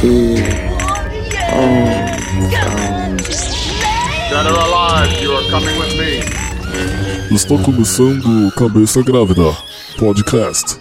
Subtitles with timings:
[0.00, 1.60] T O
[4.30, 7.34] Dead or alive, you are coming with me.
[7.34, 9.54] Está começando Cabeça Grávida
[9.98, 10.79] Podcast.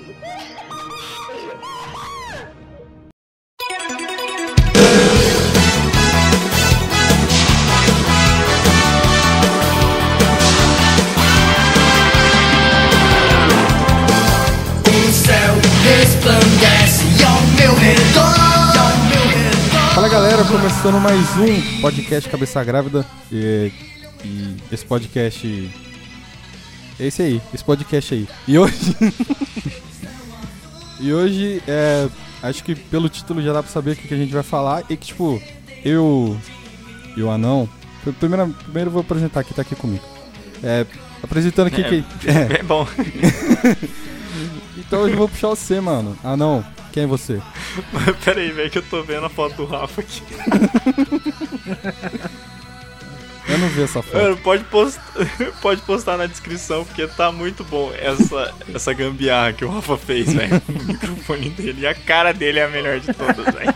[20.90, 23.06] Começando mais um podcast Cabeça Grávida.
[23.32, 23.72] E,
[24.26, 25.72] e esse podcast.
[27.00, 28.28] É esse aí, esse podcast aí.
[28.48, 28.96] E hoje.
[31.00, 32.10] e hoje, é,
[32.42, 34.84] acho que pelo título já dá pra saber o que, que a gente vai falar.
[34.90, 35.40] E que, tipo,
[35.86, 36.36] eu
[37.16, 37.70] e o Anão.
[38.20, 40.04] Primeiro, primeiro vou apresentar quem tá aqui comigo.
[40.64, 40.88] É,
[41.22, 42.06] apresentando aqui É, quem.
[42.26, 42.88] É, É bom.
[44.76, 46.18] então hoje eu vou puxar você, mano.
[46.24, 46.66] Anão,
[47.00, 47.42] quem é você?
[48.26, 50.22] Pera aí, velho, que eu tô vendo a foto do Rafa aqui.
[53.48, 54.18] Eu não vi essa foto.
[54.18, 55.00] Mano, pode, post...
[55.62, 60.34] pode postar na descrição, porque tá muito bom essa, essa gambiarra que o Rafa fez,
[60.34, 60.62] velho.
[60.68, 63.74] O microfone dele e a cara dele é a melhor de todas, velho.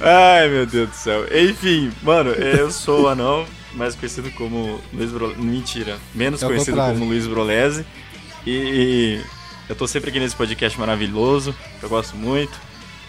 [0.00, 1.26] Ai, meu Deus do céu.
[1.30, 5.36] Enfim, mano, eu sou o Anão, mais conhecido como Luiz Bro...
[5.36, 6.98] Mentira, menos É conhecido contrário.
[6.98, 7.84] como Luiz Brolese.
[8.46, 9.20] E
[9.72, 12.52] eu tô sempre aqui nesse podcast maravilhoso, que eu gosto muito.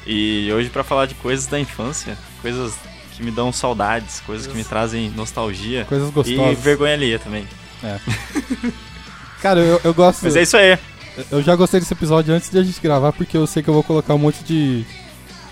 [0.07, 2.73] E hoje pra falar de coisas da infância, coisas
[3.15, 6.59] que me dão saudades, coisas que me trazem nostalgia Coisas e gostosas.
[6.59, 7.45] vergonha alheia também.
[9.41, 10.23] Cara, eu, eu gosto.
[10.23, 10.77] Mas é isso aí.
[11.29, 13.73] Eu já gostei desse episódio antes de a gente gravar, porque eu sei que eu
[13.73, 14.83] vou colocar um monte de,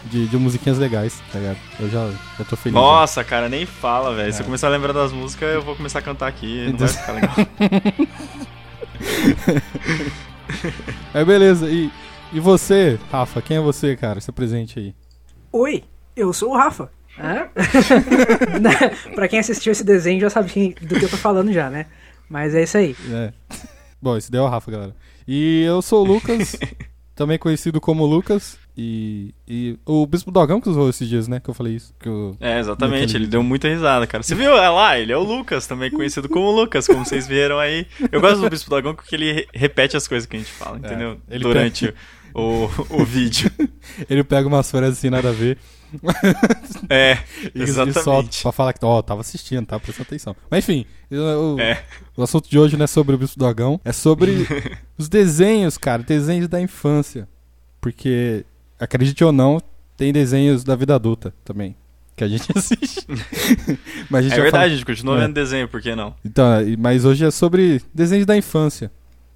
[0.06, 1.58] de, de musiquinhas legais, tá ligado?
[1.80, 2.09] Eu já,
[2.40, 2.73] já tô feliz.
[2.73, 4.31] Nossa, cara, nem fala, velho.
[4.34, 4.42] Se É.
[4.42, 7.12] eu começar a lembrar das músicas, eu vou começar a cantar aqui, não vai ficar
[7.12, 7.36] legal.
[11.13, 11.69] É beleza.
[11.69, 11.91] E,
[12.34, 14.19] e você, Rafa, quem é você, cara?
[14.22, 14.95] Se presente aí.
[15.51, 15.84] Oi,
[16.16, 16.89] eu sou o Rafa.
[18.62, 18.89] Né?
[19.16, 21.85] pra quem assistiu esse desenho já sabe quem- do que eu tô falando já, né?
[22.29, 22.95] Mas é isso aí.
[23.12, 23.34] É.
[24.01, 24.95] Bom, esse daí é o Rafa, galera.
[25.28, 26.56] E eu sou o Lucas,
[27.13, 28.57] também conhecido como Lucas.
[28.78, 31.40] E, e o Bispo Dogão que usou esses dias, né?
[31.40, 31.94] Que eu falei isso.
[32.00, 32.36] Que eu...
[32.40, 34.24] É, exatamente, ele deu muita risada, cara.
[34.24, 34.54] Você viu?
[34.58, 37.86] É lá, ele é o Lucas, também conhecido como Lucas, como vocês viram aí.
[38.12, 40.78] Eu gosto do Bispo Dragão porque ele re- repete as coisas que a gente fala,
[40.78, 41.20] entendeu?
[41.30, 41.94] É, ele Durante
[42.34, 43.52] o, o vídeo.
[44.10, 45.58] Ele pega umas frases assim, nada a ver.
[46.90, 47.18] É,
[47.54, 48.42] E, e solta exatamente.
[48.42, 50.34] pra falar que, ó, tava assistindo, tava prestando atenção.
[50.50, 51.84] Mas enfim, o, É.
[52.16, 54.48] o assunto de hoje não é sobre o Bispo do Dragão, é sobre
[54.98, 57.28] os desenhos, cara, desenhos da infância.
[57.81, 58.46] Porque,
[58.81, 59.59] acredite ou não,
[59.96, 61.75] tem desenhos da vida adulta também,
[62.16, 63.06] que a gente assiste.
[64.09, 65.22] mas a gente É verdade, falar- a gente continua É.
[65.22, 66.14] vendo desenho, por que não?
[66.25, 66.46] Então,
[66.80, 68.92] mas hoje é sobre desenhos da infância.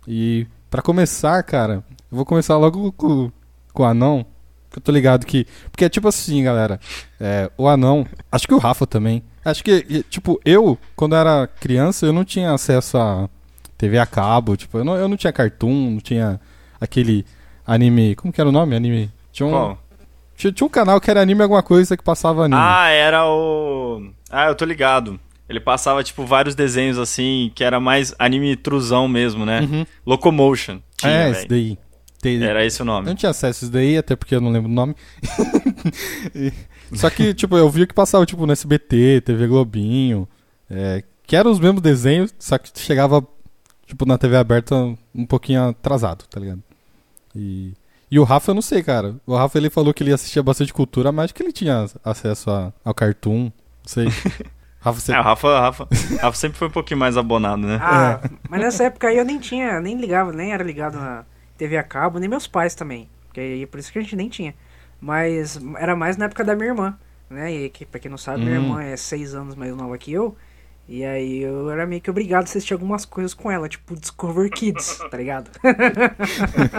[0.08, 3.32] E pra começar, cara, eu vou começar logo com,
[3.74, 4.26] com o anão.
[4.72, 5.48] Que eu tô ligado que.
[5.72, 6.80] Porque é tipo assim, galera.
[7.20, 8.06] é, o anão.
[8.32, 9.24] Acho que o Rafa também.
[9.44, 13.30] Acho que, tipo, eu, quando era criança, eu não tinha acesso a
[13.78, 14.58] TV a cabo.
[14.58, 16.42] Tipo, eu não, eu não tinha cartoon, não tinha
[16.82, 17.26] aquele
[17.66, 18.16] anime.
[18.16, 18.76] Como que era o nome?
[18.76, 19.10] Anime.
[19.36, 19.78] Tinha um, Qual?
[20.38, 22.60] tinha, tinha um canal que era anime alguma coisa que passava anime.
[22.64, 24.10] Ah, era o.
[24.30, 25.20] Ah, eu tô ligado.
[25.50, 29.60] Ele passava, tipo, vários desenhos assim, que era mais anime truzão mesmo, né?
[29.62, 29.86] Uhum.
[30.06, 30.80] Locomotion.
[30.98, 31.36] Tinha, é, velho.
[31.36, 31.78] esse daí.
[32.22, 33.06] Tem- Era esse o Eu nome.
[33.08, 34.96] não tinha acesso a isso daí, até porque eu não lembro o nome.
[36.34, 36.52] E-
[36.96, 40.28] Só que, tipo, eu vi que passava, tipo, no SBT, TV Globinho,
[40.70, 43.26] é, que eram os mesmos desenhos, só que chegava,
[43.86, 44.76] tipo, na TV aberta
[45.14, 46.64] um pouquinho atrasado, tá ligado?
[47.36, 47.74] E,
[48.16, 49.16] e o Rafa, eu não sei, cara.
[49.26, 52.72] O Rafa, ele falou que ele assistia bastante cultura, mas que ele tinha acesso a-
[52.84, 53.52] ao cartoon, não
[53.86, 54.08] sei.
[54.80, 55.14] Rafa, você...
[55.14, 55.88] É, o Rafa, Rafa,
[56.22, 57.80] Rafa sempre foi um pouquinho mais abonado, né?
[57.82, 61.26] Ah, mas nessa época aí eu nem tinha, nem ligava, nem era ligado na
[61.58, 63.10] TV a cabo, nem meus pais também.
[63.28, 64.54] Porque aí por isso que a gente nem tinha.
[65.02, 66.98] Mas era mais na época da minha irmã,
[67.30, 67.52] né?
[67.52, 68.64] E que, pra quem não sabe, minha Hum.
[68.64, 70.38] irmã é seis anos mais nova que eu.
[70.88, 74.52] E aí eu era meio que obrigado a assistir algumas coisas com ela, tipo Discover
[74.52, 75.50] Kids, tá ligado?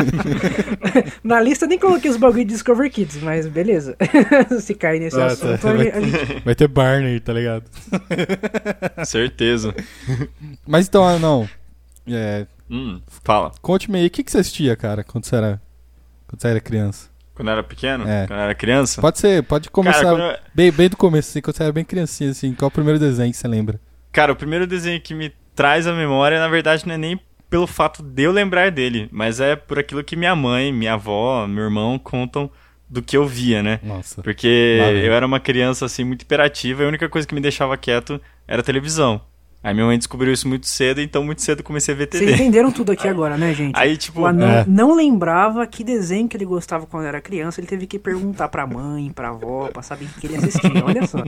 [1.24, 3.96] Na lista eu nem coloquei os bagulho de Discover Kids, mas beleza.
[4.60, 5.70] Se cair nesse Ah, assunto, tá.
[5.70, 7.64] a gente- a gente Vai ter Barney, tá ligado?
[9.04, 9.74] Certeza.
[10.66, 11.48] Mas então, ah, não.
[12.06, 13.52] É, Hum, fala.
[13.60, 15.60] conte-me aí, o que, que você assistia, cara, quando você era,
[16.28, 17.08] quando você era criança?
[17.34, 18.08] Quando eu era pequeno?
[18.08, 18.26] É.
[18.26, 19.00] Quando eu era criança?
[19.00, 21.84] Pode ser, pode começar Cara, eu- bem, bem do começo, assim, quando você era bem
[21.84, 22.54] criancinha, assim.
[22.54, 23.80] Qual é o primeiro desenho que você lembra?
[24.12, 27.66] Cara, o primeiro desenho que me traz a memória, na verdade, não é nem pelo
[27.66, 31.64] fato de eu lembrar dele, mas é por aquilo que minha mãe, minha avó, meu
[31.64, 32.50] irmão contam
[32.88, 33.80] do que eu via, né?
[33.82, 34.22] Nossa.
[34.22, 37.76] Porque eu era uma criança, assim, muito hiperativa e a única coisa que me deixava
[37.76, 39.20] quieto era a televisão.
[39.66, 42.34] Aí minha mãe descobriu isso muito cedo, então muito cedo comecei a ver Vocês TV.
[42.34, 43.74] entenderam tudo aqui agora, né, gente?
[43.76, 44.64] Aí, tipo, o anão É.
[44.68, 47.58] não lembrava que desenho que ele gostava quando era criança.
[47.60, 50.70] Ele teve que perguntar pra mãe, pra avó, pra saber o que ele assistia.
[50.84, 51.18] Olha só.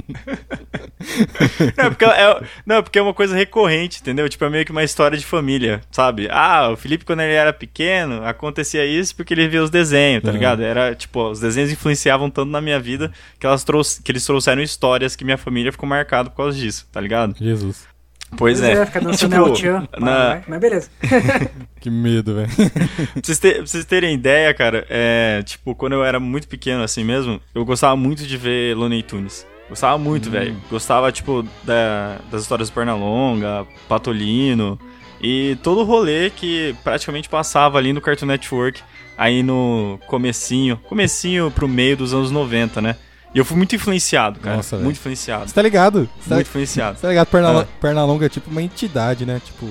[1.76, 4.28] Não, porque é, não, porque é uma coisa recorrente, entendeu?
[4.28, 6.28] Tipo, é meio que uma história de família, sabe?
[6.30, 10.28] Ah, o Felipe, quando ele era pequeno, acontecia isso porque ele via os desenhos, tá
[10.28, 10.34] Uhum.
[10.34, 10.62] ligado?
[10.62, 14.62] Era, tipo, os desenhos influenciavam tanto na minha vida que, elas trouxe, que eles trouxeram
[14.62, 17.34] histórias que minha família ficou marcada por causa disso, tá ligado?
[17.38, 17.86] Jesus.
[18.36, 18.84] Pois é.
[18.86, 20.90] Ficar dançando Tipo, na- Vai, Mas beleza.
[21.80, 22.48] Que medo, velho.
[22.48, 26.82] Pra vocês, ter- pra vocês terem ideia, cara, é, tipo, quando eu era muito pequeno
[26.82, 29.46] assim mesmo, eu gostava muito de ver Looney Tunes.
[29.68, 30.56] Gostava muito, velho.
[30.70, 34.78] Gostava, tipo, da- das histórias do Pernalonga, Patolino
[35.20, 38.80] e todo o rolê que praticamente passava ali no Cartoon Network,
[39.16, 42.96] aí no comecinho, comecinho pro meio dos anos 90, né?
[43.34, 44.56] E eu fui muito influenciado, cara.
[44.56, 45.48] Nossa, muito influenciado.
[45.48, 46.08] Você tá ligado?
[46.20, 46.96] Você tá, Muito influenciado.
[46.96, 47.26] você tá ligado?
[47.26, 47.66] Perna, Ah.
[47.80, 49.40] Pernalonga é tipo uma entidade, né?
[49.44, 49.66] Tipo.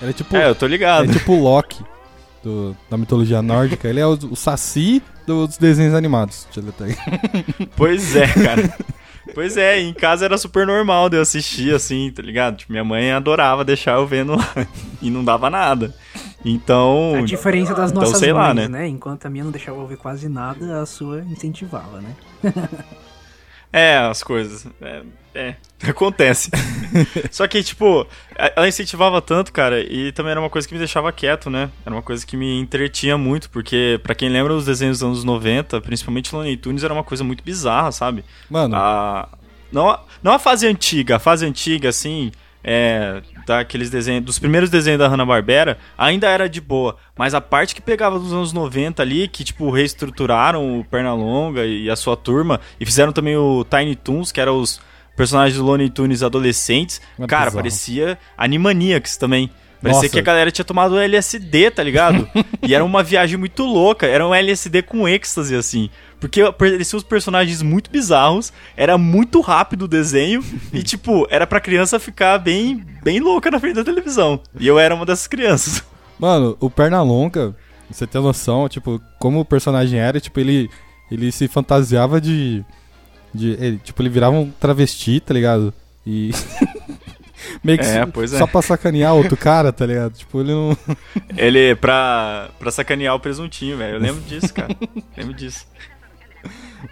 [0.00, 0.36] Ele é tipo.
[0.36, 1.12] É, eu tô É ligado.
[1.12, 1.82] tipo o Loki
[2.42, 3.88] do, da mitologia nórdica.
[3.88, 6.46] Ele é o, o saci dos desenhos animados.
[6.54, 7.68] Deixa eu ver.
[7.76, 8.72] Pois é, cara.
[9.34, 12.56] Pois é, em casa era super normal de eu assistir assim, tá ligado?
[12.56, 14.66] Tipo, minha mãe adorava deixar eu vendo lá
[15.02, 15.94] e não dava nada.
[16.44, 18.78] Então, A diferença das então, nossas sei lá, mães, né?
[18.80, 18.88] né?
[18.88, 22.14] Enquanto a minha não deixava ouvir quase nada, a sua incentivava, né?
[23.72, 24.66] é, as coisas.
[24.80, 25.02] É,
[25.34, 25.54] é,
[25.90, 26.50] acontece.
[27.30, 28.06] Só que, tipo,
[28.36, 31.70] ela incentivava tanto, cara, e também era uma coisa que me deixava quieto, né?
[31.84, 35.24] Era uma coisa que me entretinha muito, porque, pra quem lembra dos desenhos dos anos
[35.24, 38.24] 90, principalmente Looney Tunes, era uma coisa muito bizarra, sabe?
[38.48, 39.28] Mano, A,
[39.72, 42.30] não, a- não a fase antiga, a fase antiga, assim,
[42.62, 47.74] é, daqueles desenhos, dos primeiros desenhos da Hanna-Barbera, ainda era de boa, mas a parte
[47.74, 52.60] que pegava dos anos 90 ali, que, tipo, reestruturaram o Pernalonga e a sua turma,
[52.80, 54.80] e fizeram também o Tiny Toons, que eram os
[55.16, 57.56] personagens do Looney Tunes adolescentes, É cara, bizarro.
[57.56, 59.50] parecia Animaniacs também.
[59.80, 60.12] Parecia Nossa.
[60.12, 62.28] que a galera tinha tomado LSD, tá ligado?
[62.66, 64.06] e era uma viagem muito louca.
[64.06, 65.88] Era um LSD com êxtase, assim.
[66.20, 70.42] Porque pareciam os personagens muito bizarros, era muito rápido o desenho,
[70.72, 74.40] e, tipo, era pra criança ficar bem, bem louca na frente da televisão.
[74.58, 75.84] E eu era uma dessas crianças.
[76.18, 77.54] Mano, o Pernalonga,
[77.88, 80.68] você tem noção, tipo, como o personagem era, tipo, ele,
[81.10, 82.64] ele se fantasiava de.
[83.32, 85.72] de ele, tipo, ele virava um travesti, tá ligado?
[86.04, 86.30] E.
[87.62, 88.38] meio que É, só- pois é.
[88.38, 90.12] só pra sacanear outro cara, tá ligado?
[90.14, 90.76] Tipo, ele não.
[91.36, 93.94] Ele, pra, pra sacanear o presuntinho, velho.
[93.94, 94.74] Eu lembro disso, cara.
[95.16, 95.66] lembro disso.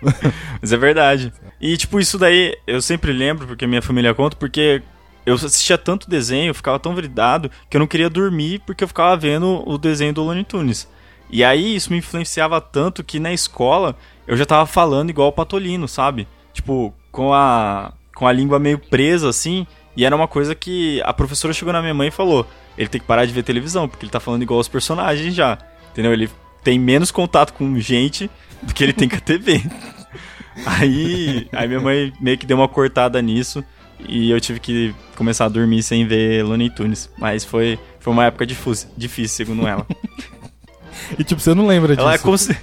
[0.61, 1.33] Mas é verdade.
[1.61, 4.83] E, tipo, isso daí eu sempre lembro, porque minha família conta, porque
[5.25, 8.89] eu assistia tanto desenho, eu ficava tão vidrado, que eu não queria dormir porque eu
[8.89, 10.89] ficava vendo o desenho do Looney Tunes.
[11.29, 13.97] E aí isso me influenciava tanto que na escola
[14.27, 16.29] eu já tava falando igual o Patolino, sabe?
[16.53, 19.67] Tipo, com a, com a língua meio presa, assim.
[19.97, 22.47] E era uma coisa que a professora chegou na minha mãe e falou:
[22.79, 25.59] ele tem que parar de ver televisão, porque ele tá falando igual os personagens já.
[25.91, 26.13] Entendeu?
[26.13, 26.31] Ele
[26.67, 28.29] tem menos contato com gente
[28.61, 29.63] do que ele tem com a TV.
[30.67, 33.63] Aí, aí minha mãe meio que deu uma cortada nisso
[34.09, 37.09] e eu tive que começar a dormir sem ver Looney Tunes.
[37.19, 39.87] Mas foi, foi uma época difícil, difícil, segundo ela.
[41.17, 42.25] E, tipo, você não lembra Ela é disso.
[42.25, 42.57] consi-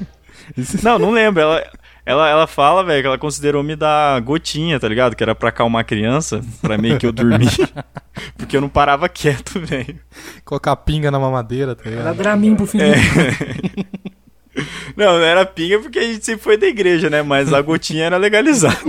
[0.83, 1.41] Não, não lembro.
[1.41, 1.63] Ela,
[2.06, 5.16] ela, ela fala, velho, que ela considerou me dar gotinha, tá ligado?
[5.16, 7.47] Que era pra acalmar a criança, pra meio que eu dormir.
[8.37, 9.99] Porque eu não parava quieto, velho.
[10.45, 12.17] Colocar pinga na mamadeira, tá Era ligado?
[12.17, 12.99] Dramin pro Felipe.
[14.95, 17.23] Não, não era pinga porque a gente sempre foi da igreja, né?
[17.23, 18.77] Mas a gotinha era legalizada.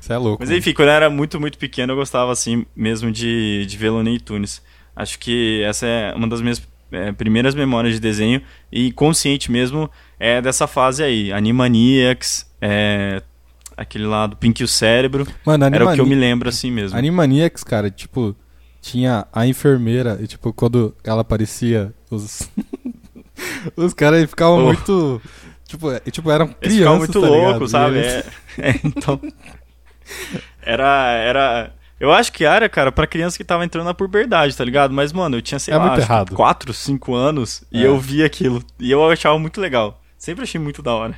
[0.00, 0.38] Você é louco.
[0.40, 0.58] Mas mano.
[0.58, 4.18] enfim, quando eu era muito, muito pequeno, eu gostava assim mesmo de, de ver Looney
[4.18, 4.60] Tunes.
[4.96, 9.88] Acho que essa é uma das minhas é, primeiras memórias de desenho e consciente mesmo
[10.18, 11.32] é dessa fase aí.
[11.32, 13.22] Animaniacs, é,
[13.80, 15.26] aquele lá do Pink e o Cérebro.
[15.44, 16.96] Mano, Era o que eu Animani- me lembro assim mesmo.
[16.98, 18.34] Animaniacs, cara, tipo,
[18.80, 22.48] tinha a enfermeira, e tipo, quando ela aparecia, os.
[23.76, 24.66] os caras ficavam Oh.
[24.66, 25.22] muito.
[25.66, 27.50] Tipo, é- tipo, eram Eles ficavam crianças, muito tá ligado?
[27.50, 27.96] loucos, E sabe?
[27.98, 28.24] eles-
[28.58, 29.20] É, é, então.
[30.62, 31.12] Era.
[31.12, 34.92] era eu acho que era, cara, pra criança que tava entrando na puberdade, tá ligado?
[34.92, 36.34] Mas, mano, eu tinha, sei É lá, muito acho que errado.
[36.34, 37.86] 4, 5 anos e É.
[37.86, 38.62] eu via aquilo.
[38.78, 40.00] E eu achava muito legal.
[40.16, 41.14] Sempre achei muito da hora.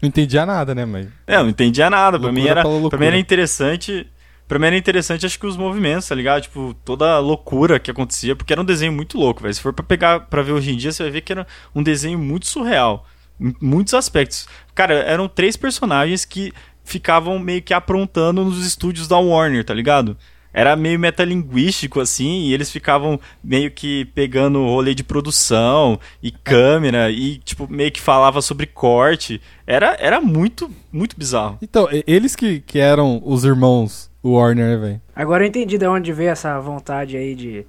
[0.00, 1.08] Não entendia nada, né, mas.
[1.26, 2.18] É, não entendia nada.
[2.18, 4.06] Pra mim, era, pra mim era interessante.
[4.46, 6.42] Pra mim era interessante, acho que os movimentos, tá ligado?
[6.42, 9.52] Tipo, toda a loucura que acontecia, porque era um desenho muito louco, velho.
[9.52, 11.82] Se for pra pegar pra ver hoje em dia, você vai ver que era um
[11.82, 13.06] desenho muito surreal.
[13.38, 14.48] Em muitos aspectos.
[14.74, 16.50] Cara, eram três personagens que
[16.82, 20.16] ficavam meio que aprontando nos estúdios da Warner, tá ligado?
[20.58, 27.10] Era meio metalinguístico, assim, e eles ficavam meio que pegando rolê de produção e câmera,
[27.12, 29.40] e, tipo, meio que falava sobre corte.
[29.64, 31.58] Era, era muito, muito bizarro.
[31.62, 35.00] Então, eles que, que eram os irmãos o Warner, né, velho?
[35.14, 37.64] Agora eu entendi de onde veio essa vontade aí de,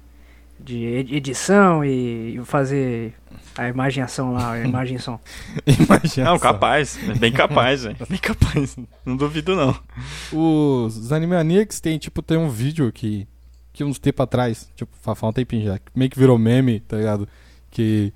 [0.58, 3.14] de ed- edição e e fazer
[3.64, 5.18] a imagem ação lá, a imagem e som.
[5.66, 6.98] Imagina Não, capaz.
[7.08, 7.96] é Bem capaz, velho.
[8.08, 8.76] Bem capaz.
[9.04, 9.76] Não duvido, não.
[10.32, 13.26] Os Animaniacs tem, tipo, tem um vídeo que,
[13.72, 16.80] que uns tempo atrás, tipo, fa- faz um tempinho já, que meio que virou meme,
[16.80, 17.28] tá ligado?
[17.70, 18.12] Que,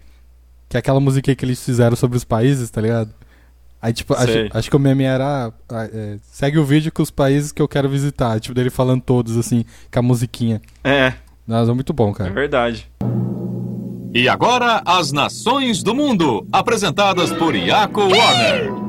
[0.68, 3.12] que é aquela musiquinha que eles fizeram sobre os países, tá ligado?
[3.82, 5.52] Aí, tipo, acho, acho que o meme era.
[5.92, 8.40] é, segue o vídeo com os países que eu quero visitar.
[8.40, 10.62] Tipo, dele falando todos, assim, com a musiquinha.
[10.82, 11.12] É,
[11.46, 12.30] Nossa, é muito bom, é cara.
[12.32, 12.90] verdade.
[14.14, 18.83] E agora, as nações do mundo, apresentadas por Iaco Warner.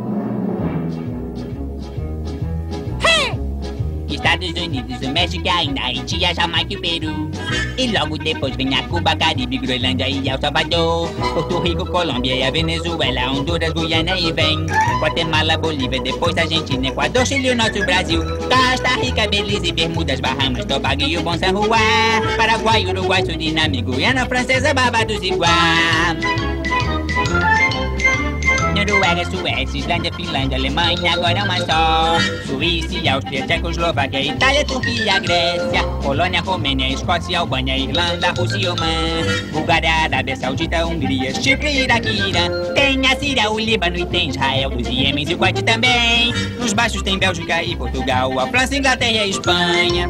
[4.26, 7.30] Estados Unidos, o México, a Índia, Haiti, a Jamaica e o Peru.
[7.78, 11.10] E logo depois vem a Cuba, Caribe, Groenlândia e El Salvador.
[11.12, 14.66] Porto Rico, Colômbia e a Venezuela, Honduras, Guiana e vem.
[15.00, 18.24] Guatemala, Bolívia, depois Argentina, Equador, Chile, o nosso Brasil.
[18.26, 22.36] Costa Rica, Belize, Bermudas, Bahamas, Tobago e o Bom San Juan.
[22.36, 26.55] Paraguai, Uruguai, Suriname, Guiana Francesa, Barbados e Guam.
[28.86, 32.20] Noruega, Suécia, Islândia, Finlândia, Alemanha, agora é uma só.
[32.46, 39.52] Suíça, Áustria, Tchecoslováquia, Itália, Turquia, Grécia, Polônia, Romênia, Escócia, Albânia, Irlanda, Rússia Oman.
[39.52, 42.74] Bulgária, Arábia Saudita, Hungria, Chipre, Iraque, Irã.
[42.74, 46.34] Tem a Síria, o Líbano e tem Israel, os Iêmenes e o Kuwait também.
[46.60, 50.10] Nos baixos tem Bélgica e Portugal, a França, Inglaterra e Espanha.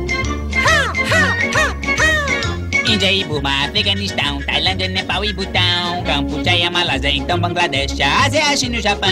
[2.88, 8.82] Índia e Burma, Afeganistão, Tailândia, Nepal e Butão, Campuchia, Malásia, então Bangladesh, Ásia, China e
[8.82, 9.10] Japão,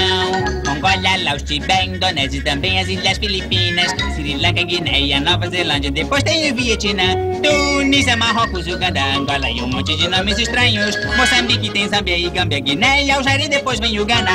[0.66, 6.24] Mongólia, Laos, Tibete, Indonésia, e também as Ilhas Filipinas, Sri Lanka, Guiné, Nova Zelândia, depois
[6.24, 11.86] tem o Vietnã, Tunísia, Marrocos, Uganda, Angola e um monte de nomes estranhos, Moçambique tem
[11.86, 14.32] e Gâmbia, Guiné e Algéria, e depois vem o Ghana.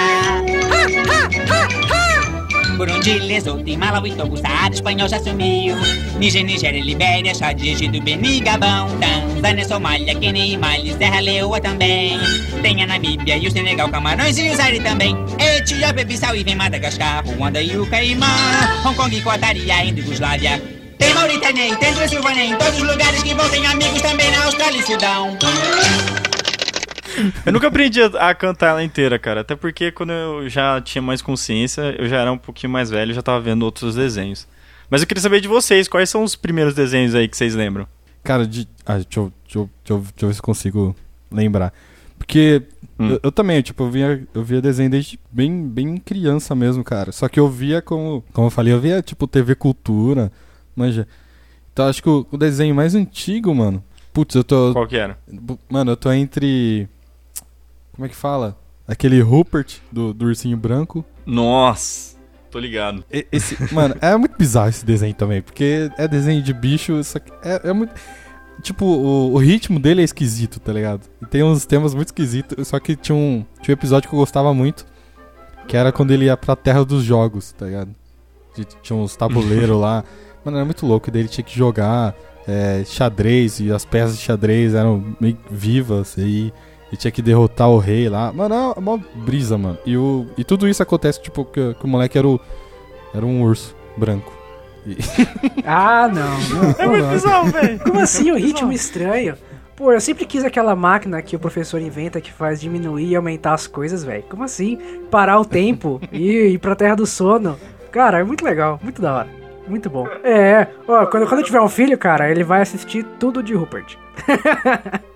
[2.79, 5.77] Burundi, Lesoto, Malawi, Togo, Saara, Espanhol já sumiu.
[6.17, 12.21] Níger, Nigéria, Libéria, Chad, Egito, Beni, Gabão, Tanzânia, Somália, e Mali, Serra Leoa também.
[12.63, 15.17] Tem a Namíbia e o Senegal, Camarões e o Zaire também.
[15.41, 18.27] Etiópia, Bissau e vem Madagascar, Ruanda e o Caimã.
[18.85, 20.63] Hong Kong, Qatar e a Indo-Yugoslávia.
[20.99, 23.49] Tem Mauritânia tem Transilvânia em todos os lugares que vão.
[23.49, 25.37] Tem amigos também na Austrália e Sudão.
[27.45, 29.41] Eu nunca aprendi a, a cantar ela inteira, cara.
[29.41, 33.15] Até porque quando eu já tinha mais consciência, eu já era um pouquinho mais velho,
[33.15, 34.47] já tava vendo outros desenhos.
[34.91, 37.87] Mas eu queria saber de vocês, quais são os primeiros desenhos aí que vocês lembram?
[38.25, 38.69] Cara, de.
[38.87, 40.97] Ah, deixa eu, deixa, eu, deixa, eu, deixa eu ver se consigo
[41.31, 41.73] lembrar.
[42.19, 42.63] Porque
[42.99, 43.11] Hum.
[43.11, 47.13] eu, eu também, tipo, eu via, eu via desenho desde bem, bem criança mesmo, cara.
[47.13, 48.25] Só que eu via como.
[48.33, 50.33] Como eu falei, eu via, tipo, TV Cultura,
[50.75, 51.07] manja.
[51.73, 53.85] Então acho que o, o desenho mais antigo, mano.
[54.13, 54.73] Putz, eu tô.
[54.73, 55.17] Qual que era?
[55.71, 56.89] Mano, eu tô entre.
[57.99, 58.57] Como é que fala?
[58.87, 61.05] Aquele Rupert do, do Ursinho Branco.
[61.27, 62.17] Nossa,
[62.49, 63.05] tô ligado.
[63.11, 67.33] Esse, mano, é muito bizarro esse desenho também, porque é desenho de bicho, só que
[67.43, 67.93] é, é muito.
[68.63, 71.09] Tipo, o, o ritmo dele é esquisito, tá ligado?
[71.21, 74.21] E tem uns temas muito esquisitos, só que tinha um, tinha um episódio que eu
[74.21, 74.87] gostava muito,
[75.67, 77.93] que era quando ele ia pra terra dos jogos, tá ligado?
[78.81, 80.05] Tinha uns tabuleiros lá.
[80.45, 82.15] Mano, era muito louco, e daí ele tinha que jogar
[82.47, 86.53] é, xadrez, e as peças de xadrez eram meio vivas, e
[86.93, 88.33] e tinha que derrotar o rei lá.
[88.33, 89.79] Mano, é uma brisa, mano.
[89.85, 92.41] E, o, e tudo isso acontece, tipo, que, que o moleque era, o,
[93.15, 94.33] era um urso branco.
[95.67, 96.63] Ah, não.
[96.63, 96.75] não.
[96.79, 97.79] É muito bizarro, velho.
[97.81, 99.35] Como assim, o ritmo estranho?
[99.77, 103.53] Pô, eu sempre quis aquela máquina que o professor inventa que faz diminuir e aumentar
[103.53, 104.25] as coisas, velho.
[104.29, 104.79] Como assim?
[105.11, 107.59] Parar o tempo e ir pra terra do sono.
[107.93, 109.38] Cara, é muito legal, muito da hora.
[109.69, 110.07] Muito bom.
[110.25, 113.97] É, ó, quando, quando eu tiver um filho, cara, ele vai assistir tudo de Rupert.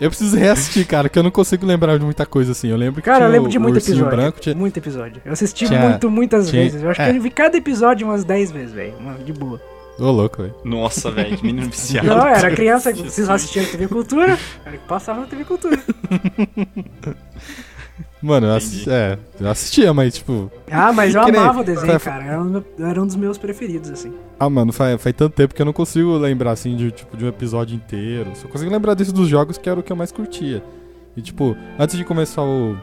[0.00, 2.68] Eu preciso reassistir, cara, que eu não consigo lembrar de muita coisa assim.
[2.68, 4.06] Eu lembro que Cara, eu tinha lembro de o muito episódio.
[4.06, 4.38] branco.
[4.40, 4.54] Tinha...
[4.54, 5.20] Muito episódio.
[5.24, 6.82] Eu assisti Tinha- muito, muitas tinha- vezes.
[6.82, 7.10] Eu acho é.
[7.10, 8.94] que eu vi cada episódio umas 10 vezes, velho.
[8.98, 9.60] Uma- De boa.
[9.98, 10.54] Ô, louco, velho.
[10.64, 12.06] Nossa, velho, que menino viciado.
[12.06, 14.38] Não, era criança, vocês assistiam TV Cultura?
[14.64, 15.76] Era que passava na TV Cultura.
[18.20, 20.50] Mano, eu, assisti, é, eu assistia, mas tipo.
[20.70, 22.24] Ah, mas eu Que nem- amava o desenho, cara.
[22.24, 24.12] Era um, era um dos meus preferidos, assim.
[24.40, 27.24] Ah, mano, faz, faz tanto tempo que eu não consigo lembrar assim de, tipo, de
[27.24, 28.30] um episódio inteiro.
[28.34, 30.62] Só consigo lembrar desse dos jogos que era o que eu mais curtia.
[31.16, 32.76] E tipo, antes de começar o,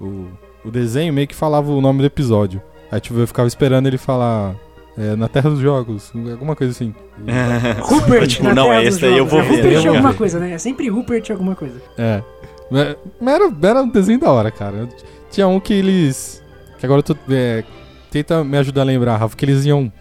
[0.00, 0.26] o,
[0.64, 2.60] o desenho, meio que falava o nome do episódio.
[2.92, 4.54] Aí tipo, eu ficava esperando ele falar.
[4.98, 6.94] é, na Terra dos Jogos, alguma coisa assim.
[7.82, 9.56] Rupert, Tipo, na não, Terra esse dos daí eu vou É ver.
[9.56, 10.52] Rupert vou alguma coisa, né?
[10.52, 11.80] É sempre Rupert alguma coisa.
[11.96, 12.22] É.
[12.70, 12.96] Mas
[13.34, 14.88] era, era um desenho da hora, cara.
[15.30, 16.42] Tinha um que eles.
[16.78, 17.16] Que agora eu tô.
[17.30, 17.64] é,
[18.10, 19.92] tenta me ajudar a lembrar, Rafa, que eles iam.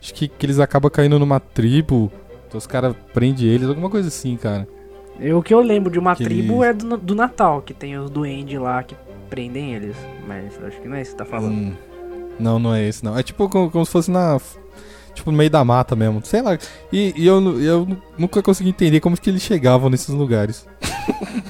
[0.00, 2.10] Acho que, que eles acabam caindo numa tribo.
[2.46, 4.66] Então os caras prendem eles, alguma coisa assim, cara.
[5.20, 7.74] Eu, o que eu lembro de uma Que tribo eles- é do, do Natal, que
[7.74, 8.94] tem os duendes lá que
[9.28, 9.96] prendem eles.
[10.26, 11.52] Mas acho que não é isso que você tá falando.
[11.52, 11.74] Hum.
[12.38, 13.18] Não, não é esse, não.
[13.18, 14.38] É tipo como, como se fosse na.
[15.12, 16.20] Tipo, no meio da mata mesmo.
[16.24, 16.56] Sei lá.
[16.92, 20.64] E, e eu, eu nu- nunca consegui entender como que eles chegavam nesses lugares.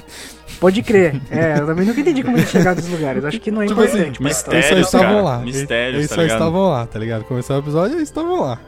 [0.59, 1.21] Pode crer.
[1.31, 3.23] É, eu também nunca entendi como eles chegaram nesses lugares.
[3.23, 4.21] Acho que não é Tipo assim, importante.
[4.21, 4.53] mas tá.
[4.53, 5.21] Eles só estavam cara.
[5.21, 5.37] lá.
[5.39, 6.37] Mistérios, eles tá só ligado?
[6.37, 7.23] estavam lá, tá ligado?
[7.23, 8.59] Começou o episódio e eles estavam lá.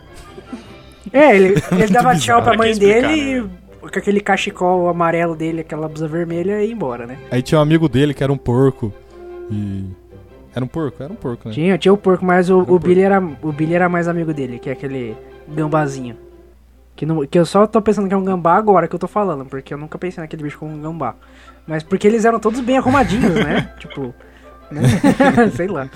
[1.11, 3.47] É, ele, ele dava tchau pra mãe Pra que explicar, dele
[3.83, 7.17] e com aquele cachecol amarelo dele, aquela blusa vermelha e ia embora, né?
[7.29, 8.93] Aí tinha um amigo dele que era um porco.
[9.49, 9.85] E.
[10.55, 11.01] Era um porco?
[11.01, 11.53] Era um porco, né?
[11.53, 14.07] Tinha, tinha o porco, mas o, Era um o, Billy era, o Billy era mais
[14.07, 15.15] amigo dele, que é aquele
[15.47, 16.15] gambazinho.
[17.01, 19.07] Que, não, que eu só tô pensando que é um gambá agora que eu tô
[19.07, 21.15] falando, porque eu nunca pensei naquele bicho como um gambá.
[21.65, 23.73] Mas porque eles eram todos bem arrumadinhos, né?
[23.81, 24.13] tipo.
[24.69, 24.83] Né?
[25.57, 25.89] Sei lá.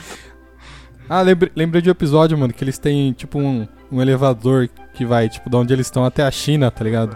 [1.08, 5.06] Ah, lembrei, lembrei de um episódio, mano, que eles têm, tipo, um, um elevador que
[5.06, 7.16] vai, tipo, de onde eles estão até a China, tá ligado?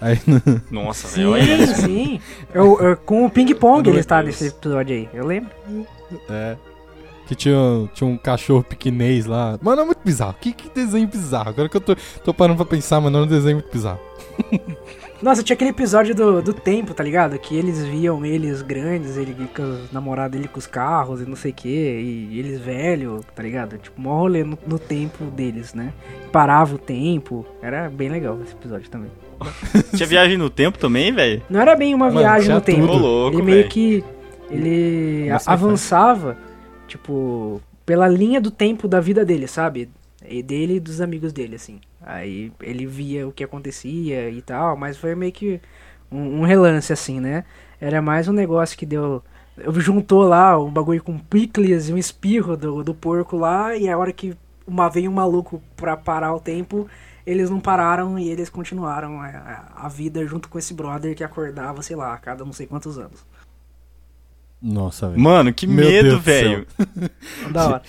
[0.00, 0.20] Aí,
[0.70, 1.74] Nossa, velho, olha Sim, isso.
[1.82, 2.20] sim.
[2.54, 5.50] Eu, eu- com o ping-pong ele está nesse episódio aí, eu lembro.
[6.30, 6.54] é.
[7.26, 7.56] Que tinha,
[7.94, 9.58] tinha um cachorro piquinês lá.
[9.60, 10.34] Mano, é muito bizarro.
[10.40, 11.48] Que, que desenho bizarro.
[11.50, 13.98] Agora que eu tô, tô parando pra pensar, mano, é um desenho muito bizarro.
[15.22, 17.38] Nossa, tinha aquele episódio do, do tempo, tá ligado?
[17.38, 21.34] Que eles viam eles grandes, ele com os namorados dele com os carros e não
[21.34, 23.78] sei o que, e eles velho, tá ligado?
[23.78, 25.94] Tipo, mó rolê no, no tempo deles, né?
[26.30, 29.10] Parava o tempo, era bem legal esse episódio também.
[29.96, 31.42] Tinha viagem no tempo também, velho?
[31.48, 33.70] Não era bem uma Mano, viagem no tempo, louco, ele meio velho.
[33.70, 34.04] que,
[34.50, 36.36] ele a- avançava,
[36.96, 39.90] tipo, pela linha do tempo da vida dele, sabe?
[40.24, 41.80] E dele e dos amigos dele, assim.
[42.00, 45.60] Aí ele via o que acontecia e tal, mas foi meio que
[46.10, 47.44] um, um relance, assim, né?
[47.80, 49.22] Era mais um negócio que deu.
[49.78, 53.96] Juntou lá um bagulho com picles e um espirro do, do porco lá, e a
[53.96, 54.36] hora que
[54.66, 56.86] uma veio um maluco pra parar o tempo,
[57.26, 59.28] eles não pararam e eles continuaram a,
[59.76, 62.98] a- vida junto com esse brother que acordava, sei lá, a cada não sei quantos
[62.98, 63.24] anos.
[64.60, 65.20] Nossa, velho.
[65.20, 66.66] Mano, que Meu medo, velho.
[67.52, 67.82] Da hora.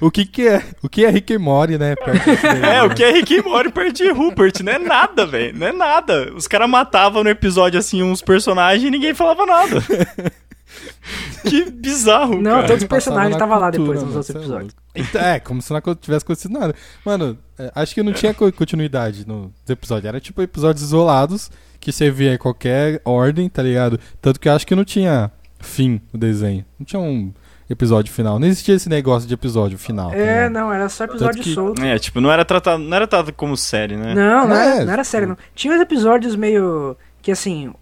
[0.00, 0.62] O que que é?
[0.82, 1.94] O que é Rick e Morty, né?
[1.94, 2.82] daí, É, né?
[2.84, 5.72] o que é Rick e Morty perto de Rupert, não é nada, velho, não é
[5.72, 6.32] nada.
[6.34, 9.82] Os caras matavam no episódio, assim, uns personagens e ninguém falava nada.
[11.48, 12.66] que bizarro, Não, cara.
[12.66, 14.74] todos os personagens na estavam lá depois nos outros é episódios.
[14.94, 16.74] Então, É, como se não tivesse acontecido nada.
[17.04, 20.06] Mano, é, acho que não tinha co- continuidade nos episódios.
[20.08, 21.50] Era tipo episódios isolados
[21.80, 23.98] que você via em qualquer ordem, tá ligado?
[24.20, 26.64] Tanto que eu acho que não tinha fim o desenho.
[26.78, 27.32] Não tinha um
[27.68, 28.38] episódio final.
[28.38, 30.12] Não existia esse negócio de episódio final.
[30.12, 31.82] É, não, era só episódio que- solto.
[31.82, 34.14] É, tipo, não era tratado, não era tratado como série, né?
[34.14, 35.36] Não, não, É, era, não era sério, não.
[35.54, 36.96] Tinha uns episódios meio.
[37.20, 37.72] que assim.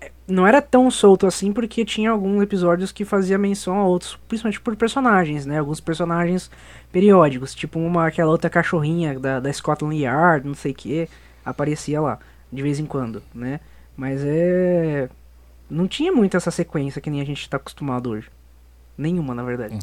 [0.00, 4.18] é, Não era tão solto assim, porque tinha alguns episódios que fazia menção a outros,
[4.26, 5.58] principalmente por personagens, né?
[5.58, 6.50] Alguns personagens
[6.90, 11.08] periódicos, tipo uma aquela outra cachorrinha da, da Scotland Yard, não sei o que,
[11.44, 12.18] aparecia lá,
[12.50, 13.60] de vez em quando, né?
[13.96, 15.10] Mas é.
[15.68, 18.28] Não tinha muito essa sequência que nem a gente tá acostumado hoje.
[18.96, 19.78] Nenhuma, na verdade.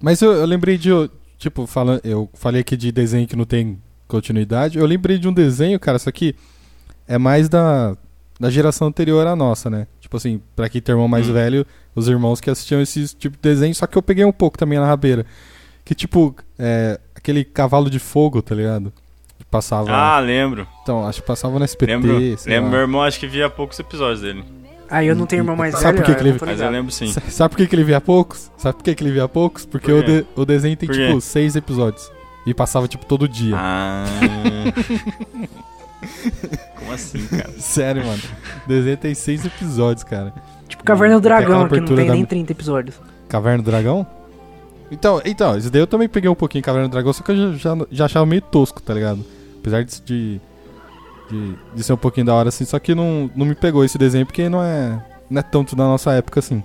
[0.00, 0.90] Mas eu, eu lembrei de.
[1.36, 4.78] Tipo, falando, eu falei aqui de desenho que não tem continuidade.
[4.78, 6.34] Eu lembrei de um desenho, cara, isso aqui
[7.06, 7.96] é mais da,
[8.38, 9.86] da geração anterior à nossa, né?
[10.00, 13.42] Tipo assim, pra quem tem irmão mais velho, os irmãos que assistiam esse tipo de
[13.42, 15.26] desenho, só que eu peguei um pouco também na rabeira.
[15.84, 18.90] Que tipo, é, aquele cavalo de fogo, tá ligado?
[19.54, 19.88] Passava.
[19.92, 20.66] Ah, lembro.
[20.82, 21.86] Então, acho que passava no SPT.
[21.86, 22.70] Lembro, lembro lá.
[22.70, 24.42] meu irmão, acho que via poucos episódios dele.
[24.90, 26.70] Aí eu não tenho irmão mais Sabe velho, por que eu que ele- Mas eu
[26.70, 27.06] lembro sim.
[27.12, 28.50] Sa- Sabe por que, que ele via poucos?
[28.56, 29.64] Sabe por que, que ele via poucos?
[29.64, 31.20] Porque Por o, de- o desenho tem Por tipo quê?
[31.20, 32.10] seis episódios.
[32.44, 33.54] E passava tipo todo dia.
[33.56, 34.04] Ah.
[36.76, 37.50] Como assim, cara?
[37.58, 38.20] Sério, mano.
[38.64, 40.32] O desenho tem seis episódios, cara.
[40.68, 42.96] Tipo Caverna do Dragão, que não tem da- nem 30 episódios.
[43.28, 44.04] Caverna do Dragão?
[44.90, 47.52] Então, então, esse daí eu também peguei um pouquinho Caverna do Dragão, só que eu
[47.52, 49.24] já, já, já achava meio tosco, tá ligado?
[49.64, 50.40] Apesar de, de,
[51.30, 53.96] de, de ser um pouquinho da hora assim, só que não, não me pegou esse
[53.96, 56.62] desenho porque não é, não é tanto da nossa época assim.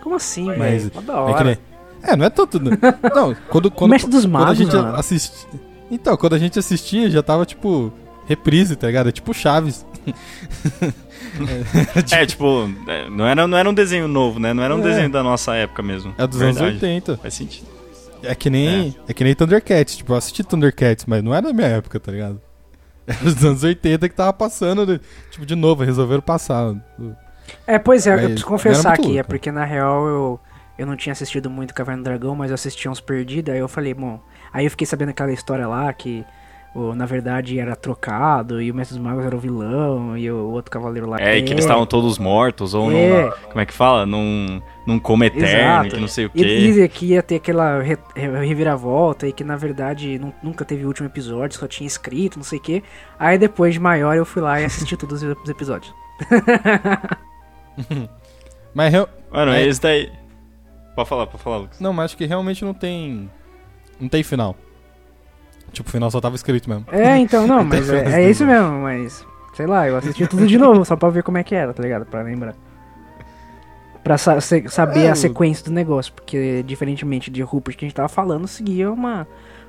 [0.00, 1.02] Como assim, Mas velho?
[1.04, 1.44] Da É, que hora.
[1.44, 1.58] nem-
[2.04, 2.60] é, não é tanto.
[2.60, 2.70] Não,
[3.12, 4.94] Não, quando, quando, Mestre dos quando a Magos, gente mano.
[4.94, 5.48] assistia.
[5.90, 7.92] Então, quando a gente assistia, já tava tipo.
[8.28, 9.08] Reprise, tá ligado?
[9.08, 9.84] É tipo Chaves.
[12.12, 14.52] É, tipo, é, não era, não era um desenho novo, né?
[14.52, 14.82] Não era um É.
[14.82, 16.14] desenho da nossa época mesmo.
[16.18, 16.66] É dos Verdade.
[16.66, 17.16] anos 80.
[17.18, 17.66] Faz sentido.
[18.22, 18.94] É que nem.
[19.08, 19.12] É.
[19.12, 19.96] que nem Thundercats.
[19.96, 22.40] Tipo, eu assisti Thundercats, mas não era da minha época, tá ligado?
[23.08, 25.00] Era dos anos 80 que tava passando, de-
[25.30, 26.74] tipo, de novo, resolveram passar.
[27.66, 29.28] É, pois é, eu Mas preciso era confessar aqui, é louco.
[29.30, 30.40] porque na real eu,
[30.78, 33.68] eu não tinha assistido muito Caverna do Dragão, mas eu assisti uns perdidos, aí eu
[33.68, 34.20] falei, bom.
[34.52, 36.22] Aí eu fiquei sabendo aquela história lá que
[36.74, 40.50] o, na verdade era trocado e o Mestre dos Magos era o vilão e o
[40.50, 41.16] outro cavaleiro lá.
[41.20, 43.24] É, e que eles estavam todos mortos, ou É.
[43.24, 43.30] num.
[43.48, 44.04] Como é que fala?
[44.06, 46.82] Num, num coma eterno, que não sei o E, quê.
[46.84, 50.84] e que ia ter aquela re- re- reviravolta e que na verdade nu- nunca teve
[50.84, 52.82] o último episódio, só tinha escrito, não sei o que.
[53.18, 55.92] Aí depois de maior eu fui lá e assisti todos os episódios.
[58.74, 59.66] Mas real- Mano, É.
[59.66, 60.10] esse daí.
[60.94, 61.78] Pode falar, pode falar, Lucas.
[61.80, 63.30] Não, mas acho que realmente não tem.
[64.00, 64.56] Não tem final.
[65.72, 66.84] Tipo, o final só tava escrito mesmo.
[66.90, 69.26] É, então, não, mas é, é isso mesmo, mas.
[69.54, 71.82] Sei lá, eu assisti tudo de novo, só pra ver como é que era, tá
[71.82, 72.06] ligado?
[72.06, 72.54] Pra lembrar.
[74.04, 77.94] Pra sa- saber É, a sequência do negócio, porque diferentemente de Rupert que a gente
[77.94, 79.26] tava falando, seguia uma,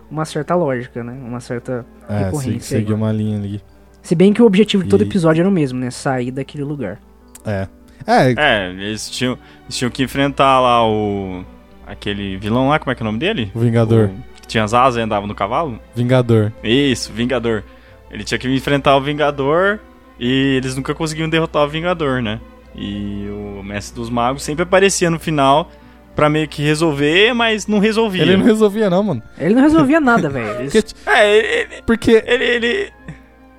[0.10, 1.18] uma certa lógica, né?
[1.26, 2.78] Uma certa É, se- recorrência.
[2.78, 2.82] aí.
[2.84, 3.62] seguiu uma linha ali.
[4.02, 5.90] Se bem que o objetivo de todo E- episódio era o mesmo, né?
[5.92, 7.00] Sair daquele lugar.
[7.46, 7.68] É.
[8.08, 11.44] É, É, eles tinham, eles tinham que enfrentar lá o.
[11.86, 13.52] aquele vilão lá, como é que é o nome dele?
[13.54, 14.06] o Vingador.
[14.10, 15.80] O, tinha as asas e andava no cavalo?
[15.96, 16.52] Vingador.
[16.64, 17.64] Isso, Vingador.
[18.12, 19.80] Ele tinha que enfrentar o Vingador
[20.20, 22.40] e eles nunca conseguiam derrotar o Vingador, né?
[22.76, 25.72] E o Mestre dos Magos sempre aparecia no final
[26.16, 28.22] pra meio que resolver, mas não resolvia.
[28.24, 29.24] Ele não resolvia, não, mano.
[29.38, 30.70] Ele não resolvia nada, velho.
[30.72, 32.94] Porque, É, ele, porque ele, ele-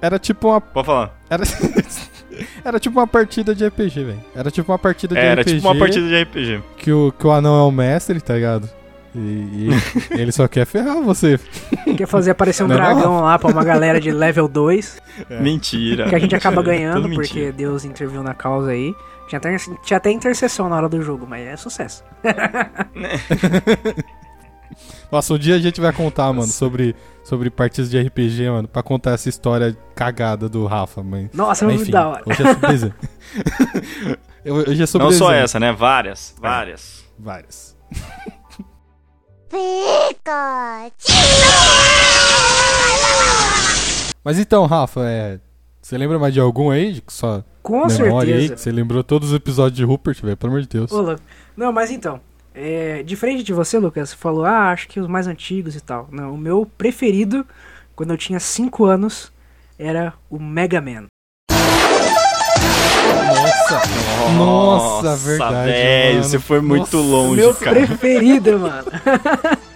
[0.02, 0.60] era tipo uma.
[0.60, 1.18] Pode falar.
[1.28, 1.42] Era,
[2.64, 4.20] era tipo uma partida de RPG, velho.
[4.34, 5.56] Era tipo uma partida de É, era RPG.
[5.56, 6.62] tipo uma partida de RPG.
[6.76, 8.68] Que o, que o anão é o mestre, tá ligado?
[9.14, 9.70] E, e
[10.20, 11.38] ele só quer ferrar você.
[11.96, 12.94] Quer fazer aparecer um Não é não?
[12.94, 15.00] dragão lá pra uma galera de level 2,
[15.40, 16.08] Mentira.
[16.08, 17.52] que a gente acaba ganhando, porque mentira.
[17.52, 18.94] Deus interviu na causa aí.
[19.28, 22.04] Tinha até, tinha até intercessão na hora do jogo, mas é sucesso.
[25.10, 26.94] Nossa, um dia a gente vai contar, mano, sobre,
[27.24, 31.28] sobre partidas de RPG, mano, pra contar essa história cagada do Rafa, mas.
[31.32, 32.22] Nossa, mas muito enfim, da hora.
[32.24, 32.94] hoje é sobre desenho.
[34.42, 35.70] Hoje é sobre Não só essa, né?
[35.70, 37.04] Várias, várias.
[37.18, 37.76] Várias.
[44.22, 45.40] Mas então, Rafa, é.
[45.82, 47.02] Você lembra mais de algum aí?
[47.08, 48.40] Só Com memória aí?
[48.42, 48.54] certeza.
[48.54, 50.36] Que você lembrou todos os episódios de Rupert, velho?
[50.36, 50.92] Pelo amor de Deus.
[50.92, 51.16] Ô,
[51.56, 52.20] Não, mas então,
[52.54, 56.08] é, diferente de você, Lucas, você falou, ah, acho que os mais antigos e tal.
[56.12, 57.46] Não, o meu preferido,
[57.96, 59.32] quando eu tinha 5 anos,
[59.78, 61.06] era o Mega Man.
[64.36, 65.02] Nossa!
[65.02, 65.66] Nossa, verdade.
[65.66, 66.24] velho, mano.
[66.24, 67.86] você foi muito Nossa, longe, meu cara.
[67.86, 68.84] preferido, mano.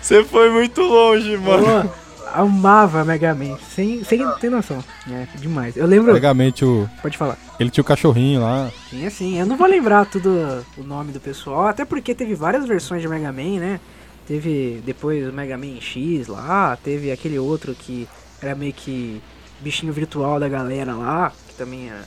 [0.00, 1.66] Você foi muito longe, mano.
[1.66, 1.92] Eu
[2.32, 4.82] amava Mega Man, sem, sem ter noção.
[5.10, 5.76] É, demais.
[5.76, 6.88] Eu lembro, Megamente, o...
[7.02, 7.36] pode falar.
[7.58, 8.70] ele tinha o cachorrinho lá.
[8.88, 12.66] Sim, assim, eu não vou lembrar tudo o nome do pessoal, até porque teve várias
[12.66, 13.80] versões de Mega Man, né?
[14.26, 18.08] Teve depois o Mega Man X lá, teve aquele outro que
[18.40, 19.22] era meio que
[19.60, 22.00] bichinho virtual da galera lá, que também é,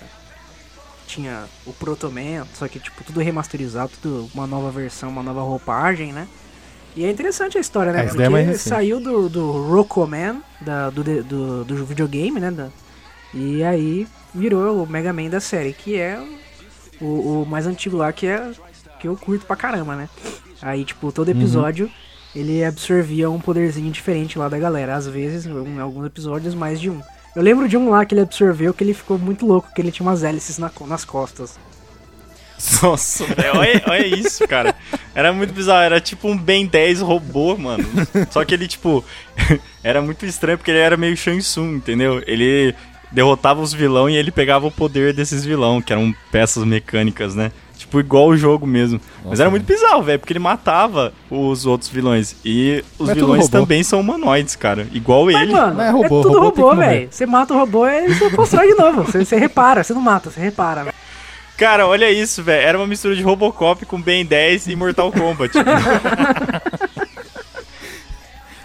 [1.12, 5.42] tinha o Proto Man, só que tipo tudo remasterizado, tudo uma nova versão, uma nova
[5.42, 6.28] roupagem, né?
[6.96, 8.00] E é interessante a história, né?
[8.00, 8.70] É, é Porque recente.
[8.70, 12.52] saiu do, do Rocoman, da, do, do, do videogame, né?
[12.52, 12.70] da-
[13.34, 16.22] e aí virou o Mega Man da série, que é
[17.00, 18.52] o, o mais antigo lá, que é
[19.00, 20.10] que eu curto pra caramba, né?
[20.62, 21.90] Aí, tipo, todo episódio
[22.36, 24.96] ele absorvia um poderzinho diferente lá da galera.
[24.96, 27.02] Às vezes, em alguns episódios, mais de um.
[27.36, 29.92] Eu lembro de um lá que ele absorveu que ele ficou muito louco, que ele
[29.92, 31.58] tinha umas hélices na nas costas.
[32.82, 34.76] Nossa, velho, olha, olha isso, cara.
[35.16, 37.84] Era muito bizarro, era tipo um Ben 10 robô, mano.
[38.30, 39.04] Só que ele, tipo,
[39.84, 42.22] era muito estranho porque ele era meio Shang Tsung, entendeu?
[42.28, 42.76] Ele
[43.12, 47.52] derrotava os vilão e ele pegava o poder desses vilão, que eram peças mecânicas, né?
[47.92, 49.02] Tipo, igual o jogo mesmo.
[49.18, 52.38] Mas Nossa, era muito bizarro, velho, porque ele matava os outros vilões.
[52.46, 53.52] E os Mas é vilões robô.
[53.60, 54.88] também são humanoides, cara.
[54.94, 55.52] Igual Mas, ele.
[55.52, 57.10] mano, Mas é é, robô, tudo robô robô, velho.
[57.12, 59.04] Você mata o robô e você constrói de novo.
[59.04, 60.86] Você, você repara, você não mata, você repara.
[60.86, 60.96] velho.
[61.58, 62.66] Cara, olha isso, velho.
[62.66, 65.52] Era uma mistura de Robocop com Ben 10 e Mortal Kombat.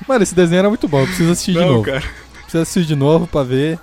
[0.07, 1.83] Mano, esse desenho era muito bom, eu preciso assistir de Não, novo.
[1.83, 2.05] cara.
[2.43, 3.77] Preciso assistir de novo pra ver.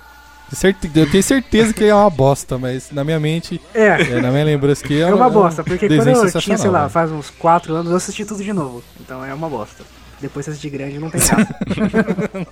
[0.94, 4.44] Eu tenho certeza que é uma bosta, mas na minha mente, É, é, na minha
[4.44, 6.90] lembrança que é, é uma um bosta, porque quando eu tinha, sei lá, velho.
[6.90, 8.82] faz uns 4 anos, eu assisti tudo de novo.
[9.00, 9.82] Então é uma bosta.
[10.20, 12.46] Depois você assistir grande não tem graça.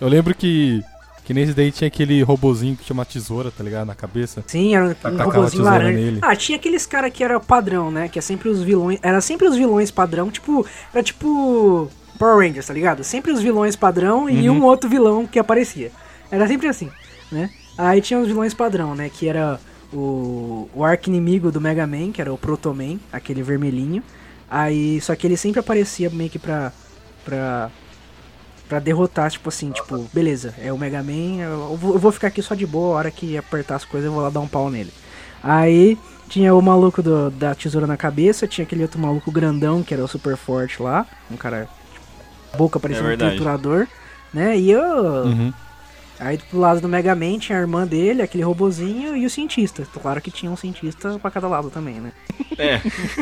[0.00, 0.82] Eu lembro que,
[1.24, 3.86] que nesse daí tinha aquele robozinho que tinha uma tesoura, tá ligado?
[3.86, 4.44] Na cabeça.
[4.46, 4.94] Sim, era um, um
[5.44, 5.92] tesoura laranja.
[5.98, 6.18] nele.
[6.22, 8.08] Ah, tinha aqueles cara que era padrão, né?
[8.08, 8.98] Que é sempre os vilões.
[9.02, 10.64] Era sempre os vilões padrão, tipo.
[10.92, 11.90] Era tipo.
[12.18, 13.04] Power Rangers, tá ligado?
[13.04, 14.58] Sempre os vilões padrão e Uhum.
[14.58, 15.92] um outro vilão que aparecia.
[16.30, 16.90] Era sempre assim,
[17.30, 17.50] né?
[17.76, 19.08] Aí tinha os vilões padrão, né?
[19.08, 19.60] Que era
[19.92, 24.02] o, o arco-inimigo do Mega Man, que era o Proto Man, aquele vermelhinho.
[24.50, 26.72] Aí, só que ele sempre aparecia meio que pra.
[27.24, 27.70] pra.
[28.68, 32.28] pra derrotar, tipo assim, tipo, beleza, é o Mega Man, eu vou, eu vou ficar
[32.28, 34.48] aqui só de boa, a hora que apertar as coisas eu vou lá dar um
[34.48, 34.92] pau nele.
[35.42, 35.96] Aí
[36.28, 40.02] tinha o maluco do- da tesoura na cabeça, tinha aquele outro maluco grandão, que era
[40.04, 43.30] o super forte lá, um cara, tipo, boca parecendo um verdade.
[43.36, 43.86] triturador,
[44.34, 44.58] né?
[44.58, 44.82] E eu,
[45.24, 45.52] Uhum.
[46.20, 49.86] Aí pro lado do Mega Man tinha a irmã dele, aquele robozinho e o cientista.
[50.02, 52.12] Claro que tinha um cientista pra cada lado também, né?
[52.58, 52.80] É.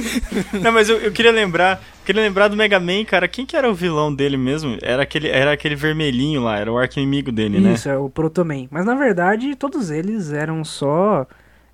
[0.62, 1.78] Não, mas eu, eu queria lembrar.
[2.06, 3.28] Queria lembrar do Mega Man, cara.
[3.28, 4.78] Quem que era o vilão dele mesmo?
[4.80, 7.74] Era aquele, era aquele vermelhinho lá, era o arco-inimigo dele, né?
[7.74, 8.66] Isso, é o Proto Man.
[8.70, 11.26] Mas na verdade, todos eles eram só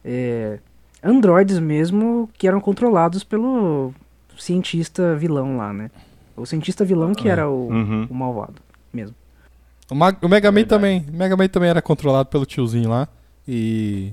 [0.04, 0.58] é,
[1.04, 3.92] androides mesmo que eram controlados pelo
[4.36, 5.88] cientista vilão lá, né?
[6.36, 7.32] O cientista vilão que É.
[7.32, 8.06] era o, Uhum.
[8.10, 8.54] o malvado
[8.92, 9.14] mesmo.
[9.92, 10.68] O, Ma- o Mega Man Verdade.
[10.68, 11.06] também.
[11.12, 13.08] O Mega Man também era controlado pelo tiozinho lá.
[13.46, 14.12] E.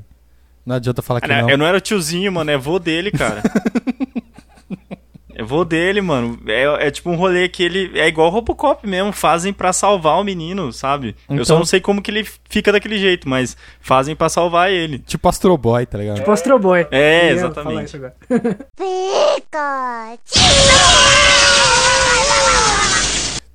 [0.65, 1.49] Não adianta falar que Cara, não.
[1.49, 3.41] Eu não era tiozinho, mano, é vô dele, cara.
[5.33, 6.37] é vô dele, mano.
[6.47, 7.97] É, é tipo um rolê que ele.
[7.97, 11.15] É igual o Robocop mesmo, fazem pra salvar o menino, sabe?
[11.29, 14.69] Eu só Então- não sei como que ele fica daquele jeito, mas fazem pra salvar
[14.69, 14.99] ele.
[14.99, 16.17] Tipo Astro Boy, tá ligado?
[16.17, 16.85] Tipo Astro Boy.
[16.91, 17.63] É, Eu ia exatamente.
[17.63, 18.15] falar isso agora.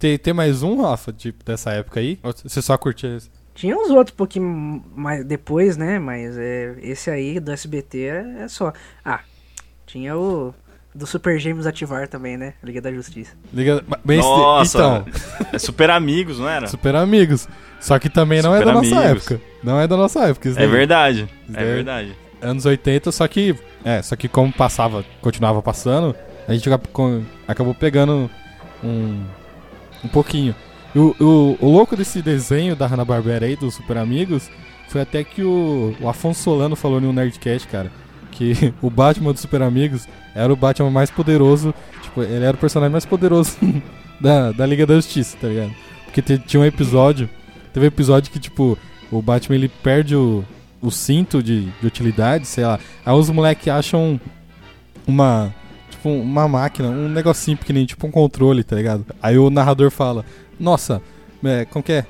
[0.05, 2.19] Tem, tem mais um, Rafa, tipo, dessa época aí?
[2.23, 3.31] Ou Você só curtia esse?
[3.55, 5.99] Tinha uns outros um pouquinho mais depois, né?
[5.99, 8.71] Mas é, esse aí do SBT é, é só.
[9.03, 9.21] Ah,
[9.87, 10.53] tinha o
[10.95, 12.53] do Super Gêmeos ativar também, né?
[12.63, 13.33] Liga da Justiça.
[13.51, 13.83] Liga...
[14.05, 15.07] Bem, Nossa, então,
[15.51, 16.67] é super amigos, não era?
[16.67, 17.49] Super Amigos.
[17.81, 19.31] Só que também não é da Super nossa Amigos.
[19.31, 19.41] época.
[19.63, 20.49] Não é da nossa época.
[20.51, 20.71] Isso É daí.
[20.71, 21.21] verdade.
[21.49, 22.17] Isso É daí- verdade.
[22.43, 23.57] Anos 80, só que.
[23.83, 26.15] É, só que como passava, continuava passando,
[26.47, 26.69] a gente
[27.49, 28.31] acabou pegando
[28.83, 29.25] um.
[30.05, 30.55] Um pouquinho.
[30.95, 34.51] E o, o, o louco desse desenho da Hanna-Barbera aí, dos Super Amigos,
[34.89, 37.91] foi até que o, o Afonso Solano falou no Nerdcast, cara,
[38.31, 42.61] que o Batman dos Super Amigos era o Batman mais poderoso, tipo, ele era o
[42.61, 43.57] personagem mais poderoso
[44.21, 45.73] da, da Liga da Justiça, tá ligado?
[46.05, 47.29] Porque te- tinha um episódio,
[47.73, 48.79] teve um episódio que, tipo,
[49.11, 50.45] o Batman ele perde o,
[50.81, 52.79] o cinto de, de utilidade, sei lá.
[53.05, 54.21] Aí os moleques acham
[55.07, 55.53] uma.
[56.05, 59.07] Tipo, uma máquina, um negocinho pequenininho, tipo um controle, tá ligado?
[59.23, 60.23] Aí o narrador fala:
[60.61, 61.01] Nossa,
[61.43, 62.07] é, como que é?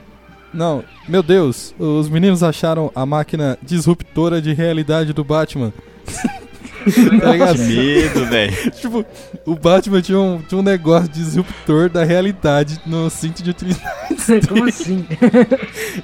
[0.53, 5.73] Não, meu Deus, os meninos acharam a máquina disruptora de realidade do Batman.
[7.21, 7.57] tá ligado?
[7.57, 8.71] Que medo, velho.
[8.73, 9.05] tipo,
[9.45, 13.85] o Batman tinha um, tinha um negócio disruptor da realidade no cinto de utilidade.
[14.49, 15.07] Como assim?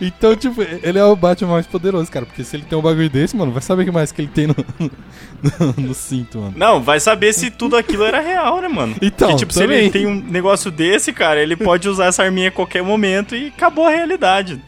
[0.01, 2.27] Então, tipo, ele é o Batman mais poderoso, cara.
[2.27, 4.29] Porque se ele tem um bagulho desse, mano, vai saber o que mais que ele
[4.29, 6.55] tem no, no, no cinto, mano.
[6.57, 8.97] Não, vai saber se tudo aquilo era real, né, mano?
[9.01, 9.79] Então, Porque, tipo, se também.
[9.79, 13.49] ele tem um negócio desse, cara, ele pode usar essa arminha a qualquer momento e
[13.49, 14.61] acabou a realidade.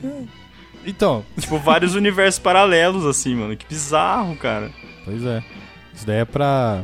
[0.85, 3.57] Então, Tipo, vários universos paralelos, assim, mano.
[3.57, 4.71] Que bizarro, cara.
[5.05, 5.43] pois é.
[5.95, 6.83] Isso daí é pra.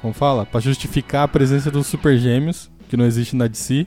[0.00, 0.46] Como fala?
[0.46, 3.86] Pra justificar a presença dos Super Gêmeos, que não existe na DC.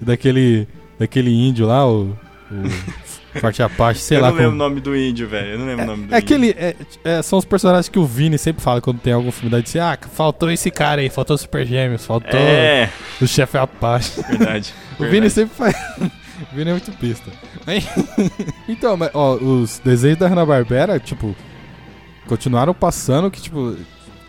[0.00, 0.66] E daquele.
[0.98, 2.16] Daquele índio lá, o.
[2.50, 2.98] o
[3.40, 4.64] Forte Apache, sei eu lá não lembro o como.
[4.64, 5.50] nome do índio, velho.
[5.52, 6.18] Eu não lembro o nome do É índio.
[6.18, 6.50] aquele.
[6.58, 9.60] é- é, são os personagens que o Vini sempre fala quando tem algum filme da
[9.60, 9.78] DC.
[9.78, 14.22] Ah, faltou esse cara aí, faltou Super Gêmeos, faltou É, o chefe Apache.
[14.22, 14.74] verdade.
[14.98, 15.34] O Vini verdade.
[15.34, 15.76] sempre faz.
[16.52, 17.30] o Vini é muito pista.
[18.68, 21.36] Então, mas, ó, os desenhos da Hanna-Barbera, tipo,
[22.28, 23.74] continuaram passando que, tipo,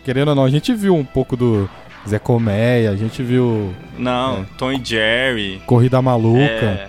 [0.04, 1.68] querendo ou não, a gente viu um pouco do
[2.08, 4.44] Zé Colmeia, a gente viu Não, É.
[4.58, 5.62] Tom e Jerry.
[5.66, 6.40] Corrida Maluca.
[6.40, 6.88] É...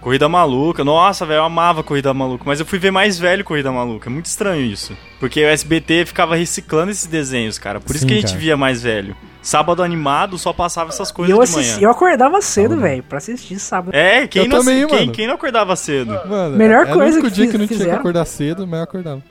[0.00, 0.84] Corrida Maluca.
[0.84, 2.44] Nossa, velho, eu amava Corrida Maluca.
[2.46, 4.08] Mas eu fui ver mais velho Corrida Maluca.
[4.08, 4.96] É muito estranho isso.
[5.18, 7.80] Porque o SBT ficava reciclando esses desenhos, cara.
[7.80, 8.38] Por isso Sim, que a gente cara.
[8.38, 9.16] via mais velho.
[9.42, 11.84] Sábado animado só passava essas coisas eu, de assisti, manhã.
[11.86, 13.94] eu acordava cedo, velho, pra assistir sábado.
[13.96, 15.12] É, quem Eu não, também, quem, mano.
[15.12, 16.20] quem não acordava cedo?
[16.28, 17.98] Mano, Melhor era coisa o único que dia fiz- que não tinha que fizeram.
[18.00, 19.22] acordar cedo, mas eu acordava.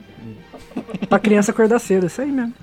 [1.08, 2.54] Pra criança acordar cedo, isso aí mesmo.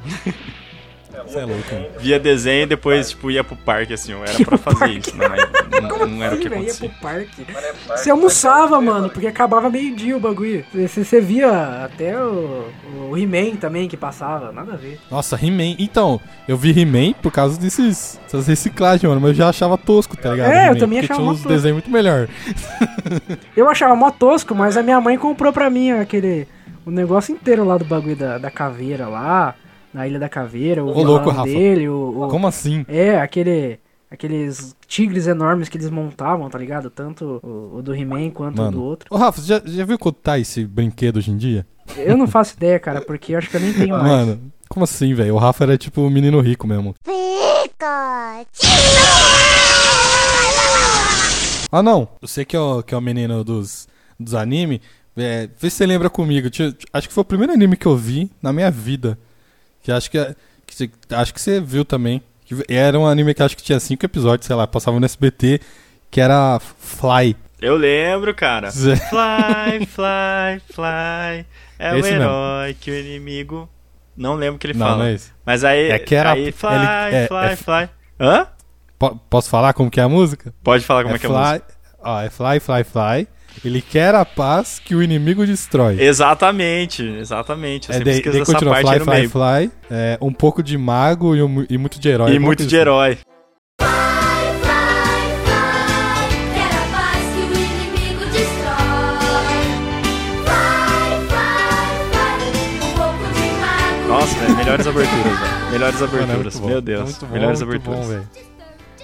[1.27, 1.85] Você é louco, mano.
[1.99, 4.13] Via desenho e depois, tipo, ia pro parque, assim.
[4.13, 4.97] Era Ia pra fazer parque.
[4.99, 5.15] isso.
[5.15, 6.89] Não, mas não, não era o que Sim, velho, ia acontecia.
[6.89, 7.45] pro parque.
[7.87, 10.65] Você almoçava, mano, porque acabava meio-dia o bagulho.
[10.73, 12.65] Você, você via até o,
[13.11, 14.99] o He-Man também que passava, nada a ver.
[15.09, 15.75] Nossa, He-Man.
[15.79, 20.17] Então, eu vi He-Man por causa desses, dessas reciclagens, mano, mas eu já achava tosco,
[20.17, 20.51] tá ligado?
[20.51, 21.49] É, eu também porque achava tinha uns tosco.
[21.49, 22.27] desenhos muito melhor.
[23.55, 26.47] Eu achava mó tosco, mas a minha mãe comprou pra mim aquele.
[26.85, 29.55] O negócio inteiro lá do bagulho da, da caveira lá.
[29.93, 31.43] Na Ilha da Caveira, o louco, Rafa.
[31.43, 32.83] dele, o, o- Como assim?
[32.87, 33.79] É, aquele.
[34.09, 36.89] Aqueles tigres enormes que eles montavam, tá ligado?
[36.89, 38.81] Tanto o, o do He-Man quanto o do Mano.
[38.81, 39.07] outro.
[39.11, 41.63] Ô, Rafa, você já, já viu quanto tá esse brinquedo hoje em dia?
[41.95, 44.03] Eu não faço ideia, cara, porque eu acho que eu nem tenho mais.
[44.03, 45.35] Mano, como assim, velho?
[45.35, 46.95] O Rafa era tipo um menino rico mesmo.
[51.71, 52.07] Ah, não.
[52.21, 53.87] Você que é o, que é o menino dos,
[54.19, 54.81] dos anime,
[55.17, 56.49] é, vê se você lembra comigo.
[56.91, 59.17] Acho que foi o primeiro anime que eu vi na minha vida.
[59.81, 62.21] Que acho que, é- que você- acho que você viu também.
[62.45, 65.59] Que era um anime que acho que tinha cinco episódios, sei lá, passava no SBT,
[66.11, 67.35] que era Fly.
[67.61, 68.69] Eu lembro, cara.
[68.73, 71.45] Fly, fly, fly.
[71.79, 72.23] É o Esse mesmo.
[72.23, 73.69] herói que o inimigo.
[74.15, 74.97] Não lembro o que ele Não, fala.
[74.99, 75.31] não é esse.
[75.45, 75.89] Mas aí.
[75.89, 77.89] É que era- aí, fly, ele- é- fly, é- fly.
[78.19, 78.47] Hã?
[78.99, 80.53] Po- posso falar como que é a música?
[80.63, 81.65] Pode falar como é, que é a música.
[82.01, 83.27] ó, é Fly, Fly, Fly.
[83.63, 86.01] Ele quer a paz que o inimigo destrói.
[86.01, 87.89] Exatamente, exatamente.
[87.89, 89.29] Eu É, sempre daí, esqueço dessa parte Fly, no Fly, meio.
[89.29, 89.71] Fly.
[89.89, 92.27] É, um pouco de mago e, um- e muito de herói.
[92.27, 93.11] E alguma muito de herói.
[93.11, 93.93] Um de
[104.07, 105.71] Nossa, velho, melhores aberturas, velho.
[105.71, 107.03] Melhores Mano, é aberturas, meu É Deus.
[107.03, 108.07] muito bom, melhores aberturas.
[108.07, 108.21] bom.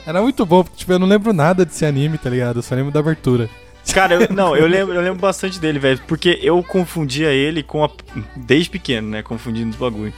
[0.06, 2.60] Era muito bom, porque tipo, eu não lembro nada desse anime, tá ligado?
[2.60, 3.50] Eu só lembro da abertura.
[3.94, 7.84] Cara, eu- não, eu lembro, eu lembro bastante dele, velho, porque eu confundia ele com
[7.84, 7.90] a.
[8.36, 9.24] Desde pequeno, né?
[9.24, 10.14] Confundindo os bagulho.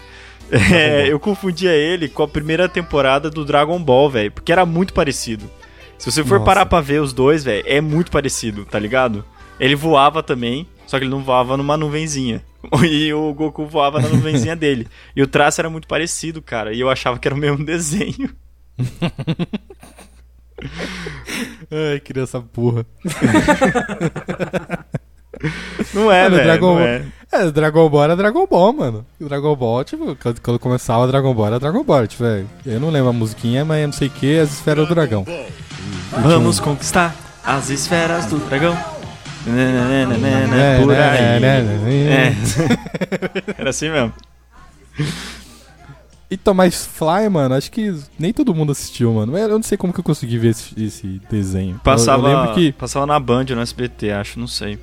[0.52, 4.94] É, eu confundia ele com a primeira temporada do Dragon Ball, velho, porque era muito
[4.94, 5.50] parecido.
[5.98, 6.46] Se você for Nossa.
[6.46, 9.24] parar pra ver os dois, velho, é muito parecido, tá ligado?
[9.60, 12.44] Ele voava também, só que ele não voava numa nuvenzinha.
[12.84, 14.88] E o Goku voava na nuvenzinha dele.
[15.16, 16.74] E o traço era muito parecido, cara.
[16.74, 18.30] E eu achava que era o mesmo desenho.
[21.72, 22.86] Ai, criança burra.
[25.94, 26.48] Não é, Mano, velho.
[26.48, 27.02] Dragon- não é.
[27.32, 29.06] É, Dragon Ball era Dragon Ball, mano.
[29.20, 32.06] O Dragon Ball, tipo, quando, quando começava Dragon Ball era Dragon Ball.
[32.06, 34.88] Tipo, é, eu não lembro a musiquinha, mas eu não sei o que, as esferas
[34.88, 35.26] do dragão.
[36.22, 38.78] Vamos conquistar as esferas do dragão.
[39.44, 41.40] É, Por né, aí.
[41.40, 42.30] né, né, É.
[42.30, 42.36] né.
[43.58, 44.14] Era assim mesmo.
[46.34, 49.38] Então, mas Fly, mano, acho que nem todo mundo assistiu, mano.
[49.38, 51.76] Eu não sei como que eu consegui ver esse, esse desenho.
[51.76, 52.72] Eu- Passava, Eu, lembro que.
[52.72, 54.80] passava na Band ou no SBT, acho, não sei.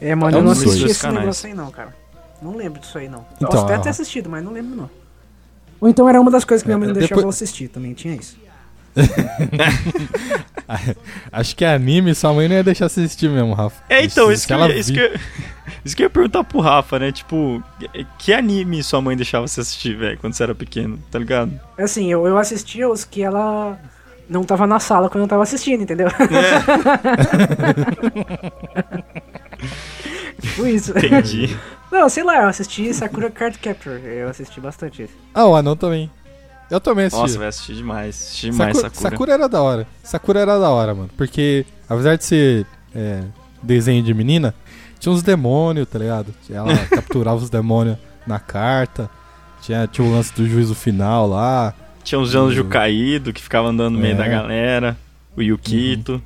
[0.00, 1.20] É, mano, É eu não assisti esse canais.
[1.20, 1.94] negócio aí não, cara.
[2.42, 3.24] Não lembro disso aí não.
[3.36, 3.80] Então, Posso até ó.
[3.80, 4.90] ter assistido, mas não lembro não.
[5.80, 7.68] Ou então era uma das coisas que minha mãe não É, deixava depois- eu assistir,
[7.68, 8.36] também tinha isso.
[11.32, 13.82] Acho que é anime, sua mãe não ia deixar você assistir mesmo, Rafa.
[13.88, 15.10] É, então, isso que, eu, isso, que eu,
[15.84, 17.12] isso que eu ia perguntar pro Rafa, né?
[17.12, 17.62] Tipo,
[18.18, 21.52] que anime sua mãe deixava você assistir, velho, quando você era pequeno, tá ligado?
[21.78, 23.78] Assim, eu, eu assistia os que ela
[24.28, 26.08] não tava na sala quando eu tava assistindo, entendeu?
[30.40, 30.96] tipo isso.
[30.96, 31.56] Entendi.
[31.90, 34.00] Não, sei lá, eu assisti Sakura Card Capture.
[34.04, 35.14] Eu assisti bastante esse.
[35.34, 36.08] Ah, o anão também.
[36.70, 37.22] Eu também assisti.
[37.22, 38.08] Nossa, vai assistir demais.
[38.16, 39.10] Assisti demais Sakura, Sakura.
[39.10, 39.86] Sakura era da hora.
[40.02, 41.10] Sakura era da hora, mano.
[41.16, 43.22] Porque, apesar de ser é,
[43.62, 44.54] desenho de menina,
[44.98, 46.32] tinha uns demônios, tá ligado?
[46.48, 49.10] Ela capturava os demônios na carta.
[49.62, 51.74] Tinha, tinha o lance do juízo final lá.
[52.04, 54.16] Tinha os anjos caídos que ficava andando no meio É.
[54.16, 54.96] da galera.
[55.36, 56.22] O Yukito.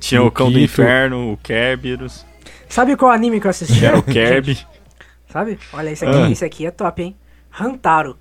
[0.00, 0.80] Tinha o cão do Yukito.
[0.82, 2.24] inferno, o Kerberos.
[2.68, 3.78] Sabe qual anime que eu assisti?
[3.78, 4.58] Que era o Kirby.
[5.32, 5.58] Sabe?
[5.72, 6.30] Olha, esse aqui, Ah.
[6.30, 7.16] esse aqui é top, hein?
[7.58, 8.16] Hantaro.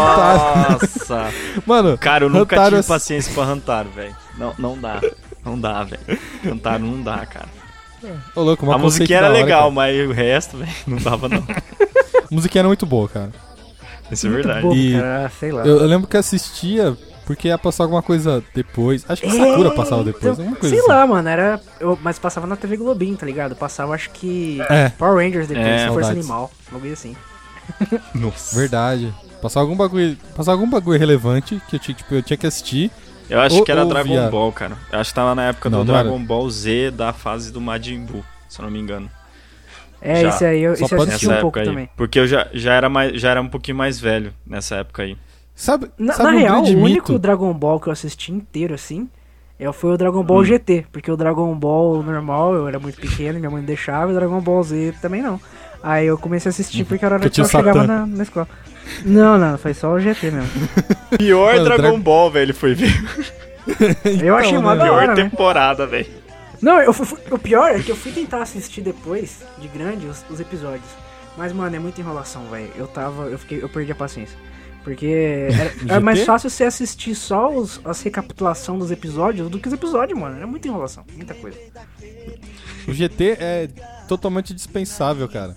[0.00, 1.28] Nossa!
[1.66, 4.16] Mano, Cara, eu nunca Hantaro tive é- paciência pra Hantaro, velho.
[4.38, 5.00] Não, não dá.
[5.44, 6.02] Não dá, velho.
[6.46, 7.48] Hantaro não dá, cara.
[8.34, 9.70] Ô, louco, uma a musiquinha era hora, legal, cara.
[9.72, 11.38] mas o resto, velho, não dava não.
[11.38, 13.30] A musiquinha era muito boa, cara.
[14.10, 14.74] Isso é Muito verdade.
[14.74, 15.62] E- cara, sei lá.
[15.66, 19.04] Eu, eu lembro que assistia porque ia passar alguma coisa depois.
[19.08, 20.88] Acho que É, Sakura passava depois, então, alguma coisa Sei assim.
[20.88, 21.60] lá, mano, era.
[21.78, 23.54] Eu, mas passava na TV Globinho, tá ligado?
[23.56, 24.60] Passava, acho que.
[24.68, 24.88] É.
[24.90, 26.18] Power Rangers depois, É, Força saudades.
[26.18, 26.50] Animal.
[26.70, 27.16] Bagulho assim.
[28.14, 28.56] Nossa.
[28.58, 29.12] Verdade.
[29.40, 32.90] Passar algum bagulho, passar algum bagulho relevante que eu tinha, tipo, eu tinha que assistir.
[33.28, 34.76] Eu acho Ou- que era Dragon via- Ball, cara.
[34.92, 36.02] Eu acho que tava na época Não, do não era.
[36.08, 39.08] Dragon Ball Z da fase do Majin Buu, se eu não me engano.
[40.02, 40.28] É, Já.
[40.30, 41.66] esse aí eu, Só esse eu assisti Nessa um pouco época aí.
[41.66, 41.90] também.
[41.96, 45.16] Porque eu já, já, era mais, já era um pouquinho mais velho nessa época aí.
[45.60, 47.18] Sabe, Na, sabe na um real, o único mito?
[47.18, 49.08] Dragon Ball que eu assisti inteiro assim
[49.58, 50.44] é, foi o Dragon Ball Hum.
[50.44, 50.86] GT.
[50.90, 54.18] Porque o Dragon Ball normal eu era muito pequeno, minha mãe não deixava, e o
[54.18, 55.38] Dragon Ball Z também não.
[55.82, 58.48] Aí eu comecei a assistir porque era a hora que eu chegava na, na escola.
[59.04, 60.48] Não, não, foi só o GT mesmo.
[61.18, 62.90] Pior Mano, Dragon Dra- Ball, velho, ele foi ver.
[64.24, 64.82] Eu achei Então, mó né?
[64.84, 65.14] Pior hora, né?
[65.14, 66.06] temporada, velho.
[66.62, 70.06] Não, eu fui- fui- o pior é que eu fui tentar assistir depois, de grande,
[70.06, 70.88] os, os episódios.
[71.36, 72.70] Mas, mano, é muita enrolação, velho.
[72.76, 73.24] Eu tava.
[73.24, 73.62] Eu fiquei.
[73.62, 74.36] Eu perdi a paciência.
[74.84, 79.68] Porque era, era mais fácil você assistir só os, as recapitulação dos episódios do que
[79.68, 80.36] os episódios, mano.
[80.36, 81.58] Era muita enrolação, muita coisa.
[82.88, 83.68] O GT é
[84.08, 85.54] totalmente dispensável, cara.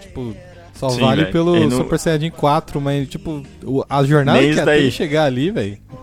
[0.00, 0.34] Tipo,
[0.72, 1.32] só Sim, vale velho.
[1.32, 4.90] pelo no- Super Saiyajin 4, mas, tipo, o- a jornada Nem que até daí.
[4.90, 5.78] chegar ali, velho.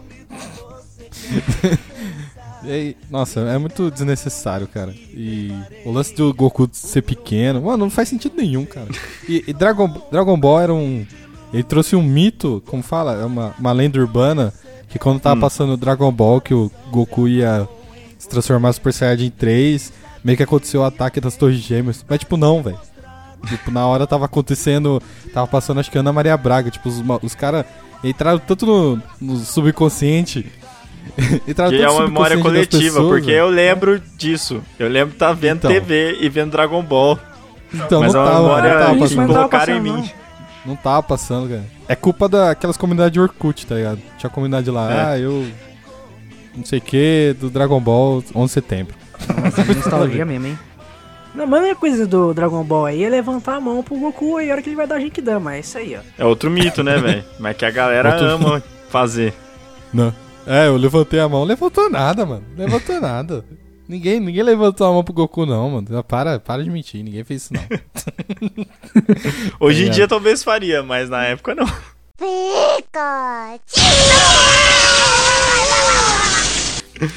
[3.10, 4.93] Nossa, é muito desnecessário, cara.
[5.13, 5.52] E
[5.84, 8.88] o lance do Goku ser pequeno, mano, não faz sentido nenhum, cara.
[9.28, 11.05] E, e Dragon, Dragon Ball era um.
[11.54, 14.54] Ele trouxe um mito, como fala, é uma, uma lenda urbana,
[14.88, 15.41] que quando tava Hum.
[15.41, 17.68] passando o Dragon Ball, que o Goku ia
[18.18, 19.91] se transformar no Super Saiyajin 3,
[20.24, 22.06] meio que aconteceu o ataque das Torres Gêmeas.
[22.08, 22.80] Mas, tipo, não, velho.
[23.47, 25.02] Tipo, na hora tava acontecendo.
[25.34, 26.70] Tava passando, acho que Ana Maria Braga.
[26.70, 27.66] Tipo, os, os caras
[28.04, 30.45] entraram tanto no, no subconsciente.
[31.47, 34.62] entraram Que é uma memória coletiva, pessoas, porque eu lembro disso.
[34.78, 35.72] Eu lembro de estar vendo Então.
[35.72, 37.18] TV e vendo Dragon Ball.
[37.74, 39.91] Então, mas não é uma tava, memória não tava que colocaram em mim.
[39.91, 40.20] Não
[40.76, 41.64] tava passando, cara.
[41.88, 43.99] É culpa daquelas comunidades de Orkut, tá ligado?
[44.18, 45.05] Tinha comunidade lá, É.
[45.05, 45.47] ah, eu.
[46.55, 48.95] Não sei o que, do Dragon Ball 11 de setembro.
[49.41, 50.59] Nossa, que nostalgia mesmo, hein?
[51.34, 54.36] Não, mas a única coisa do Dragon Ball aí é levantar a mão pro Goku
[54.38, 55.55] aí a hora que ele vai dar Genkidama.
[55.55, 56.01] É isso aí, ó.
[56.22, 57.24] É outro mito, né, velho?
[57.39, 59.34] Mas que a galera Outro- ama fazer.
[59.93, 60.14] Não.
[60.45, 61.43] É, eu levantei a mão.
[61.45, 62.43] Levantou nada, mano.
[62.57, 63.45] Levantou nada.
[63.92, 66.02] Ninguém, ninguém levantou a mão pro Goku, não, mano.
[66.06, 67.62] Para, para de mentir, ninguém fez isso, não.
[69.60, 69.96] Hoje em ligado?
[69.96, 71.66] dia talvez faria, mas na época não.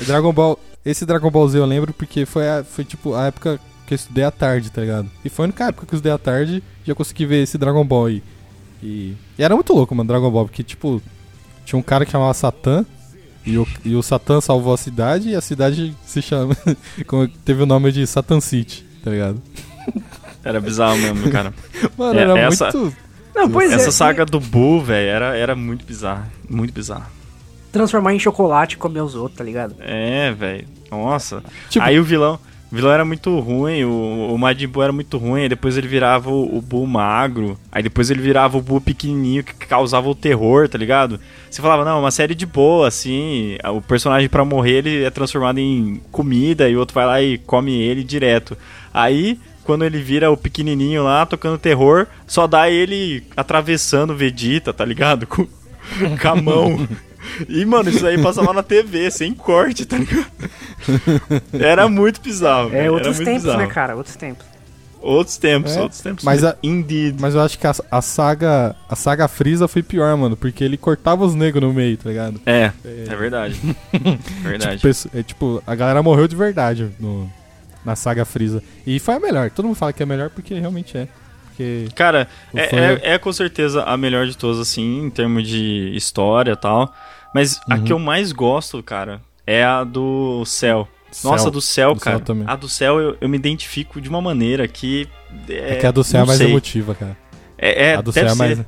[0.04, 0.58] Dragon Ball.
[0.84, 3.96] Esse Dragon Ball Z eu lembro porque foi, a- foi tipo a época que eu
[3.96, 5.08] estudei à tarde, tá ligado?
[5.24, 7.56] E foi a única época que eu estudei à tarde e eu consegui ver esse
[7.56, 8.22] Dragon Ball aí.
[8.82, 11.00] E, e era muito louco, mano, Dragon Ball, porque tipo,
[11.64, 12.84] tinha um cara que chamava Satã.
[13.46, 16.56] E o, e o Satã salvou a cidade e a cidade se chama.
[17.06, 19.40] como- teve o nome de Satan City, tá ligado?
[20.42, 21.52] Era bizarro mesmo, cara.
[21.96, 22.96] Mano, É, era essa- muito.
[23.34, 23.92] Não, pois Essa é.
[23.92, 26.30] saga do Buu, velho, era, era muito bizarra.
[26.48, 27.10] Muito bizarra.
[27.72, 29.74] Transformar em chocolate e comer os outros, tá ligado?
[29.80, 30.68] É, velho.
[30.90, 31.42] Nossa.
[31.68, 32.38] Tipo- Aí o vilão.
[32.72, 35.86] O vilão era muito ruim, o, o Majin Buu era muito ruim, aí depois ele
[35.86, 40.14] virava o, o Buu magro, aí depois ele virava o Buu pequenininho que causava o
[40.14, 41.20] terror, tá ligado?
[41.48, 45.10] Você falava, não, é uma série de boa, assim, o personagem pra morrer ele é
[45.10, 48.56] transformado em comida e o outro vai lá e come ele direto.
[48.92, 54.72] Aí, quando ele vira o pequenininho lá, tocando terror, só dá ele atravessando o Vegeta,
[54.72, 55.26] tá ligado?
[55.28, 55.46] Com,
[56.16, 56.88] com a mão.
[57.48, 60.26] E, mano, isso aí passava na TV, sem corte, tá ligado?
[61.52, 62.68] Era muito bizarro.
[62.68, 63.58] É velho, outros era muito tempos, bizarro.
[63.60, 63.96] né, cara?
[63.96, 64.46] Outros tempos.
[65.00, 66.24] Outros tempos, É, outros tempos.
[66.24, 67.16] mas a- Indeed.
[67.20, 68.74] Mas eu acho que a, a saga.
[68.88, 72.40] A saga Freeza foi pior, mano, porque ele cortava os negros no meio, tá ligado?
[72.46, 73.60] É, é verdade.
[73.92, 74.76] É verdade.
[74.76, 77.30] Tipo, pesso- é, tipo, a galera morreu de verdade no,
[77.84, 78.62] na saga Freeza.
[78.86, 79.50] E foi a melhor.
[79.50, 81.06] Todo mundo fala que é a melhor porque realmente é.
[81.48, 81.88] Porque.
[81.94, 85.92] Cara, é, fã- é, é com certeza a melhor de todas, assim, em termos de
[85.94, 86.94] história e tal.
[87.34, 87.84] Mas a Uhum.
[87.84, 90.88] que eu mais gosto, cara, é a do céu.
[91.22, 92.20] Nossa, do céu, Do cara.
[92.24, 95.06] céu a do céu eu, eu me identifico de uma maneira que.
[95.48, 96.48] É, que a do céu é mais sei.
[96.48, 97.16] emotiva, cara.
[97.58, 98.60] É, é a do céu é mais.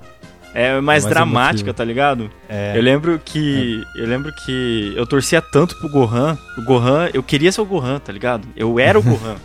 [0.54, 1.74] É mais, mais dramática, emotiva.
[1.74, 2.30] tá ligado?
[2.48, 2.72] É.
[2.76, 3.82] Eu lembro que.
[3.96, 6.38] Eu lembro que eu torcia tanto pro Gohan.
[6.56, 8.46] O Gohan, eu queria ser o Gohan, tá ligado?
[8.56, 9.36] Eu era o Gohan.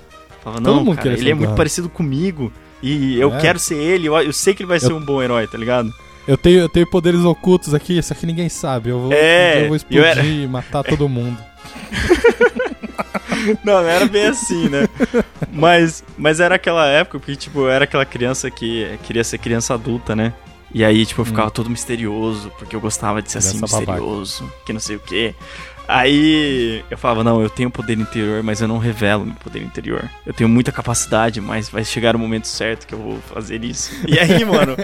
[0.43, 2.51] Falava, Todo não, mundo cara, ele é muito parecido comigo.
[2.83, 3.39] E eu É.
[3.41, 5.91] quero ser ele, eu, eu sei que ele vai ser um bom herói, tá ligado?
[6.27, 8.89] Eu tenho, eu tenho poderes ocultos aqui, isso aqui ninguém sabe.
[8.89, 11.37] Eu vou, É, eu vou explodir era- e matar todo mundo.
[13.63, 14.87] Não, não era bem assim, né?
[15.51, 19.73] Mas, mas era aquela época porque, tipo, eu era aquela criança que queria ser criança
[19.73, 20.33] adulta, né?
[20.73, 23.91] E aí, tipo, eu ficava todo misterioso, porque eu gostava de ser assim, Criança babaca.
[23.99, 25.35] misterioso, que não sei o quê.
[25.93, 30.09] Aí eu falava, não, eu tenho poder interior, mas eu não revelo meu poder interior.
[30.25, 33.91] Eu tenho muita capacidade, mas vai chegar o momento certo que eu vou fazer isso.
[34.07, 34.77] E aí, mano,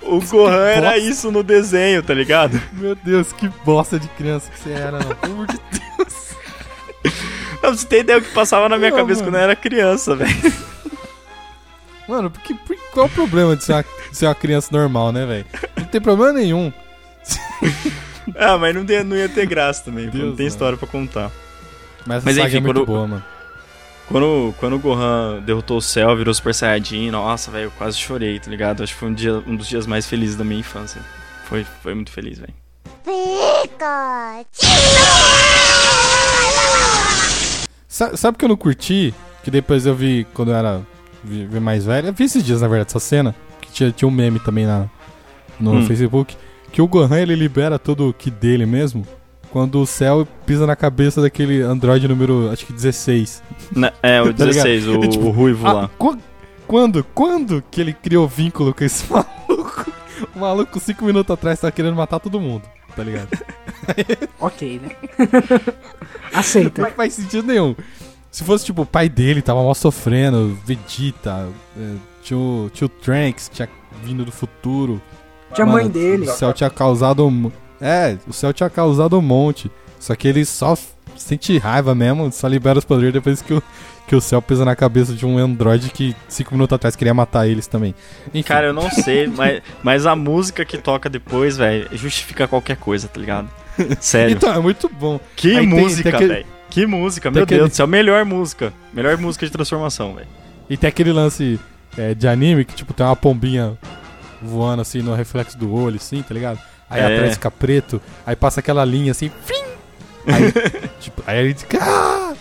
[0.00, 2.58] o Gohan era isso no desenho, tá ligado?
[2.72, 5.14] Meu Deus, que bosta de criança que você era, não.
[5.14, 6.24] Pelo amor de Deus.
[7.62, 9.32] Não, você ter ideia o que passava na minha Não, cabeça mano.
[9.32, 10.30] quando eu era criança, velho.
[12.08, 15.12] Mano, porque, por- qual é o problema de ser, uma, de ser uma criança normal,
[15.12, 15.46] né, velho?
[15.76, 16.70] Não tem problema nenhum.
[18.36, 20.86] Ah, mas não, tem- não ia ter graça também, pô, não Deus, tem história pra
[20.88, 21.30] contar.
[22.06, 23.24] Mas Mas enfim, é muito quando- boa, mano.
[24.06, 28.38] Quando, quando o Gohan derrotou o céu, virou Super Saiyajin, nossa, velho, eu quase chorei,
[28.38, 28.82] tá ligado?
[28.82, 31.00] Acho que foi um, dia, um dos dias mais felizes da minha infância.
[31.44, 32.52] Foi, foi muito feliz, velho.
[37.88, 39.14] Sa- Sabe o que eu não curti?
[39.42, 40.82] Que depois eu vi quando eu era
[41.22, 42.08] vi, vi mais velho.
[42.08, 43.34] Eu vi esses dias, na verdade, essa cena.
[43.60, 44.86] Que tinha, tinha um meme também na,
[45.60, 45.86] no Hum.
[45.86, 46.36] Facebook.
[46.74, 49.06] Que o Gohan ele libera todo o ki dele mesmo.
[49.52, 53.40] Quando o céu pisa na cabeça daquele androide número, acho que 16.
[53.70, 54.64] Na- é, o Tá ligado?
[54.66, 55.90] 16, o, É tipo, o ruivo Ah, lá.
[55.96, 56.18] qu-
[56.66, 57.04] quando?
[57.14, 59.92] Quando que ele criou vínculo com esse maluco?
[60.34, 62.64] O maluco, cinco minutos atrás, tá querendo matar todo mundo,
[62.96, 63.28] tá ligado?
[64.40, 64.96] Ok, né?
[66.32, 66.82] Aceita.
[66.82, 67.76] Não faz sentido nenhum.
[68.32, 71.48] Se fosse, tipo, o pai dele tava mal sofrendo, Vegeta,
[71.78, 73.68] é, tinha o, tinha o Trunks, que tinha
[74.02, 75.00] vindo do futuro.
[75.54, 76.24] Tinha a mãe dele.
[76.28, 77.50] O céu tinha causado um...
[77.80, 79.70] É, o céu tinha causado um monte.
[79.98, 80.76] Só que ele só
[81.16, 83.62] sente raiva mesmo, só libera os poderes depois que o,
[84.06, 87.46] que o céu pisa na cabeça de um androide que cinco minutos atrás queria matar
[87.46, 87.94] eles também.
[88.28, 92.76] Enfim, Cara, eu não sei, mas, mas a música que toca depois, velho, justifica qualquer
[92.76, 93.48] coisa, tá ligado?
[94.00, 94.34] Sério.
[94.36, 95.18] então, é muito bom.
[95.36, 96.46] que aí música, tem aquele- velho.
[96.70, 97.86] Que música, tem meu aquele- Deus do céu.
[97.86, 98.72] Melhor música.
[98.92, 100.26] Melhor música de transformação, velho.
[100.68, 101.58] E tem aquele lance
[101.96, 103.78] é, de anime que, tipo, tem uma pombinha
[104.42, 106.58] voando assim no reflexo do olho, assim, tá ligado?
[106.88, 107.06] Aí É.
[107.14, 109.62] atrás fica preto, aí passa aquela linha assim, fim!
[110.26, 110.52] Aí,
[111.00, 112.34] tipo, aí ele diz, ah!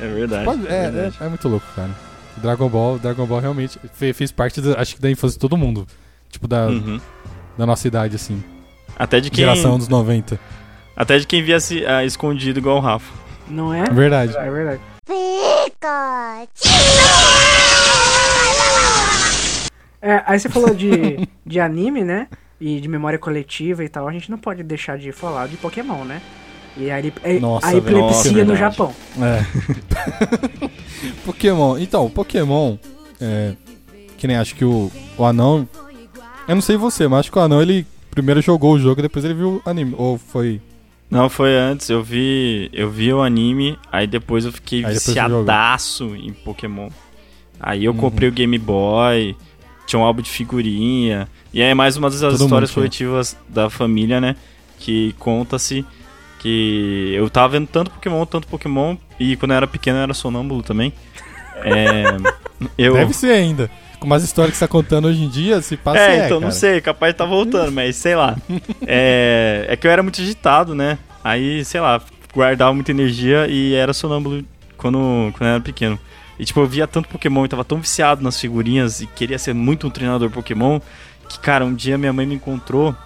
[0.00, 0.44] É verdade.
[0.44, 1.16] Pode- é é, verdade.
[1.20, 1.90] é, é muito louco, cara.
[2.38, 5.56] Dragon Ball, Dragon Ball realmente fe- fez parte, da- acho que da infância de todo
[5.56, 5.86] mundo.
[6.30, 6.98] Tipo, da, Uhum.
[7.58, 8.42] da nossa idade, assim.
[8.98, 10.38] Até de quem, Geração dos 90.
[10.96, 13.12] até de quem via se, ah, escondido igual o Rafa.
[13.48, 13.84] Não é?
[13.90, 14.36] Verdade.
[14.36, 14.80] É verdade.
[20.02, 22.28] É, aí você falou de, de anime, né?
[22.60, 24.06] E de memória coletiva e tal.
[24.08, 26.20] A gente não pode deixar de falar de Pokémon, né?
[26.76, 28.56] E a, é- Nossa, a epilepsia Nossa, no.
[28.56, 28.94] Japão.
[29.20, 30.70] É.
[31.24, 31.78] Pokémon.
[31.78, 32.76] Então, o Pokémon.
[33.20, 33.54] É,
[34.16, 35.68] que nem acho que o, o anão.
[36.48, 39.02] Eu não sei você, mas acho que o anão ele primeiro jogou o jogo e
[39.02, 39.94] depois ele viu o anime.
[39.96, 40.60] Ou foi.
[41.10, 41.88] Não, foi antes.
[41.88, 46.88] Eu vi, eu vi o anime, aí depois eu fiquei Aí depois viciadaço em Pokémon.
[47.58, 47.98] Aí eu Uhum.
[47.98, 49.36] comprei o Game Boy,
[49.90, 51.28] tinha um álbum de figurinha.
[51.52, 54.36] E é mais uma das Todo histórias coletivas da família, né?
[54.78, 55.84] Que conta-se
[56.38, 60.14] que eu tava vendo tanto Pokémon, tanto Pokémon, e quando eu era pequeno eu era
[60.14, 60.92] sonâmbulo também.
[61.56, 62.16] É,
[62.78, 62.94] eu...
[62.94, 63.70] Deve ser ainda.
[63.98, 66.36] Com umas histórias que você tá contando hoje em dia, se passa É, é, então
[66.36, 66.52] não cara.
[66.52, 68.36] sei, capaz de tá voltando, mas sei lá.
[68.86, 70.98] É, é que eu era muito agitado, né?
[71.22, 72.00] Aí, sei lá,
[72.32, 74.42] guardava muita energia e era sonâmbulo
[74.78, 75.98] quando, quando eu era pequeno.
[76.40, 79.52] E tipo, eu via tanto Pokémon e tava tão viciado nas figurinhas e queria ser
[79.54, 80.80] muito um treinador Pokémon
[81.28, 82.96] que, cara, um dia minha mãe me encontrou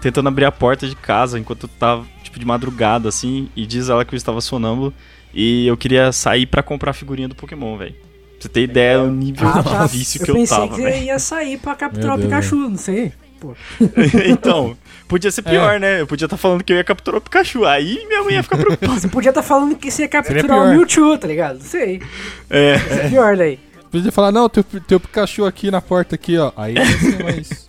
[0.00, 3.88] tentando abrir a porta de casa enquanto eu tava, tipo, de madrugada, assim, e diz
[3.88, 4.92] ela que eu estava sonâmbulo
[5.32, 7.92] e eu queria sair pra comprar a figurinha do Pokémon, velho.
[7.94, 8.00] Pra
[8.40, 10.82] você ter ideia do nível Ah, de vício eu que eu pensei tava, que você
[10.82, 11.04] velho.
[11.04, 13.12] ia sair pra capturar Meu o Deus, Pikachu, não sei.
[13.42, 13.54] Pô.
[14.28, 14.76] então,
[15.08, 16.00] podia ser pior, né?
[16.00, 17.64] Eu podia estar falando que eu ia capturar o Pikachu.
[17.64, 19.00] Aí minha mãe ia ficar preocupada.
[19.00, 21.54] Você podia estar falando que você ia capturar o Mewtwo, tá ligado?
[21.58, 22.00] Não sei.
[22.48, 22.76] É.
[22.76, 23.58] Isso é pior daí.
[23.90, 26.52] Podia falar, não, teu, teu Pikachu aqui na porta aqui, ó.
[26.56, 27.68] Aí ia ser mais,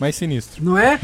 [0.00, 0.64] mais sinistro.
[0.64, 0.98] Não é?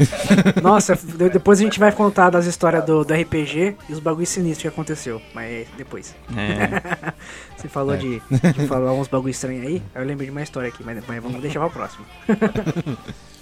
[0.61, 4.27] Nossa, de- depois a gente vai contar das histórias do, do RPG e os bagulhos
[4.29, 5.21] sinistros que aconteceu.
[5.33, 6.13] Mas depois.
[6.35, 7.13] É.
[7.55, 7.97] Você falou É.
[7.97, 8.21] de,
[8.57, 11.23] de falar uns bagulho estranhos aí, aí eu lembrei de uma história aqui, mas, mas
[11.23, 12.05] vamos deixar pra próxima.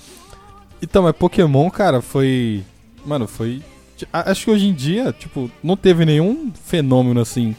[0.82, 2.64] Então, mas Pokémon, cara, foi.
[3.06, 3.62] Mano, foi.
[4.12, 7.56] Acho que hoje em dia, tipo, não teve nenhum fenômeno assim.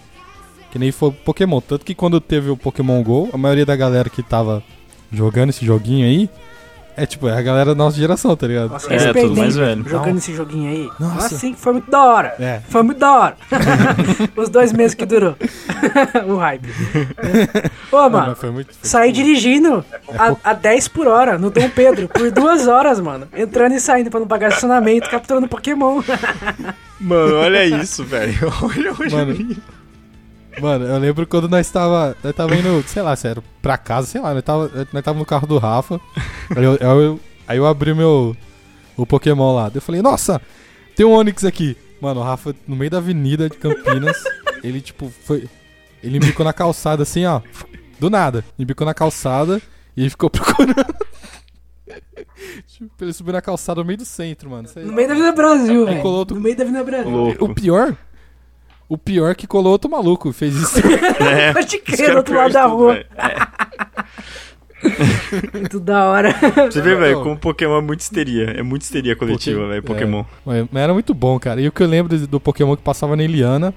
[0.70, 1.60] Que nem foi Pokémon.
[1.60, 4.62] Tanto que quando teve o Pokémon GO, a maioria da galera que tava
[5.10, 6.28] jogando esse joguinho aí.
[6.96, 8.70] É tipo, é a galera da nossa geração, tá ligado?
[8.70, 9.84] Nossa, É, respeitei, tudo mais velho.
[9.86, 10.16] Jogando Não.
[10.16, 10.90] esse joguinho aí.
[10.98, 11.14] Nossa.
[11.14, 12.34] Nossa, sim, foi muito da hora.
[12.40, 12.60] É.
[12.70, 13.36] Foi muito da hora.
[14.34, 15.36] Os dois meses que durou.
[16.26, 16.66] o hype.
[17.92, 18.68] Ô, Não, mano, mas foi muito.
[18.74, 19.84] foi- saí dirigindo
[20.18, 23.28] a, a 10 por hora no Dom Pedro por duas horas, mano.
[23.36, 26.00] Entrando e saindo pra não pagar estacionamento, capturando Pokémon.
[26.98, 28.50] Mano, olha isso, velho.
[28.62, 29.56] Olha onde Mano.
[30.60, 32.16] Mano, eu lembro quando nós tava.
[32.24, 35.18] Nós tava indo, sei lá, se era pra casa, sei lá, nós tava, nós tava
[35.18, 36.00] no carro do Rafa.
[36.56, 38.36] Aí eu, eu- aí eu abri meu.
[38.96, 39.70] O Pokémon lá.
[39.74, 40.40] Eu falei, nossa,
[40.96, 41.76] tem um Onix aqui.
[42.00, 44.16] Mano, o Rafa, no meio da avenida de Campinas,
[44.64, 45.46] ele tipo, foi.
[46.02, 47.40] Ele embicou na calçada assim, ó.
[48.00, 48.42] Do nada.
[48.58, 49.60] Embicou na calçada
[49.96, 50.74] e ele ficou procurando.
[52.66, 54.68] tipo, ele subiu na calçada no meio do centro, mano.
[54.76, 56.02] No meio da Vida Brasil, velho.
[56.34, 57.10] No meio da Vida Brasil.
[57.10, 57.44] Louco.
[57.44, 57.96] O pior.
[58.88, 60.78] O pior é que colou outro maluco, fez isso.
[61.20, 61.52] É.
[61.52, 62.92] Pode crer, do outro pior lado da tudo, rua.
[62.94, 63.06] velho.
[65.54, 66.34] Muito da hora.
[66.70, 68.44] Você vê, velho, como Pokémon é muito histeria.
[68.50, 70.20] É muito histeria coletiva, Poké- velho, Pokémon.
[70.46, 71.60] É, mas, era muito bom, cara.
[71.60, 73.74] E o que eu lembro do Pokémon que passava na Eliana.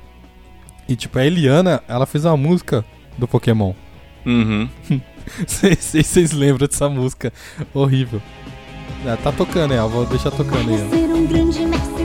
[0.87, 2.83] E tipo, a Eliana, ela fez uma música
[3.17, 3.73] do Pokémon.
[4.25, 4.67] Uhum.
[5.47, 7.31] Sei se vocês lembram dessa música.
[7.73, 8.21] Horrível.
[9.07, 10.77] Ah, tá tocando, é, eu vou deixar tocando aí.
[10.89, 11.98] Ser um grande mestre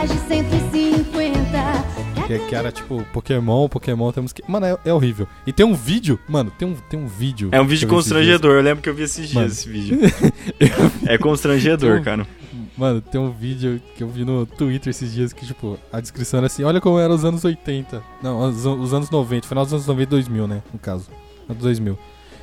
[0.00, 2.24] mais de 150.
[2.26, 4.42] Que, que era tipo, Pokémon, Pokémon, temos que.
[4.48, 5.28] Mano, é, é horrível.
[5.46, 7.50] E tem um vídeo, mano, tem um, tem um vídeo.
[7.52, 8.56] É um vídeo eu constrangedor.
[8.56, 9.48] Eu lembro que eu vi esses dias Mano.
[9.48, 9.98] esse vídeo.
[11.06, 12.26] É constrangedor, Então, cara.
[12.76, 16.38] Mano, tem um vídeo que eu vi no Twitter esses dias que, tipo, a descrição
[16.38, 18.02] era assim: olha como eram os anos 80.
[18.22, 20.62] Não, os, os anos 90, final dos anos 90 e 2000, né?
[20.72, 21.08] No caso.
[21.48, 21.98] Anos 2000.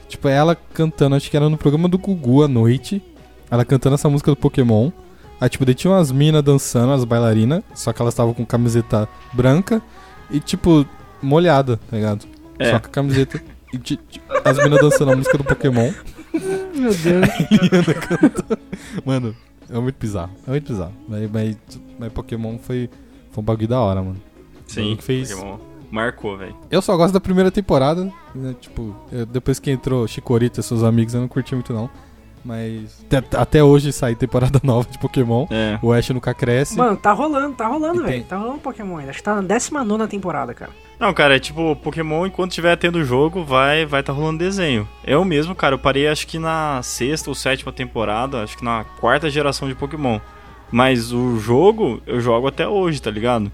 [0.08, 3.02] Tipo, ela cantando, acho que era no programa do Gugu à noite.
[3.50, 4.92] Ela cantando essa música do Pokémon.
[5.40, 7.64] Aí, tipo, daí tinha umas minas dançando, as bailarinas.
[7.74, 9.82] Só que elas estavam com camiseta branca
[10.32, 10.86] e, tipo,
[11.22, 12.26] molhada, tá ligado?
[12.60, 12.72] É.
[12.72, 13.42] Só com a camiseta.
[13.74, 15.92] E ti- ti- as minas dançando a música do Pokémon.
[16.74, 17.28] Meu Deus.
[18.08, 18.60] Cantando.
[19.06, 19.36] Mano,
[19.70, 20.32] é muito bizarro.
[20.48, 20.94] É muito bizarro.
[21.08, 21.58] Mas, mas,
[22.00, 22.90] mas Pokémon foi,
[23.32, 24.22] foi um bagulho da hora, mano.
[24.68, 25.58] Sim, que fez- Pokémon.
[25.90, 26.56] Marcou, velho.
[26.70, 28.12] Eu só gosto da primeira temporada.
[28.36, 31.90] né, Tipo, eu- depois que entrou Chikorita e seus amigos, eu não curti muito, não.
[32.48, 35.46] Mas até, até hoje sai temporada nova de Pokémon.
[35.52, 35.78] É.
[35.82, 36.78] O Ash nunca cresce.
[36.78, 38.24] Mano, tá rolando, tá rolando, E tem- velho.
[38.24, 39.10] Tá rolando Pokémon ainda.
[39.10, 40.72] Acho que tá na 19 temporada, cara.
[40.98, 44.88] Não, cara, é tipo, Pokémon, enquanto tiver tendo jogo, vai vai tá rolando desenho.
[45.06, 48.84] Eu mesmo, cara, eu parei acho que na sexta ou sétima temporada, acho que na
[49.00, 50.20] quarta geração de Pokémon.
[50.72, 53.52] Mas o jogo, eu jogo até hoje, tá ligado?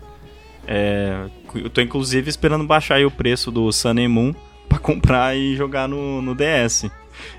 [0.67, 1.25] É,
[1.55, 4.33] eu tô inclusive esperando baixar aí o preço do Sun and Moon
[4.69, 6.85] pra comprar e jogar no, no DS.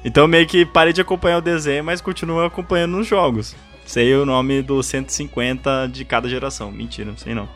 [0.05, 3.55] Então meio que parei de acompanhar o desenho, mas continuo acompanhando nos jogos.
[3.85, 6.71] Sei o nome do 150 de cada geração.
[6.71, 7.49] Mentira, não sei não.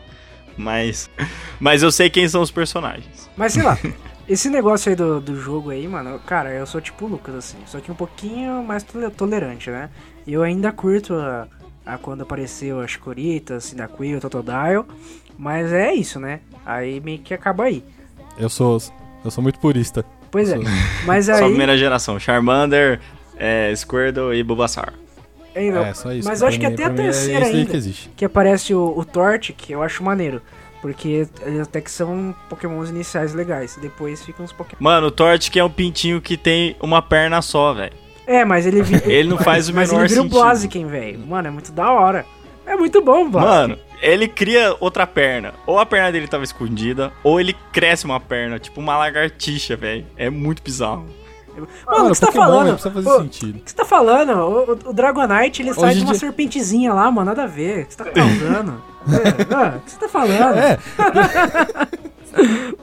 [0.57, 1.09] Mas,
[1.59, 3.29] mas eu sei quem são os personagens.
[3.35, 3.77] Mas sei lá,
[4.27, 7.57] esse negócio aí do, do jogo aí, mano, cara, eu sou tipo o Lucas, assim,
[7.65, 9.89] só que um pouquinho mais tole- tolerante, né?
[10.27, 11.47] Eu ainda curto a,
[11.85, 14.83] a quando apareceu as Coritas, Cyndaquil, Totodile,
[15.37, 16.41] mas é isso, né?
[16.65, 17.83] Aí meio que acaba aí.
[18.37, 18.77] Eu sou,
[19.25, 20.05] eu sou muito purista.
[20.31, 20.63] Pois é, Sou-
[21.05, 21.43] mas Só a aí...
[21.45, 22.19] primeira geração.
[22.19, 22.99] Charmander,
[23.37, 24.93] é, Squirtle e Bulbasaur.
[25.55, 26.27] aí não, É, só isso.
[26.27, 28.93] Mas eu acho que mim- até a é terceira aí ainda, que que aparece o,
[28.97, 30.41] o Torte, que eu acho maneiro.
[30.81, 31.27] Porque
[31.61, 33.77] até que são pokémons iniciais legais.
[33.81, 34.77] Depois ficam os pokémon.
[34.81, 37.91] Mano, o Torchic é um pintinho que tem uma perna só, velho.
[38.25, 40.39] É, mas ele vi- Ele não faz o Mas menor ele vira o sentido.
[40.41, 41.19] Blaziken, velho.
[41.19, 42.25] Mano, é muito da hora.
[42.65, 43.57] É muito bom, o Blaziken.
[43.75, 45.53] Mano, ele cria outra perna.
[45.65, 50.05] Ou a perna dele tava escondida, ou ele cresce uma perna, tipo uma lagartixa, velho.
[50.17, 51.05] É muito bizarro.
[51.85, 52.67] Mano, o que você tá falando?
[52.67, 53.57] né, precisa fazer Ô, sentido.
[53.57, 54.31] O que você tá falando?
[54.31, 57.25] O, o- o Dragonite, ele sai Hoje de uma dia- serpentezinha lá, mano.
[57.25, 57.83] Nada a ver.
[57.83, 58.81] O que você tá causando?
[59.11, 60.57] é, o que você tá falando?
[60.57, 60.77] É,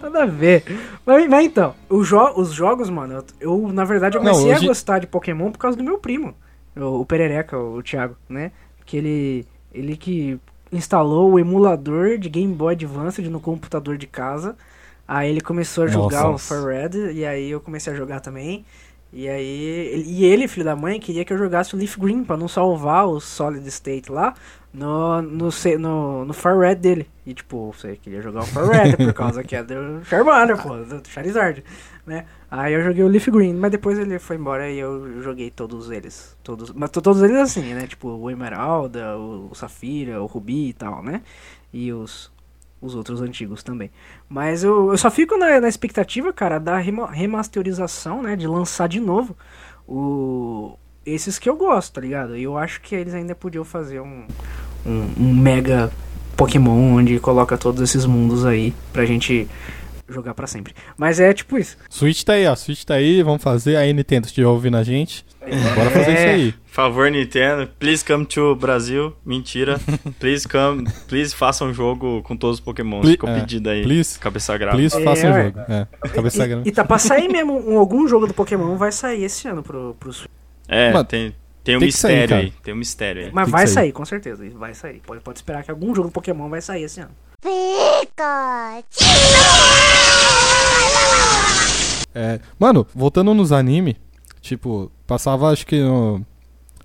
[0.03, 0.65] Nada a ver.
[1.05, 4.55] Mas, mas então, os, jo- os jogos, mano, eu, eu, na verdade eu Não, comecei
[4.55, 6.35] hoje- a gostar de Pokémon por causa do meu primo,
[6.77, 8.53] o, o Perereca, o, Thiago, né?
[8.85, 10.39] Que ele, ele que
[10.73, 14.57] instalou o emulador de Game Boy Advance no computador de casa.
[15.07, 16.55] Aí ele começou a jogar Nossa.
[16.55, 18.65] o Fire Red, e aí eu comecei a jogar também.
[19.13, 19.63] E aí,
[19.93, 22.49] ele- e ele, filho da mãe, queria que eu jogasse o Leaf Green pra não
[22.49, 24.35] salvar o Solid State lá
[24.75, 25.49] no, no,
[25.79, 27.09] no, no Far Red dele.
[27.25, 30.77] E tipo, você queria jogar o Far Red por causa que é do Charmander, pô,
[30.77, 31.65] do Charizard,
[32.05, 32.27] né?
[32.51, 35.91] Aí eu joguei o Leaf Green, mas depois ele foi embora e eu joguei todos
[35.91, 36.37] eles.
[36.45, 37.87] Todos, mas to- todos eles assim, né?
[37.87, 41.23] Tipo, o Emeralda, o, o Safira, o Rubi e tal, né?
[41.73, 42.31] E os,
[42.81, 43.91] os outros antigos também.
[44.29, 48.37] Mas eu, eu só fico na, na expectativa, cara, da rema- remasterização, né?
[48.37, 49.37] De lançar de novo
[49.89, 52.37] o, esses que eu gosto, tá ligado?
[52.37, 54.25] E eu acho que eles ainda podiam fazer um,
[54.87, 55.91] um, um mega
[56.37, 59.49] Pokémon onde coloca todos esses mundos aí pra gente
[60.09, 60.75] jogar pra sempre.
[60.97, 61.77] Mas é tipo isso.
[61.91, 62.55] Switch tá aí, ó.
[62.55, 63.77] Switch tá aí, vamos fazer.
[63.77, 65.25] Aí, Nintendo, se estiver ouvindo a gente,
[65.75, 66.15] bora fazer É.
[66.15, 66.55] isso aí.
[66.67, 69.15] Favor, Nintendo, please come to Brasil.
[69.25, 69.81] Mentira.
[70.21, 73.03] Please come, please faça um jogo com todos os Pokémon.
[73.03, 73.83] Ficou é, pedido aí.
[73.83, 74.77] please- Cabeça grave.
[74.77, 75.45] Please, É, faça um ué.
[75.45, 75.59] jogo.
[75.61, 76.69] É, cabeça grande.
[76.69, 79.63] E, e tá pra sair mesmo um, algum jogo do Pokémon vai sair esse ano
[79.63, 80.31] pro, pro Switch.
[80.69, 81.35] É, Mano, tem,
[81.65, 82.41] tem um tem sair, mistério cara.
[82.43, 82.53] aí.
[82.63, 83.31] Tem um mistério aí.
[83.33, 83.75] Mas vai sair.
[83.75, 84.45] sair, com certeza.
[84.51, 85.01] Vai sair.
[85.07, 87.11] Pode, pode esperar que algum jogo do Pokémon vai sair esse ano.
[92.15, 93.97] É, mano, voltando nos anime,
[94.41, 96.25] tipo, passava acho que no-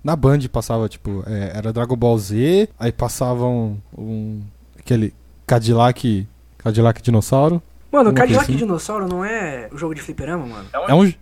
[0.04, 4.42] na Band passava, tipo, é, era Dragon Ball Z, aí passava um, um-
[4.78, 5.14] aquele
[5.46, 6.26] Cadillac,
[6.58, 7.62] Cadillac dinossauro.
[7.90, 8.56] Mano, Cadillac assim?
[8.56, 10.68] Dinossauro não é o jogo de fliperama, mano?
[10.88, 11.12] É um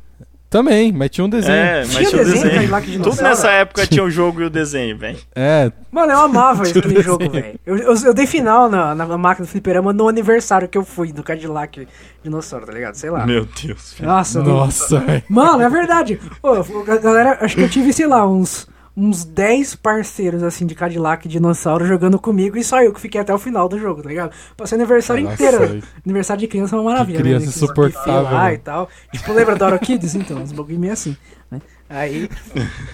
[0.50, 1.54] também, mas tinha um desenho.
[1.54, 2.54] É, Tinha mas tinha o desenho desenho.
[2.54, 3.16] Cadillac Dinossauro?
[3.16, 5.16] Tudo nessa época tinha o jogo e o desenho, velho.
[5.34, 7.42] É, Mano, eu amava Tinha aquele um jogo, desenho.
[7.42, 7.60] velho.
[7.64, 11.12] Eu, eu, eu dei final na, na máquina do fliperama no aniversário que eu fui
[11.12, 11.86] do Cadillac
[12.22, 12.94] Dinossauro, tá ligado?
[12.96, 13.24] Sei lá.
[13.24, 14.08] Meu Deus, filho.
[14.08, 15.22] Nossa, nossa, velho.
[15.28, 16.20] Mano, é verdade.
[16.42, 18.66] Ô, a galera, acho que eu tive, sei lá, uns,
[18.96, 23.20] uns 10 parceiros, assim, de Cadillac e Dinossauro jogando comigo e só eu que fiquei
[23.20, 24.32] até o final do jogo, tá ligado?
[24.56, 25.58] Passei aniversário Nossa, inteiro.
[25.66, 25.82] velho.
[26.04, 27.16] Aniversário de criança é uma maravilha.
[27.18, 27.52] Que criança né?
[27.52, 28.54] Insuportável, velho.
[28.54, 28.88] e tal.
[29.12, 30.14] Tipo, lembra da Oro Kids?
[30.14, 31.16] Então, uns bagulho meio assim,
[31.50, 31.60] né?
[31.88, 32.28] Aí,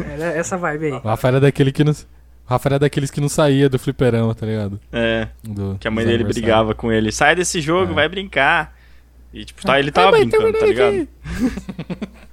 [0.01, 0.93] era essa vibe aí.
[0.93, 1.93] O Rafa era daquele que não.
[1.93, 1.97] O
[2.47, 4.79] Rafa era daqueles que não saía do fliperama, tá ligado?
[4.93, 7.11] É, Do- que a mãe dele brigava com ele.
[7.11, 7.95] Sai desse jogo, É.
[7.95, 8.75] vai brincar.
[9.35, 11.09] E tipo, tá, ele tava Ah, mãe, brincando, tá ligado?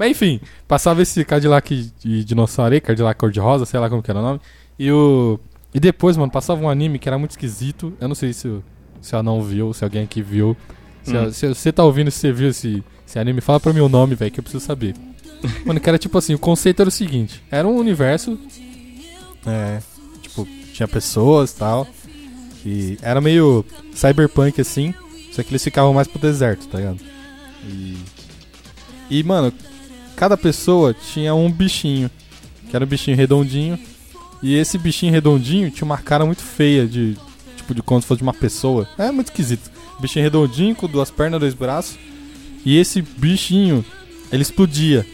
[0.00, 4.18] Mas enfim, passava esse Cadillac de dinossauro aí, Cadillac cor-de-rosa, sei lá como que era
[4.18, 4.40] o nome.
[4.78, 5.38] E o.
[5.74, 7.92] E depois, mano, passava um anime que era muito esquisito.
[8.00, 8.62] Eu não sei se,
[9.02, 10.56] se não viu, se alguém aqui viu.
[11.02, 11.30] Se, Hum.
[11.30, 14.14] se você tá ouvindo, se você viu esse, esse anime, fala pra mim o nome,
[14.14, 14.94] velho, que eu preciso saber.
[15.66, 18.38] Mano, que era tipo assim, o conceito era o seguinte: era um universo.
[19.46, 19.80] É.
[20.22, 21.86] Tipo, tinha pessoas e tal.
[22.64, 24.94] E era meio cyberpunk assim.
[25.32, 27.00] Só que eles ficavam mais pro deserto, tá ligado?
[27.68, 27.98] E.
[29.10, 29.52] E, mano,
[30.20, 32.10] cada pessoa tinha um bichinho.
[32.68, 33.78] Que era um bichinho redondinho.
[34.42, 37.16] E esse bichinho redondinho tinha uma cara muito feia de.
[37.56, 38.86] Tipo, de como se fosse de uma pessoa.
[38.98, 39.70] É muito esquisito.
[39.98, 41.98] Bichinho redondinho, com duas pernas, dois braços.
[42.66, 43.82] E esse bichinho,
[44.30, 45.06] ele explodia.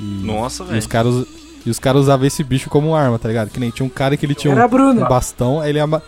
[0.00, 0.78] E, Nossa, e velho.
[0.80, 1.26] os caras.
[1.64, 3.50] E os caras usavam esse bicho como arma, tá ligado?
[3.50, 5.04] Que nem tinha um cara que ele tinha um, Era Bruno.
[5.04, 6.00] um bastão, aí ele ama...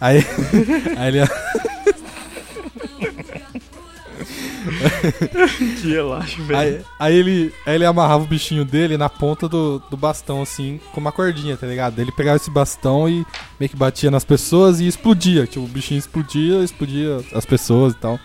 [0.00, 0.24] Aí,
[0.96, 1.20] aí ele
[5.80, 6.58] Que relaxa, velho.
[6.58, 10.80] Aí, aí ele, aí ele amarrava o bichinho dele na ponta do, do bastão, assim,
[10.92, 11.98] com uma cordinha, tá ligado?
[11.98, 13.24] Ele pegava esse bastão e
[13.58, 15.46] meio que batia nas pessoas e explodia.
[15.46, 18.18] Tipo, o bichinho explodia, explodia as pessoas e tal.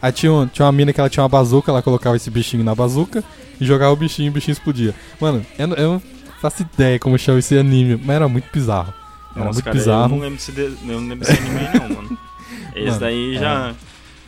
[0.00, 2.62] Aí tinha, um- tinha uma mina que ela tinha uma bazuca, ela colocava esse bichinho
[2.62, 3.22] na bazuca
[3.60, 4.94] e jogava o bichinho e o bichinho explodia.
[5.20, 6.02] Mano, eu, não- eu não
[6.40, 8.94] faço ideia como chama esse anime, mas era muito bizarro.
[9.34, 10.08] Era Nossa, muito cara, eu bizarro.
[10.08, 10.60] não lembro desse, de...
[10.62, 12.18] eu não lembro desse anime aí, não, mano.
[12.74, 13.40] Esse Mano, daí é.
[13.40, 13.74] já,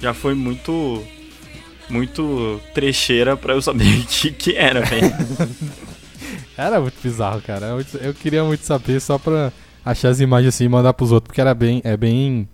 [0.01, 1.03] já foi muito.
[1.91, 5.13] Muito trecheira pra eu saber o que, que era, velho.
[6.57, 7.67] Era muito bizarro, cara.
[7.67, 9.51] Eu, eu queria muito saber só pra
[9.85, 11.81] achar as imagens assim e mandar pros outros, porque era bem.
[11.85, 12.47] É bem.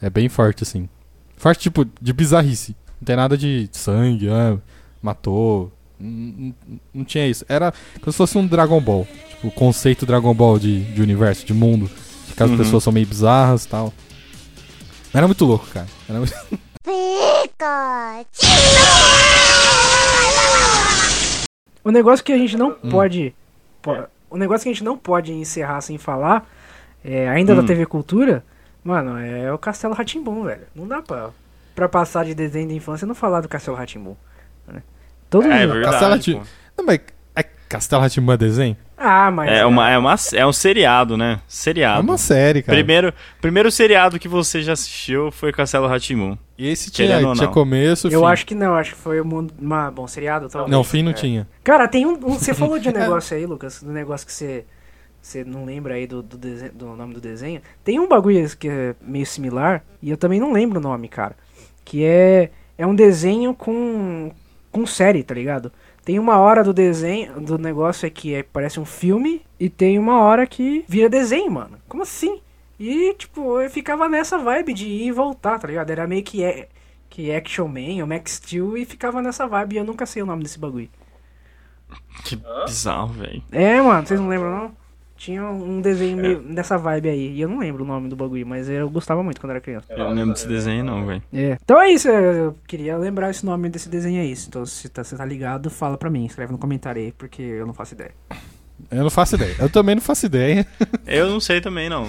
[0.00, 0.88] É bem forte, assim.
[1.36, 2.76] Forte, tipo, de bizarrice.
[3.00, 4.56] Não tem nada de sangue, ah,
[5.02, 5.72] matou.
[5.98, 6.54] Não, não-
[6.94, 7.44] não tinha isso.
[7.48, 9.06] Era como se fosse um Dragon Ball.
[9.30, 11.90] Tipo, o conceito Dragon Ball de, de universo, de mundo.
[12.36, 12.56] Que as Uhum.
[12.56, 13.92] pessoas são meio bizarras e tal.
[15.12, 15.88] Era muito louco, cara.
[16.08, 16.32] Era muito...
[21.84, 22.90] O negócio que a gente não Hum.
[22.90, 23.34] pode.
[23.82, 26.46] po- O negócio que a gente não pode encerrar sem falar,
[27.02, 27.66] é, ainda da Hum.
[27.66, 28.44] TV Cultura,
[28.84, 30.66] mano, é o Castelo Ratimbum, velho.
[30.74, 31.30] Não dá pra,
[31.74, 34.14] pra passar de desenho de infância e não falar do Castelo Ratimbum.
[34.66, 34.82] Né?
[35.30, 35.72] Todo É mundo.
[35.74, 35.90] verdade.
[35.92, 36.42] Castelo Rati- pô.
[36.76, 37.00] Não, mas
[37.34, 38.76] é Castelo Rá-Tim-Bum é desenho?
[38.98, 39.50] Ah, mas.
[39.50, 41.40] É, uma, é, uma, é um seriado, né?
[41.46, 42.00] Seriado.
[42.00, 42.76] É uma série, cara.
[42.76, 46.36] Primeiro, primeiro seriado que você já assistiu foi Castelo Ratimun.
[46.58, 47.52] E esse tinha, tinha não.
[47.52, 48.26] começo, Eu fim.
[48.26, 49.54] acho que não, acho que foi o mundo.
[49.60, 50.70] Uma, bom, seriado talvez.
[50.72, 51.14] Não, fim não É.
[51.14, 51.48] tinha.
[51.62, 52.14] Cara, tem um.
[52.14, 54.64] um- você falou de um negócio aí, Lucas, do negócio que você.
[55.22, 57.60] Você não lembra aí do, do, dese- do nome do desenho?
[57.84, 61.36] Tem um bagulho que é meio similar, e eu também não lembro o nome, cara.
[61.84, 62.50] Que é.
[62.76, 64.30] É um desenho com.
[64.72, 65.72] com série, tá ligado?
[66.08, 69.98] Tem uma hora do desenho, do negócio é que é, parece um filme, e tem
[69.98, 71.78] uma hora que vira desenho, mano.
[71.86, 72.40] Como assim?
[72.80, 75.90] E, tipo, eu ficava nessa vibe de ir e voltar, tá ligado?
[75.90, 76.66] Era meio que, é,
[77.10, 80.26] que Action Man ou Max Steel e ficava nessa vibe, e eu nunca sei o
[80.26, 80.88] nome desse bagulho.
[82.24, 83.42] Que bizarro, velho.
[83.52, 84.76] É, mano, vocês não lembram não?
[85.18, 87.32] Tinha um desenho meio dessa vibe aí.
[87.34, 89.92] E eu não lembro o nome do bagulho, mas eu gostava muito quando era criança.
[89.92, 91.22] Eu não lembro desse desenho, não, velho.
[91.34, 91.58] É.
[91.62, 94.32] Então é isso, eu queria lembrar esse nome desse desenho aí.
[94.46, 97.66] Então, se tá, você tá ligado, fala pra mim, escreve no comentário aí, porque eu
[97.66, 98.12] não faço ideia.
[98.90, 99.56] Eu não faço ideia.
[99.58, 100.64] Eu também não faço ideia.
[101.04, 102.06] Eu não sei também, não.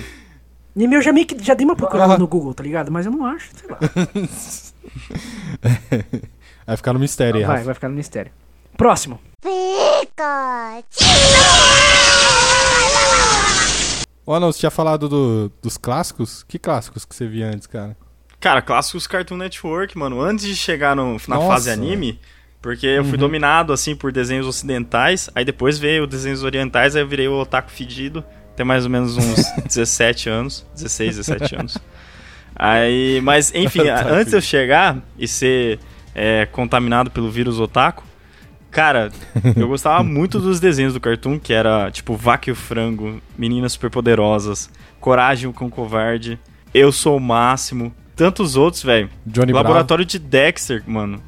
[0.76, 2.18] E meu, já meio que já dei uma procurada Ah.
[2.18, 2.91] no Google, tá ligado?
[2.91, 3.80] Mas eu não acho, sei lá.
[6.68, 7.66] Vai ficar no mistério aí, vai, Rafa.
[7.66, 8.32] vai ficar no mistério.
[8.78, 9.20] Próximo.
[14.26, 16.43] Ô, não, você tinha falado do- dos clássicos?
[16.47, 17.95] Que clássicos que você via antes, cara?
[18.39, 20.22] Cara, clássicos Cartoon Network, mano.
[20.22, 21.47] Antes de chegar no, na Nossa.
[21.47, 22.20] fase anime,
[22.61, 25.30] porque eu fui dominado, assim, por desenhos ocidentais.
[25.34, 28.24] Aí depois veio desenhos orientais, aí eu virei o otaku fedido.
[28.55, 30.65] Tem mais ou menos uns 17 anos.
[30.76, 31.78] 16, 17 anos.
[32.55, 35.80] Aí, mas enfim, antes de eu chegar e ser
[36.13, 38.03] é, contaminado pelo vírus otaku,
[38.72, 39.11] cara,
[39.55, 43.74] eu gostava muito dos desenhos do Cartoon, que era tipo Vaca e o Frango, Meninas
[43.74, 46.39] Superpoderosas, Coragem com o Covarde,
[46.74, 49.09] Eu Sou o Máximo, tantos outros, velho.
[49.26, 49.67] Johnny Bravo.
[49.67, 51.22] Laboratório de Dexter, mano.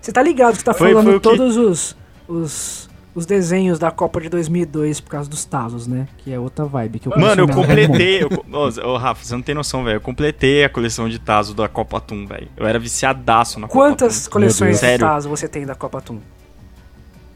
[0.00, 1.96] Você tá ligado que tá Foi- falando foi o que- todos os,
[2.28, 6.06] os, os desenhos da Copa de 2002 por causa dos Tazos, né?
[6.18, 8.22] Que é outra vibe que eu Mano, eu completei.
[8.22, 9.96] eu Ô, ô, Rafa, você não tem noção, velho.
[9.96, 12.48] Eu completei a coleção de Tazo da Copa Toon, velho.
[12.56, 15.04] Eu era viciadaço na Quantas Copa coleções de Sério?
[15.06, 16.18] Tazo você tem da Copa Toon?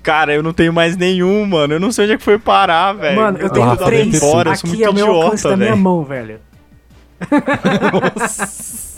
[0.03, 1.75] Cara, eu não tenho mais nenhum, mano.
[1.75, 3.17] Eu não sei onde é que foi parar, velho.
[3.17, 4.15] Mano, eu tenho tá três.
[4.15, 6.41] embora, eu sou Aqui muito é o meu alcance idiota, da minha mão, velho.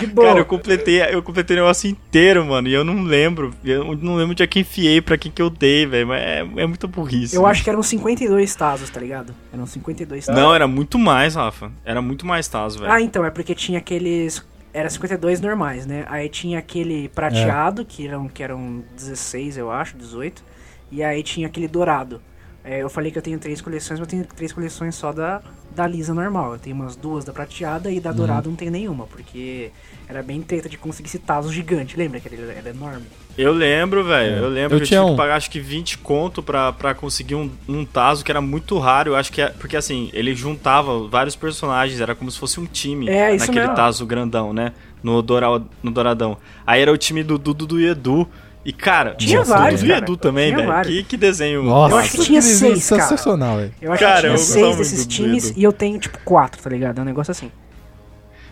[0.00, 0.28] De boa.
[0.28, 2.68] Cara, eu completei, eu completei o negócio inteiro, mano.
[2.68, 3.52] E eu não lembro.
[3.62, 6.06] Eu não lembro de quem enfiei, pra quem que eu dei, velho.
[6.06, 7.36] Mas é, é muita burrice.
[7.36, 7.50] Eu velho.
[7.50, 9.34] acho que eram 52 Tazos, tá ligado?
[9.52, 10.42] Eram 52 Tazos.
[10.42, 11.70] Não, era muito mais, Rafa.
[11.84, 12.90] Era muito mais Tazo, velho.
[12.90, 14.42] Ah, então, é porque tinha aqueles.
[14.72, 16.04] Era 52 normais, né?
[16.08, 20.44] Aí tinha aquele prateado, que, eram, que eram 16, eu acho, 18.
[20.92, 22.20] E aí tinha aquele dourado.
[22.62, 25.42] É, eu falei que eu tenho três coleções, mas eu tenho três coleções só da,
[25.74, 26.52] da lisa normal.
[26.52, 29.70] Eu tenho umas duas da prateada e da dourada não tenho nenhuma, porque
[30.06, 31.96] era bem treta de conseguir esse taso gigante.
[31.96, 33.06] Lembra que ele era enorme?
[33.40, 34.36] Eu lembro, velho.
[34.36, 34.38] É.
[34.38, 35.16] Eu lembro Eu que eu tinha tinha que um.
[35.16, 39.12] pagar acho que 20 conto pra, pra conseguir um, um Tazo que era muito raro.
[39.12, 39.48] Eu acho que é.
[39.50, 43.60] Porque assim, ele juntava vários personagens, era como se fosse um time É, isso naquele
[43.60, 43.74] mesmo.
[43.76, 44.72] Tazo grandão, né?
[45.02, 46.36] No, Doral, no Douradão.
[46.66, 48.28] Aí era o time do Dudu do Edu.
[48.62, 49.96] E, cara, Tinha nossa, vários, cara.
[49.98, 50.68] Edu também, Tinha velho.
[50.68, 50.94] vários.
[50.94, 51.62] Que, que desenho.
[51.62, 53.02] Nossa, Eu acho que tinha seis, cara.
[53.02, 53.72] Sensacional, velho.
[53.80, 56.98] Eu acho Cara, que tinha seis desses times e eu tenho, tipo, quatro, tá ligado?
[56.98, 57.50] É um negócio assim.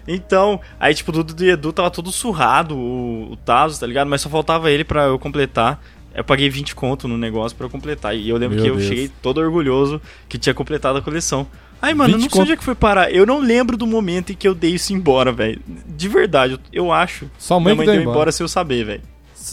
[0.09, 4.09] Então, aí, tipo, o Dudu do Edu tava todo surrado, o, o Tazo, tá ligado?
[4.09, 5.80] Mas só faltava ele pra eu completar.
[6.14, 8.16] Eu paguei 20 conto no negócio pra eu completar.
[8.16, 8.88] E eu lembro Meu que eu Deus.
[8.88, 11.46] cheguei todo orgulhoso que tinha completado a coleção.
[11.80, 12.42] Ai, mano, eu 20 não sei conto.
[12.42, 13.12] onde é que foi parar.
[13.12, 15.61] Eu não lembro do momento em que eu dei isso embora, velho.
[15.86, 17.30] De verdade, eu, eu acho.
[17.38, 18.14] Sua mãe Minha mãe deu deu embora.
[18.16, 18.32] embora.
[18.32, 19.02] sem eu saber, velho.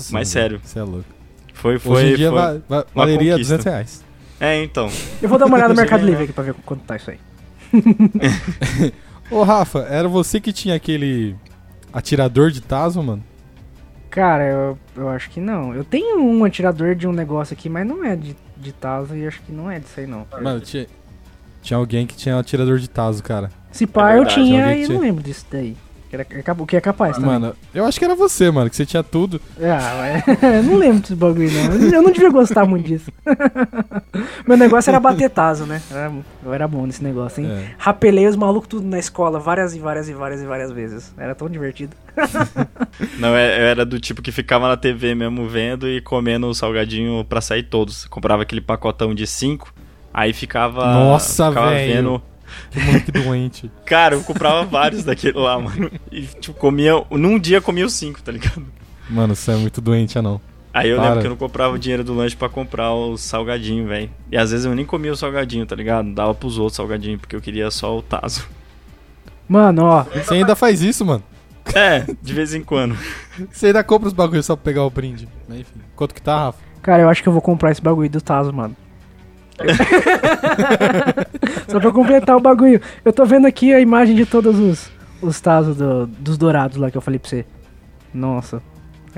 [0.09, 0.59] Mas sério.
[0.63, 1.05] Você é louco.
[1.53, 1.97] Foi, foi.
[2.03, 2.39] Hoje em dia foi.
[2.39, 3.57] va- va- uma valeria conquista.
[3.57, 4.03] 200 reais.
[4.39, 4.89] É, então.
[5.21, 6.03] Eu vou dar uma olhada no Mercado.
[6.05, 7.19] Livre aqui pra ver quanto tá isso aí.
[9.29, 11.35] Ô, Rafa, era você que tinha aquele
[11.91, 13.23] atirador de Tazo, mano?
[14.09, 15.73] Cara, eu, eu acho que não.
[15.73, 19.27] Eu tenho um atirador de um negócio aqui, mas não é de, de Tazo e
[19.27, 20.25] acho que não é disso aí, não.
[20.41, 20.87] Mano, tinha,
[21.61, 23.49] tinha alguém que tinha um atirador de Tazo, cara.
[23.71, 24.95] Se pá, É eu tinha e tinha.
[24.95, 25.75] não lembro disso daí.
[26.09, 27.31] Que era, é o que é capaz também.
[27.31, 29.41] Mano, eu acho que era você, mano, que você tinha tudo.
[29.59, 30.21] Ah,
[30.57, 31.73] eu não lembro desse bagulho, não.
[31.91, 33.11] Eu não devia gostar muito disso.
[34.47, 35.81] Meu negócio era bater taso, né?
[35.91, 36.11] Era-
[36.45, 37.51] eu era bom nesse negócio, hein?
[37.51, 37.71] É.
[37.77, 41.13] Rapelei os malucos tudo na escola várias e várias e várias e várias vezes.
[41.17, 41.95] Era tão divertido.
[43.19, 46.53] Não, é- eu era do tipo que ficava na TV mesmo vendo e comendo o
[46.53, 48.05] salgadinho pra sair todos.
[48.05, 49.73] Comprava aquele pacotão de 5,
[50.13, 50.85] aí ficava.
[50.85, 52.21] Nossa, velho.
[52.71, 53.71] Que moleque doente.
[53.85, 55.91] Cara, eu comprava vários daquele lá, mano.
[56.11, 56.93] E, tipo, comia.
[57.11, 58.65] Num dia comia os 5, tá ligado?
[59.09, 60.41] Mano, você é muito doente, ah não.
[60.73, 61.05] Aí eu Para.
[61.05, 64.09] lembro que eu não comprava o dinheiro do lanche pra comprar o salgadinho, velho.
[64.29, 66.13] E às vezes eu nem comia o salgadinho, tá ligado?
[66.13, 68.45] Dava pros outros salgadinho, porque eu queria só o taso.
[69.47, 70.03] Mano, ó.
[70.03, 71.23] Você ainda faz isso, mano.
[71.73, 72.97] É, de vez em quando.
[73.51, 75.27] Você ainda compra os bagulhos só pra pegar o brinde.
[75.47, 76.59] Mas enfim, quanto que tá, Rafa?
[76.81, 78.75] Cara, eu acho que eu vou comprar esse bagulho do Tazo, mano.
[81.67, 82.81] Só pra completar o bagulho.
[83.03, 84.89] Eu tô vendo aqui a imagem de todos os,
[85.21, 87.45] os Tazos do- dos dourados lá que eu falei pra você.
[88.13, 88.61] Nossa,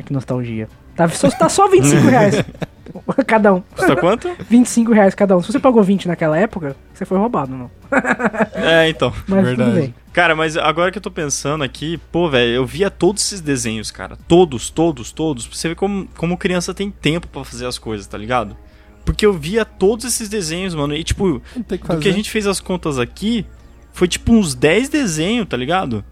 [0.06, 0.68] que nostalgia.
[0.96, 2.44] Tá só, tá só 25 reais
[3.28, 3.62] cada um.
[3.76, 4.30] Custa quanto?
[4.50, 5.42] 25 reais cada um.
[5.44, 7.70] Se você pagou 20 naquela época, você foi roubado, não.
[8.54, 9.14] É, então.
[9.28, 9.94] Mas Verdade.
[10.12, 13.92] Cara, mas agora que eu tô pensando aqui, pô, velho, eu via todos esses desenhos,
[13.92, 14.18] cara.
[14.28, 15.46] Todos, todos, todos.
[15.46, 18.58] Pra você ver como, como criança tem tempo pra fazer as coisas, tá ligado?
[19.08, 20.94] Porque eu via todos esses desenhos, mano.
[20.94, 23.46] E, tipo, que do que a gente fez as contas aqui,
[23.94, 26.04] foi tipo uns 10 desenhos, tá ligado?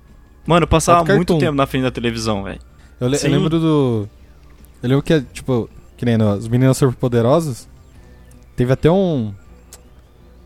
[0.48, 1.38] Mano, eu passava muito cartoon?
[1.40, 2.60] tempo na frente da televisão, velho.
[3.00, 4.10] Eu, le- eu lembro do.
[4.82, 7.68] Eu lembro que, tipo, que nem no, os meninos superpoderosos.
[8.56, 9.34] Teve até um.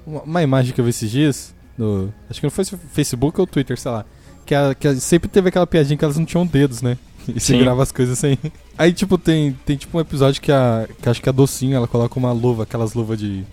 [0.06, 1.56] Uma, uma imagem que eu vi esses dias.
[1.78, 4.06] No, acho que não foi Facebook ou Twitter, sei lá.
[4.50, 6.98] Que, a- que a- sempre teve aquela piadinha que elas não tinham dedos, né?
[7.28, 8.36] E segurava as coisas sem.
[8.76, 10.88] Aí, tipo, tem, tem tipo um episódio que a.
[11.00, 13.44] Que acho que a docinho ela coloca uma luva, aquelas luvas de.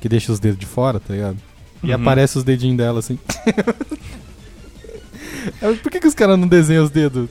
[0.00, 1.36] Que deixa os dedos de fora, tá ligado?
[1.82, 1.94] E Uhum.
[1.96, 3.18] aparece os dedinhos dela assim.
[5.62, 7.28] É, Por que, que os caras não desenham os dedos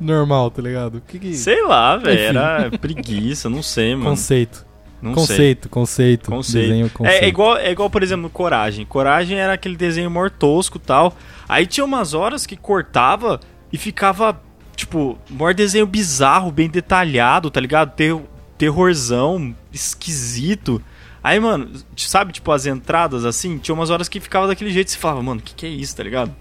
[0.00, 1.02] normal, tá ligado?
[1.06, 1.34] Que que...
[1.34, 2.18] Sei lá, velho.
[2.38, 4.10] Era preguiça, não sei, mano.
[4.10, 4.64] Conceito.
[5.02, 5.20] Não sei.
[5.26, 6.30] conceito, conceito.
[6.30, 6.68] Conceito.
[6.68, 7.22] Desenho, conceito.
[7.22, 8.86] É, é igual, é igual, por exemplo, Coragem.
[8.86, 11.14] Coragem era aquele desenho mortosco e tal.
[11.48, 13.40] Aí tinha umas horas que cortava
[13.72, 14.40] e ficava,
[14.74, 17.94] tipo, maior desenho bizarro, bem detalhado, tá ligado?
[17.94, 18.16] Ter,
[18.58, 20.82] terrorzão, esquisito.
[21.22, 24.90] Aí, mano, sabe, tipo, as entradas assim, tinha umas horas que ficava daquele jeito e
[24.92, 26.34] você falava, mano, o que, que é isso, tá ligado?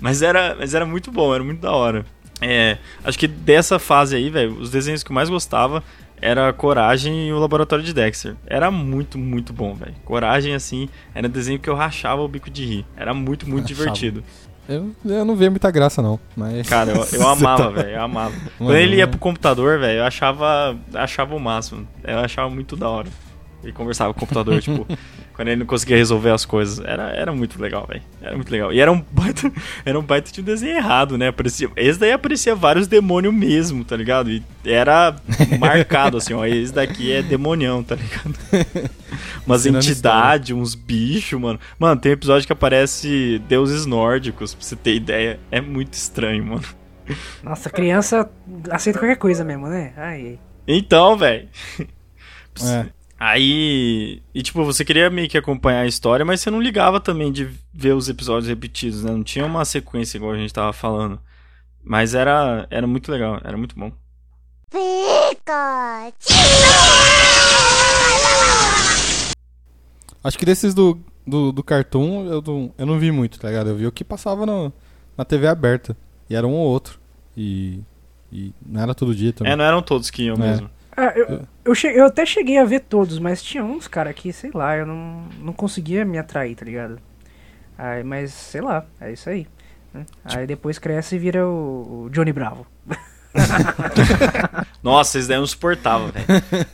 [0.00, 2.04] Mas era, mas era muito bom, era muito da hora.
[2.40, 5.82] É, acho que dessa fase aí, velho, os desenhos que eu mais gostava
[6.22, 8.36] era Coragem e o Laboratório de Dexter.
[8.46, 9.94] Era muito, muito bom, velho.
[10.04, 12.86] Coragem, assim, era desenho que eu rachava o bico de rir.
[12.96, 13.90] Era muito, muito Rachava.
[13.90, 14.24] divertido.
[14.68, 16.20] Eu, eu não vejo muita graça, não.
[16.36, 16.68] Mas...
[16.68, 18.30] Cara, eu, eu amava, velho, eu amava.
[18.30, 21.86] Mano, Quando ele ia pro computador, velho, eu achava, achava o máximo.
[22.04, 23.08] Eu achava muito da hora.
[23.62, 24.86] Ele conversava com o computador, tipo,
[25.34, 26.84] quando ele não conseguia resolver as coisas.
[26.84, 28.02] Era, era muito legal, velho.
[28.20, 28.72] Era muito legal.
[28.72, 29.52] E era um baita,
[29.84, 31.28] era um baita de um desenho errado, né?
[31.28, 34.30] Aparecia, esse daí aparecia vários demônios mesmo, tá ligado?
[34.30, 35.14] E era
[35.58, 36.44] marcado, assim, ó.
[36.44, 38.34] Esse daqui é demonião, tá ligado?
[39.46, 41.58] Umas entidades, uns bichos, mano.
[41.78, 45.38] Mano, tem um episódio que aparece deuses nórdicos, pra você ter ideia.
[45.50, 46.64] É muito estranho, mano.
[47.42, 48.30] Nossa, criança
[48.70, 49.92] aceita qualquer coisa mesmo, né?
[49.96, 51.48] Ai, Então, velho.
[51.80, 52.86] É.
[53.24, 54.20] Aí.
[54.34, 57.48] E tipo, você queria meio que acompanhar a história, mas você não ligava também de
[57.72, 59.12] ver os episódios repetidos, né?
[59.12, 61.20] Não tinha uma sequência igual a gente tava falando.
[61.84, 63.92] Mas era, era muito legal, era muito bom.
[70.24, 73.70] Acho que desses do, do, do Cartoon eu não, eu não vi muito, tá ligado?
[73.70, 74.72] Eu vi o que passava no,
[75.16, 75.96] na TV aberta.
[76.28, 76.98] E era um ou outro.
[77.36, 77.78] E,
[78.32, 79.52] e não era todo dia também.
[79.52, 80.38] É, não eram todos que iam É.
[80.40, 80.68] mesmo.
[81.04, 84.32] Ah, eu, eu, che- eu até cheguei a ver todos, mas tinha uns, cara, que,
[84.32, 87.00] sei lá, eu não, não conseguia me atrair, tá ligado?
[87.76, 89.46] Aí, mas, sei lá, é isso aí.
[89.92, 90.06] né?
[90.24, 92.66] Aí depois cresce e vira o, o Johnny Bravo.
[94.82, 96.26] Nossa, esse daí eu não suportava, velho.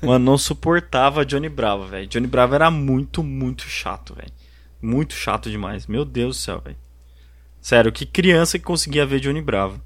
[0.03, 2.07] Mano, não suportava Johnny Bravo, velho.
[2.07, 4.33] Johnny Bravo era muito, muito chato, velho.
[4.81, 5.87] Muito chato demais.
[5.87, 6.77] Meu Deus do céu, velho.
[7.61, 9.81] Sério, que criança que conseguia ver Johnny Bravo?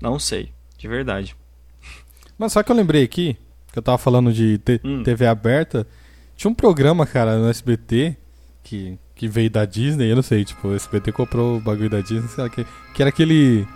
[0.00, 1.36] Não sei, de verdade.
[2.38, 3.36] Mas só que eu lembrei aqui,
[3.74, 5.02] que eu tava falando de te- Hum.
[5.02, 5.84] TV aberta,
[6.36, 8.16] tinha um programa, cara, no SBT,
[8.62, 12.00] que, que veio da Disney, eu não sei, tipo, o SBT comprou o bagulho da
[12.00, 12.64] Disney, sei lá, que,
[12.94, 13.66] que era aquele...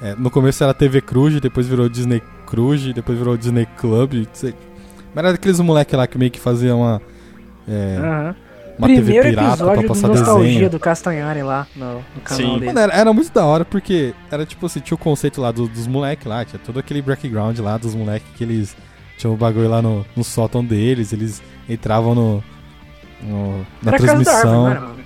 [0.00, 4.54] é, no começo era TV Cruz, depois virou Disney Cruz, depois virou Disney Club, sei.
[5.12, 7.02] Mas era aqueles moleque lá que meio que faziam uma...
[7.66, 7.98] é,
[8.78, 10.70] uma Primeiro TV pirata pra episódio do passar Nostalgia desenho.
[10.70, 12.52] do Castanhari lá no, no canal Sim.
[12.60, 12.66] dele.
[12.66, 15.66] Mano, era, era muito da hora porque era tipo assim, tinha o conceito lá do-
[15.68, 18.74] dos moleques lá, tinha todo aquele background lá dos moleques que eles
[19.20, 22.44] tinham o bagulho lá no, no sótão deles, eles entravam no,
[23.22, 24.62] no- na Era árvore, transmissão.
[24.62, 25.00] mano?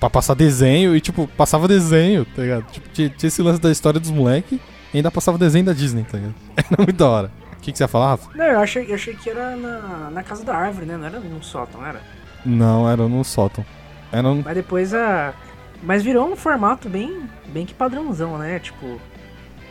[0.00, 2.64] pra passar desenho e, tipo, passava desenho, tá ligado?
[2.72, 4.58] Tipo, tinha, tinha esse lance da história dos moleques
[4.94, 6.34] e ainda passava desenho da Disney, tá ligado?
[6.56, 7.30] Era muito da hora.
[7.52, 8.30] O que, que você ia falar, Rafa?
[8.34, 10.96] Não, eu achei, eu achei que era na, na casa da árvore, né?
[10.96, 12.00] Não era num sótão, era?
[12.46, 13.62] Não, era no sótão.
[14.10, 14.40] Era um...
[14.42, 15.34] Mas depois a.
[15.82, 18.58] Mas virou um formato bem, bem que padrãozão, né?
[18.58, 18.98] Tipo.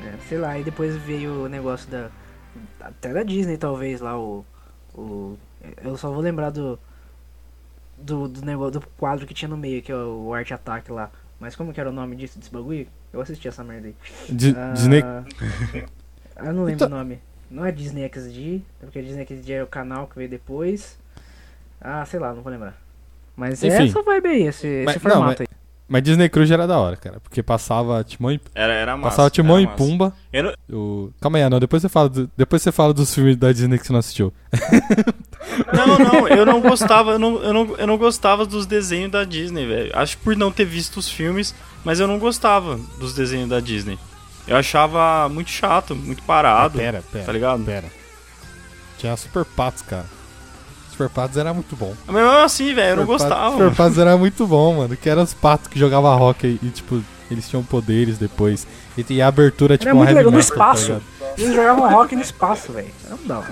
[0.06, 2.10] é, sei lá, e depois veio o negócio da.
[2.80, 4.46] Até da Disney, talvez, lá, o.
[4.96, 5.38] o
[5.84, 6.80] eu só vou lembrar do.
[7.98, 11.12] Do, do negócio do quadro que tinha no meio, que é o, Art Attack lá.
[11.38, 12.88] Mas como que era o nome disso, desse bagulho?
[13.12, 13.96] Eu assisti essa merda aí.
[14.30, 15.04] Di- Ah, Disney.
[16.38, 17.20] Eu não lembro Então- o nome.
[17.52, 20.98] Não é Disney XD, porque Disney XD é o canal que veio depois.
[21.82, 22.80] Ah, sei lá, não vou lembrar.
[23.36, 23.90] Mas é Enfim.
[23.90, 25.48] essa vibe aí, esse, esse Mas- não, formato mas- aí.
[25.90, 27.20] Mas Disney Cruise era da hora, cara.
[27.20, 29.10] Porque passava Timão e, Era, era massa.
[29.10, 29.78] passava Timão era e massa.
[29.78, 30.14] Pumba.
[30.32, 31.12] Eu não- O...
[31.20, 31.60] Calma aí, não.
[31.60, 34.32] Depois você, fala do- depois você fala dos filmes da Disney que você não assistiu.
[35.74, 39.24] Não, não, eu não gostava, eu não, eu não, eu não gostava dos desenhos da
[39.24, 39.90] Disney, velho.
[39.96, 43.60] Acho que por não ter visto os filmes, mas eu não gostava dos desenhos da
[43.60, 43.98] Disney.
[44.48, 46.78] Eu achava muito chato, muito parado.
[46.78, 47.24] Ah, pera, pera.
[47.26, 47.64] Tá ligado?
[47.64, 47.86] Pera.
[48.98, 50.06] Tinha Super Patos, cara.
[51.00, 51.96] Super Patos era muito bom.
[52.06, 53.52] Mas mesmo assim, velho, eu não Patos- gostava.
[53.58, 53.76] Super.
[53.76, 54.98] Patos era muito bom, mano.
[54.98, 58.68] Que eram os patos que jogavam hockey e, tipo, eles tinham poderes depois.
[58.98, 61.02] E tinha a abertura, tipo, Era muito heavy legal, no metal, tá espaço.
[61.38, 62.90] Eles jogavam rock no espaço, velho.
[63.26, 63.44] Não.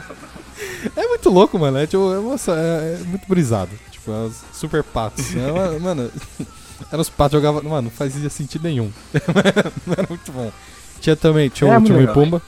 [0.95, 1.77] É muito louco, mano.
[1.77, 3.71] É, tipo, é, nossa, é- é muito brisado.
[3.91, 5.33] Tipo, é os super patos.
[5.35, 6.11] É uma- mano,
[6.91, 7.63] eram os patos jogavam.
[7.63, 8.91] Mano, não fazia sentido nenhum.
[9.13, 10.51] era muito bom.
[10.99, 12.07] Tinha também, tinha o Timão e.
[12.07, 12.41] Pumba.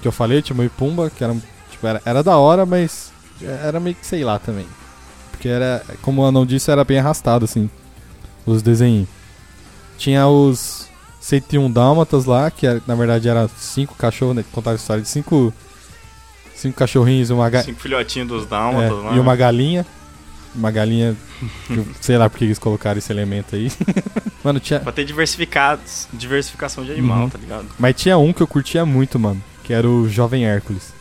[0.00, 1.34] Que eu falei, Timão e Pumba, que era,
[1.70, 3.12] tipo, era, era da hora, mas
[3.46, 4.66] era meio que sei lá também.
[5.30, 7.68] Porque era, como o Anão disse, era bem arrastado, assim.
[8.46, 9.08] Os desenhos.
[9.98, 10.88] Tinha os
[11.20, 14.44] 101 Dálmatas lá, que era- na verdade era cinco cachorros, né?
[14.52, 15.52] Contava a história de cinco.
[16.54, 19.16] Cinco cachorrinhos e uma, ga Cinco filhotinhos dos é, dálmatas lá.
[19.16, 19.84] e uma galinha.
[20.54, 21.16] Uma galinha.
[21.68, 23.70] eu sei lá porque eles colocaram esse elemento aí.
[24.44, 24.78] mano, tinha.
[24.80, 27.28] Pra ter diversificados, diversificação de animal, Uhum.
[27.30, 27.66] tá ligado?
[27.78, 29.42] Mas tinha um que eu curtia muito, mano.
[29.64, 30.92] Que era o Jovem Hércules.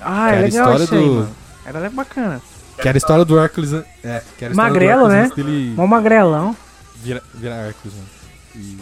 [0.00, 1.30] Ah, Que é era a legal história isso aí, do- mano.
[1.78, 2.40] Era bacana.
[2.80, 3.72] Que era a história do Hércules.
[3.72, 5.30] an- É, que era Magrelo, do né?
[5.34, 6.56] Dele Mó magrelão.
[6.96, 8.08] vira, vira Hércules, mano.
[8.56, 8.78] E,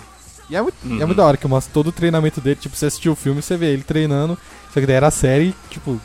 [0.51, 0.97] e é, muito, é Uhum.
[0.99, 2.57] muito da hora que mostra todo o treinamento dele.
[2.57, 4.39] Tipo, você assistiu o filme, você vê ele treinando.
[4.73, 6.01] Só que daí era a série, tipo,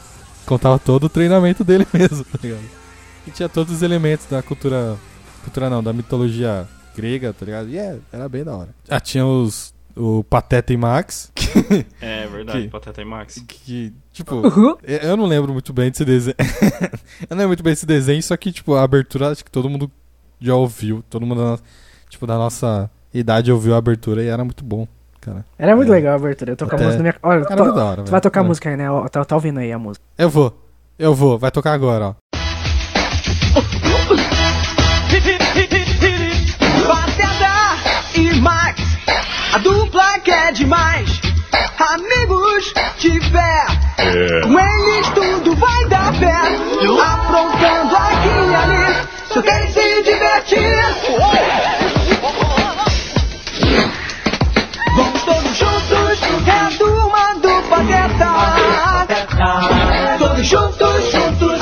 [0.46, 2.64] contava todo o treinamento dele mesmo, tá ligado?
[3.28, 4.98] E tinha todos os elementos da cultura.
[5.44, 7.70] Cultura não, da mitologia grega, tá ligado?
[7.70, 8.70] E é, era bem da hora.
[8.90, 9.74] Ah, tinha os.
[9.96, 11.32] O Pateta e Max.
[12.02, 13.44] É verdade, Que- Pateta e Max.
[13.48, 14.76] Que, tipo, Uhum.
[14.84, 16.36] eu não lembro muito bem desse desenho.
[17.30, 19.70] eu não lembro muito bem desse desenho, só que, tipo, a abertura, acho que todo
[19.70, 19.92] mundo
[20.42, 21.04] já ouviu.
[21.10, 21.60] Todo mundo, da
[22.10, 24.88] tipo, da nossa idade ouviu a abertura e era muito bom,
[25.22, 25.46] cara.
[25.58, 25.96] Era muito É.
[25.96, 26.52] legal a abertura.
[26.52, 27.16] Eu toco a Até- música na minha.
[27.24, 28.12] Olha, Era muito da hora, tu velho.
[28.12, 28.48] vai tocar a É.
[28.48, 28.86] música aí, né?
[29.12, 30.04] Tá, tá ouvindo aí a música.
[30.18, 30.60] Eu vou,
[30.98, 32.16] eu vou, vai tocar agora, ó.
[39.54, 41.22] A dupla que é demais.
[41.78, 43.66] Amigos tiver,
[44.42, 46.34] com eles tudo vai dar pé.
[47.04, 50.86] Aprontando aqui e ali, só querem se divertir.
[54.96, 58.34] Vamos todos juntos, é a turma do Pateta.
[60.18, 61.53] Todos juntos, juntos,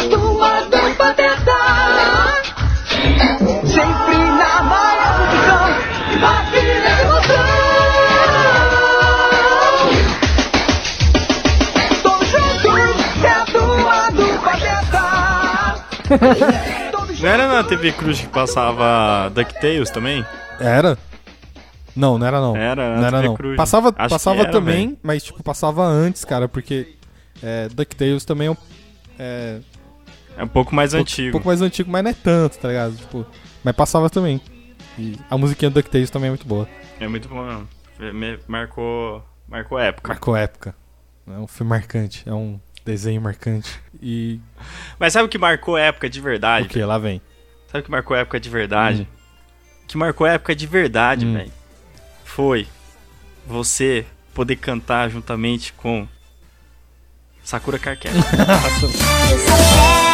[17.19, 20.25] Não era na TV Cruz que passava DuckTales também?
[20.59, 20.97] Era?
[21.95, 22.55] Não, não era não.
[22.55, 23.35] Era, não era TV não.
[23.35, 23.57] Cruz.
[23.57, 24.99] Passava, Acho passava era, também, velho.
[25.03, 26.95] mas tipo, passava antes, cara, porque
[27.43, 28.57] é, DuckTales também é um.
[29.19, 29.59] É,
[30.37, 31.27] É um pouco mais um pouco- antigo.
[31.29, 32.95] Um pouco mais antigo, mas não é tanto, tá ligado?
[32.95, 33.25] Tipo,
[33.63, 34.39] mas passava também.
[34.97, 36.67] E a musiquinha do DuckTales também é muito boa.
[36.99, 37.67] É muito bom mesmo.
[38.13, 40.09] Me- Marcou, marcou época.
[40.09, 40.75] Marcou época.
[41.27, 43.79] É um filme marcante, é um desenho marcante.
[44.01, 44.39] E.
[44.99, 46.65] Mas sabe o que marcou época de verdade?
[46.65, 46.83] O que?
[46.83, 47.21] Lá vem.
[47.67, 49.07] Sabe o que marcou época de verdade?
[49.83, 51.33] O que marcou época de verdade, Hum.
[51.33, 51.51] velho?
[52.25, 52.67] Foi
[53.45, 56.07] você poder cantar juntamente com
[57.43, 58.15] Sakura Carquete.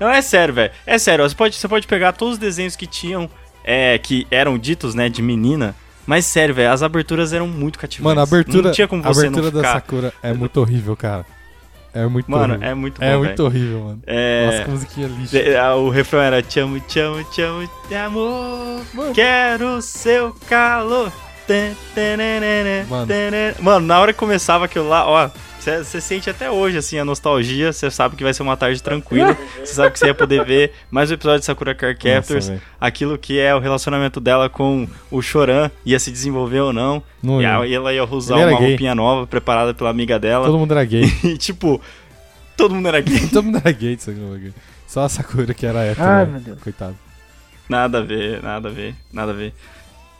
[0.00, 0.72] Não, é sério, velho.
[0.86, 3.28] É sério, ó, você pode, você pode pegar todos os desenhos que tinham,
[3.62, 5.74] é, que eram ditos, né, de menina,
[6.06, 8.04] Mas sério, velho, as aberturas eram muito cativantes.
[8.04, 9.72] Mano, a abertura, Não tinha como a você abertura não da.
[9.74, 11.24] Sakura é muito horrível, cara.
[11.92, 12.68] É muito Mano, horrível.
[12.68, 13.24] é muito bom, É velho.
[13.24, 14.02] muito horrível, mano.
[14.06, 14.46] É...
[14.46, 18.80] Nossa, que musiquinha ah, O refrão era Te amo, te amo, te amo, te amo.
[19.14, 21.12] Quero seu calor.
[22.88, 23.06] Mano.
[23.60, 25.30] Mano, na hora que começava aquilo lá, ó.
[25.60, 27.70] Você sente até hoje, assim, a nostalgia.
[27.70, 29.36] Você sabe que vai ser uma tarde tranquila.
[29.58, 32.50] Você sabe que você ia poder ver mais um episódio de Sakura Card Captors.
[32.80, 35.70] aquilo que é o relacionamento dela com o Choran.
[35.84, 37.02] Ia se desenvolver ou não.
[37.22, 38.68] Não e ela ia usar uma gay.
[38.70, 40.46] roupinha nova preparada pela amiga dela.
[40.46, 41.04] Todo mundo era gay.
[41.22, 41.78] E tipo,
[42.56, 43.20] todo mundo era gay.
[43.28, 44.38] Todo mundo era gay de Sakura.
[44.38, 44.54] gay.
[44.86, 46.08] Só a Sakura que era hétero.
[46.08, 46.32] Ai, né?
[46.32, 46.58] meu Deus.
[46.62, 46.96] Coitado.
[47.68, 49.52] Nada a ver, nada a ver, nada a ver.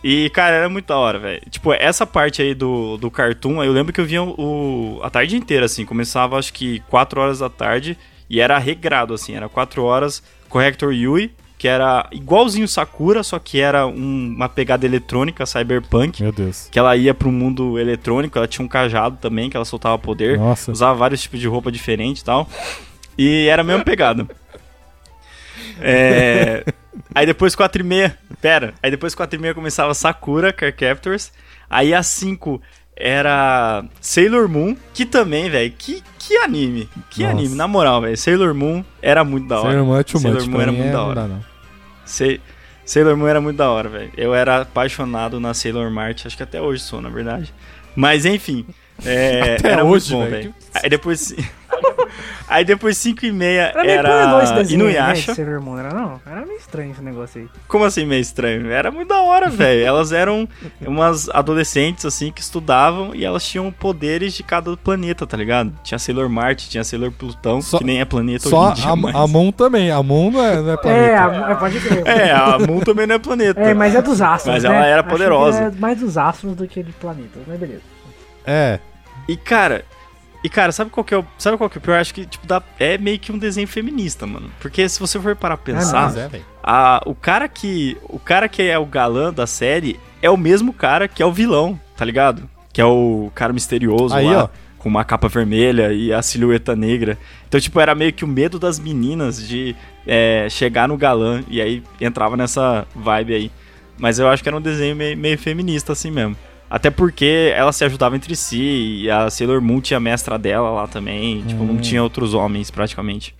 [0.03, 1.42] E, cara, era muito da hora, velho.
[1.51, 5.36] Tipo, essa parte aí do, do cartoon, eu lembro que eu via o, a tarde
[5.36, 5.84] inteira, assim.
[5.84, 7.98] Começava, acho que 4 horas da tarde
[8.28, 9.34] e era regrado, assim.
[9.34, 14.86] Era 4 horas, Corrector Yui, que era igualzinho Sakura, só que era um- uma pegada
[14.86, 16.22] eletrônica, cyberpunk.
[16.22, 16.68] Meu Deus.
[16.72, 20.38] Que ela ia pro mundo eletrônico, ela tinha um cajado também, que ela soltava poder.
[20.38, 20.72] Nossa.
[20.72, 22.48] Usava vários tipos de roupa diferente e tal.
[23.18, 24.26] E era a mesma pegada.
[25.82, 26.64] É...
[27.14, 28.18] Aí depois 4 e meia.
[28.41, 28.74] Pera.
[28.82, 31.32] Aí depois 4 e meia começava Sakura, Car Captors.
[31.68, 32.61] Aí às 5
[32.97, 35.72] era Sailor Moon, que também, velho.
[35.76, 36.88] Que, que anime.
[37.09, 37.34] Que Nossa.
[37.36, 38.16] anime, na moral, velho.
[38.16, 39.68] Sailor Moon era muito da hora.
[39.70, 40.51] Sailor Moon é too Sailor much.
[40.51, 41.14] Moon era muito é- da não hora.
[41.22, 41.45] dá, não.
[42.05, 42.38] Sa-
[42.84, 44.11] Sailor Moon era muito da hora, velho.
[44.16, 47.55] Eu era apaixonado na Sailor Mart, acho que até hoje sou, na verdade.
[47.95, 48.66] Mas enfim,
[49.05, 50.55] é, Até era hoje, muito bom, velho.
[50.74, 51.34] Aí depois
[52.48, 54.90] Aí depois 5 e meia Era meio pornô era esse desenho, né?
[54.90, 55.61] Inuyasha.
[55.61, 56.20] Moon, era não?
[56.26, 57.48] Era meio estranho esse negócio aí.
[57.68, 58.70] Como assim meio estranho?
[58.70, 59.84] Era muito da hora, velho.
[59.86, 60.48] Elas eram
[60.80, 65.72] umas adolescentes, assim, que estudavam e elas tinham poderes de cada planeta, tá ligado?
[65.84, 68.92] Tinha Sailor Marte, tinha Sailor Plutão, Só- que nem é planeta Só hoje em dia,
[68.92, 69.90] a, mas- a Moon também.
[69.90, 71.05] A Moon não é, não é planeta.
[71.05, 72.07] É, a, é, pode crer.
[72.07, 73.61] É, a Moon também não é planeta.
[73.61, 74.70] É, mas é dos astros, Mas né?
[74.74, 75.62] ela era Acho que poderosa.
[75.62, 77.82] É mais dos astros do que de planetas, mas beleza.
[78.44, 78.80] É.
[79.28, 79.84] E cara,
[80.42, 81.98] e cara, sabe qual que é o, sabe qual que é o pior?
[81.98, 84.50] Acho que tipo dá, é meio que um desenho feminista, mano.
[84.60, 88.48] Porque se você for parar pra pensar, Mas é, a, o cara que o cara
[88.48, 92.04] que é o galã da série é o mesmo cara que é o vilão, tá
[92.04, 92.48] ligado?
[92.72, 94.48] Que é o cara misterioso Aí, lá, ó.
[94.78, 97.18] com uma capa vermelha e a silhueta negra.
[97.46, 101.60] Então, tipo, era meio que o medo das meninas de é, chegar no galã e
[101.60, 103.50] aí entrava nessa vibe aí.
[103.98, 106.34] Mas eu acho que era um desenho meio, meio feminista assim mesmo.
[106.70, 110.70] Até porque elas se ajudavam entre si e a Sailor Moon tinha a mestra dela
[110.70, 111.42] lá também.
[111.42, 111.78] Tipo, não Hum.
[111.78, 113.34] tinha outros homens praticamente.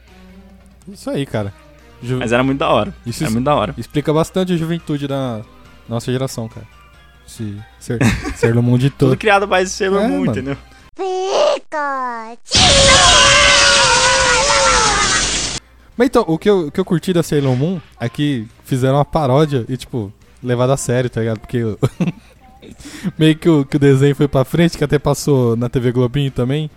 [0.93, 1.55] Isso aí, cara.
[2.03, 2.93] Ju- Mas era muito da hora.
[3.07, 3.73] Isso Era muito da hora.
[3.79, 5.43] explica bastante a juventude da
[5.89, 6.67] nossa geração, cara.
[7.25, 7.57] Esse
[8.35, 9.17] ser, no mundo de Tudo todo.
[9.19, 10.33] criado mais Sailor É, Moon, mano.
[10.33, 10.57] entendeu?
[15.97, 18.97] Mas então, o que, eu, o que eu curti da Sailor Moon é que fizeram
[18.97, 20.11] uma paródia e, tipo,
[20.43, 21.39] levado a sério, tá ligado?
[21.41, 21.59] Porque
[23.19, 26.31] meio que o, que o desenho foi pra frente, que até passou na TV Globinho
[26.31, 26.71] também,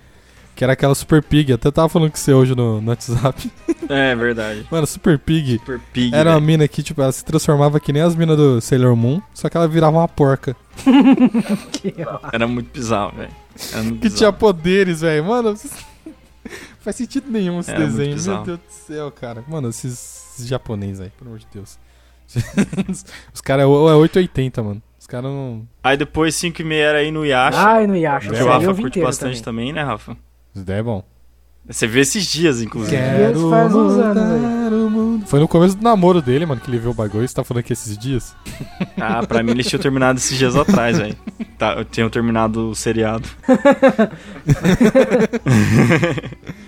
[0.55, 1.51] que era aquela Super Pig.
[1.53, 3.51] Até tava falando com você hoje no, no WhatsApp.
[3.89, 4.65] É verdade.
[4.71, 6.15] Mano, Super Pig Super Pig.
[6.15, 9.21] era uma mina que, tipo, ela se transformava que nem as minas do Sailor Moon,
[9.33, 10.55] só que ela virava uma porca.
[12.31, 13.97] Era muito bizarro, velho.
[13.99, 15.25] Que tinha poderes, velho.
[15.25, 15.55] Mano,
[16.79, 18.15] faz sentido nenhum esse Era desenho.
[18.21, 18.43] Meu.
[18.43, 19.43] Deus do céu, cara.
[19.47, 21.77] Mano, esses, esses japoneses aí, pelo amor de Deus.
[23.33, 24.81] Os caras é, o- é 880, mano.
[25.03, 25.67] Os caras não.
[25.83, 27.59] Aí depois 5 e meia era Inuyasha.
[27.59, 28.29] Ai, no Yasha.
[28.29, 29.73] que essa o aí Rafa eu curte bastante também.
[29.73, 30.15] né, Rafa?
[30.55, 31.03] Isso daí é bom.
[31.67, 32.95] Você viu esses dias, inclusive.
[33.33, 34.73] Isso faz uns anos aí.
[34.73, 35.21] o.
[35.27, 37.27] Foi no começo do namoro dele, mano, que ele viu o bagulho.
[37.27, 38.33] Você tá falando que esses dias?
[38.97, 41.17] Ah, pra mim eles tinham terminado esses dias atrás, velho.
[41.57, 43.27] Tá, tinham terminado o seriado.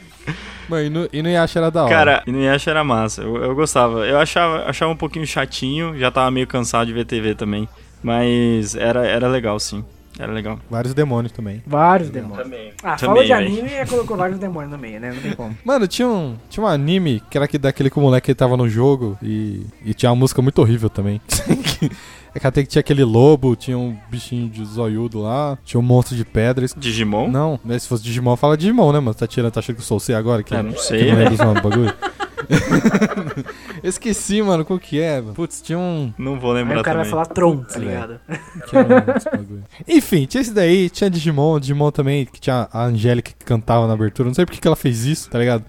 [0.68, 1.94] Mano, e no, e no Yasha era da hora.
[1.94, 3.22] Cara, Inuyasha era massa.
[3.22, 4.06] Eu, eu gostava.
[4.06, 5.98] Eu achava, achava um pouquinho chatinho.
[5.98, 7.70] Já tava meio cansado de ver TV também.
[8.06, 9.84] Mas era, era legal, sim.
[10.20, 10.60] Era legal.
[10.70, 11.62] Vários demônios também.
[11.66, 12.44] Vários demônios.
[12.44, 12.72] Também.
[12.84, 15.12] Ah, Também, falou de anime e colocou vários demônios no meio, né?
[15.12, 15.58] Não tem como.
[15.66, 18.56] Mano, tinha um, tinha um anime que era que, daquele que o moleque ele tava
[18.56, 21.20] no jogo e, e tinha uma música muito horrível também.
[22.34, 25.84] é que até que tinha aquele lobo, tinha um bichinho de zoiudo lá, tinha um
[25.84, 26.64] monstro de pedra.
[26.64, 27.28] Isso- Digimon?
[27.28, 29.16] Não, né, se fosse Digimon, fala Digimon, né, mano?
[29.16, 30.44] Tá tirando, tá achando que eu sou você agora?
[30.44, 31.94] Que, Ah, não que sei, não os nomes do bagulho?
[33.84, 35.34] Esqueci, mano, qual que é, mano.
[35.34, 36.14] Putz, tinha um...
[36.18, 37.12] Não vou Aí lembrar o cara vai também.
[37.12, 37.80] falar Tron, tá É.
[37.80, 38.20] ligado?
[38.68, 38.86] tinha um
[39.18, 39.64] esse bagulho.
[39.88, 43.94] Enfim, tinha esse daí, tinha Digimon, Digimon também, que tinha a Angélica que cantava na
[43.94, 44.28] abertura.
[44.28, 45.64] Não sei porque que ela fez isso, tá ligado?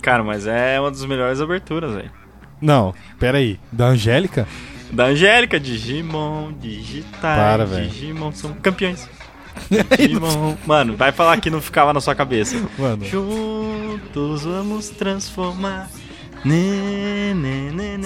[0.00, 2.10] Cara, mas é uma das melhores aberturas, velho.
[2.60, 3.58] Não, pera aí.
[3.70, 4.46] Da Angélica?
[4.90, 7.88] Da Angélica, Digimon, Digitais, Para, velho.
[7.88, 9.08] Digimon são campeões.
[9.98, 10.56] Digimon.
[10.66, 12.56] Mano, vai falar que não ficava na sua cabeça.
[12.78, 15.88] Mano, Juntos vamos transformar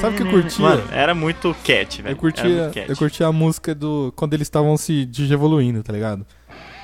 [0.01, 0.65] Sabe o que eu né, curtia?
[0.65, 2.13] Mano, era muito cat, velho.
[2.13, 4.13] Eu curtia, eu curtia a música do.
[4.15, 6.25] Quando eles estavam se digievoluindo, tá ligado?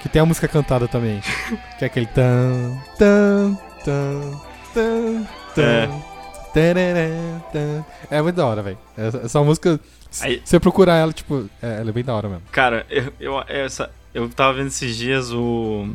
[0.02, 1.20] Que tem a música cantada também.
[1.78, 4.38] que é aquele tan, tan, tan,
[4.74, 5.86] tan, É.
[5.86, 7.40] tan.
[7.52, 7.84] tan.
[8.10, 8.78] É muito da hora, velho.
[8.96, 12.42] Essa, essa música, se você procurar ela, tipo, é, ela é bem da hora mesmo.
[12.52, 15.88] Cara, eu, eu, essa, eu tava vendo esses dias o.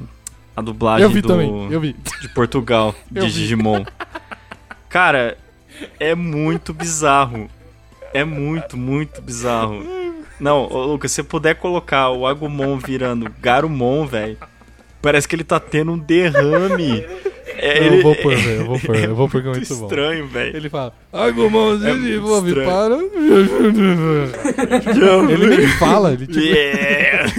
[0.55, 1.95] A dublagem Eu vi do, também, eu vi.
[2.21, 3.21] de Portugal, de.
[3.31, 3.85] Digimon.
[4.89, 5.37] Cara,
[5.99, 7.49] é muito bizarro.
[8.13, 9.83] É muito, muito bizarro.
[10.39, 14.37] Não, Lucas, se você puder colocar o Agumon virando Garumon, velho,
[15.01, 17.03] parece que ele tá tendo um derrame.
[17.61, 19.51] É, Não, ele- eu vou pôr, velho, eu vou pôr, eu vou pôr que é
[19.51, 19.83] muito bom.
[19.85, 20.55] estranho, velho.
[20.55, 22.69] Ele fala, ai, gomãozinho, É muito estranho.
[22.69, 22.95] para.
[25.33, 26.39] ele nem fala, ele tipo.
[26.39, 27.33] Yeah.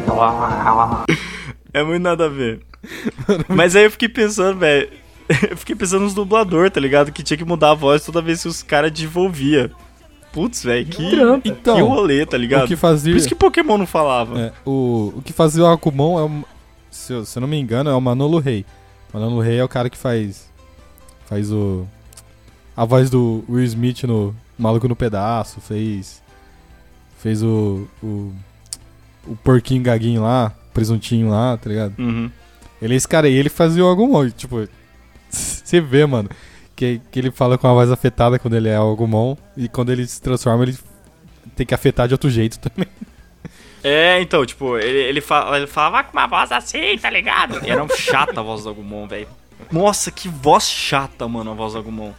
[0.06, 1.04] Grandma.
[1.72, 2.60] É muito nada a ver.
[3.48, 4.88] Mas aí eu fiquei pensando, velho.
[5.50, 7.10] Eu fiquei pensando nos dublador, tá ligado?
[7.10, 9.72] Que tinha que mudar a voz toda vez que os caras desenvolvia.
[10.32, 11.02] Putz, velho, que.
[11.44, 12.66] Então, que rolê, tá ligado?
[12.66, 14.40] o que fazia- Por isso que Pokémon não falava.
[14.40, 16.44] É, o, o que fazia o Agumon é o.
[16.92, 18.64] Se eu, se eu não me engano, é o Manolo Rei.
[19.12, 20.48] Manolo Rei é o cara que faz.
[21.24, 21.88] Faz o.
[22.76, 25.60] A voz do Will Smith no Maluco no Pedaço.
[25.60, 26.22] Fez.
[27.18, 27.88] Fez o.
[28.02, 28.32] O,
[29.26, 30.52] o porquinho gaguinho lá.
[30.74, 31.94] Presuntinho lá, tá ligado?
[31.98, 32.30] Uhum.
[32.80, 34.28] Ele é esse cara aí, ele fazia o Agumon.
[34.28, 34.68] Tipo,
[35.30, 36.28] você vê, mano,
[36.74, 39.36] que, que ele fala com a voz afetada quando ele é o Agumon.
[39.56, 40.76] E quando ele se transforma, ele
[41.54, 42.88] tem que afetar de outro jeito também.
[43.82, 47.64] É, então, tipo, ele, ele, fala, ele falava com uma voz assim, tá ligado?
[47.64, 49.28] E era um chata a voz do Agumon, velho.
[49.70, 52.12] Nossa, que voz chata, mano, a voz do Agumon.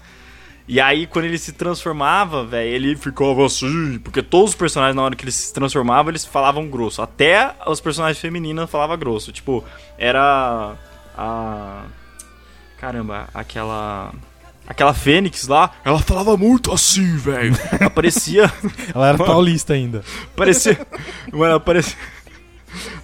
[0.67, 3.99] E aí, quando ele se transformava, velho, ele ficava assim.
[3.99, 7.01] Porque todos os personagens, na hora que eles se transformavam, eles falavam grosso.
[7.01, 9.31] Até os personagens femininos falavam grosso.
[9.31, 9.63] Tipo,
[9.97, 10.75] era
[11.17, 11.83] a.
[12.77, 14.11] Caramba, aquela.
[14.67, 17.55] Aquela Fênix lá, ela falava muito assim, velho.
[17.79, 18.51] Aparecia.
[18.93, 20.03] Ela era paulista ainda.
[20.35, 20.85] Parecia.
[21.31, 21.95] Mano, parecia.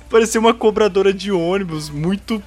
[0.10, 2.44] Parecia uma cobradora de ônibus muito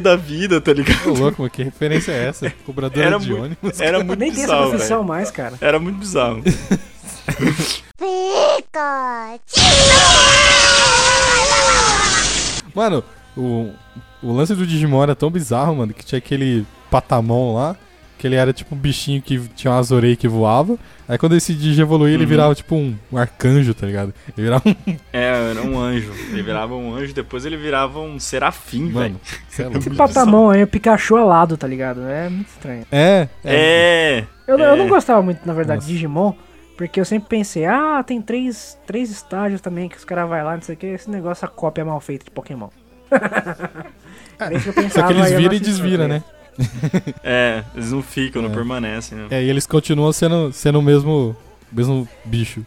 [0.00, 1.14] da vida, tá Ô, ligado?
[1.14, 2.50] louco, mas que referência é essa?
[2.66, 3.80] Cobradora Era de muito, ônibus.
[3.80, 5.54] era muito Nem tem essa bizarro, profissão mais, cara.
[5.60, 6.42] Era muito bizarro.
[12.74, 13.02] Mano,
[13.36, 13.70] o,
[14.22, 17.76] o lance do Digimon era tão bizarro, mano, que tinha aquele patamon lá,
[18.18, 20.76] que ele era tipo um bichinho que tinha umas orelhas que voava.
[21.08, 22.28] Aí quando esse Digi evoluía, ele Uhum.
[22.28, 24.12] virava tipo um, um arcanjo, tá ligado?
[24.36, 24.74] Ele virava um.
[25.12, 26.12] É, era um anjo.
[26.30, 29.18] Ele virava um anjo, depois ele virava um serafim, Mano,
[29.56, 29.74] velho.
[29.74, 29.78] é.
[29.78, 32.02] Esse patamon aí, o Pikachu alado, tá ligado?
[32.02, 32.84] É muito estranho.
[32.92, 33.54] É, é.
[33.54, 34.24] É.
[34.46, 34.70] Eu, É.
[34.72, 35.86] eu não gostava muito, na verdade, Nossa.
[35.88, 36.32] de Digimon,
[36.76, 40.54] porque eu sempre pensei, ah, tem três, três estágios também que os caras vão lá,
[40.54, 42.68] não sei o que, esse negócio, a cópia mal feita de Pokémon.
[44.38, 46.22] Era isso que eu Só que eles viram e desviram, né?
[47.22, 49.26] É, eles não ficam, não permanecem, né?
[49.30, 51.36] É, e eles continuam sendo, sendo o mesmo,
[51.70, 52.64] mesmo bicho.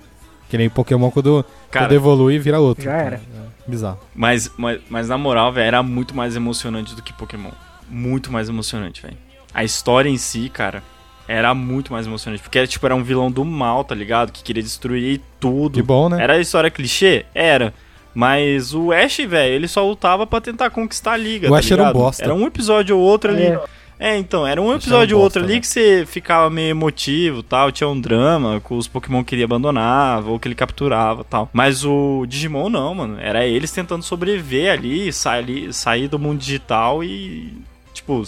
[0.49, 2.83] Que nem Pokémon quando, Cara, quando evolui vira outro.
[2.83, 3.15] Já era.
[3.15, 3.99] É, bizarro.
[4.13, 7.51] Mas, mas, mas na moral, velho, era muito mais emocionante do que Pokémon.
[7.89, 9.17] Muito mais emocionante, velho.
[9.53, 10.83] A história em si, cara,
[11.27, 12.43] era muito mais emocionante.
[12.43, 14.31] Porque era, tipo, era um vilão do mal, tá ligado?
[14.31, 15.75] Que queria destruir tudo.
[15.75, 16.21] Que bom, né?
[16.21, 17.25] Era a história clichê?
[17.33, 17.73] Era.
[18.13, 21.47] Mas o Ash, velho, ele só lutava pra tentar conquistar a liga.
[21.47, 22.01] O tá Ash era um ligado?
[22.01, 22.23] bosta.
[22.23, 23.43] Era um episódio ou outro ali.
[23.43, 23.61] É.
[24.01, 25.59] É, então, era um Ash episódio ou outro ali né?
[25.59, 30.39] que você ficava meio emotivo tal, tinha um drama, que os Pokémon queria abandonar, ou
[30.39, 31.47] que ele capturava tal.
[31.53, 33.19] Mas o Digimon não, mano.
[33.19, 37.53] Era eles tentando sobreviver ali, sair, sair do mundo digital e,
[37.93, 38.23] tipo,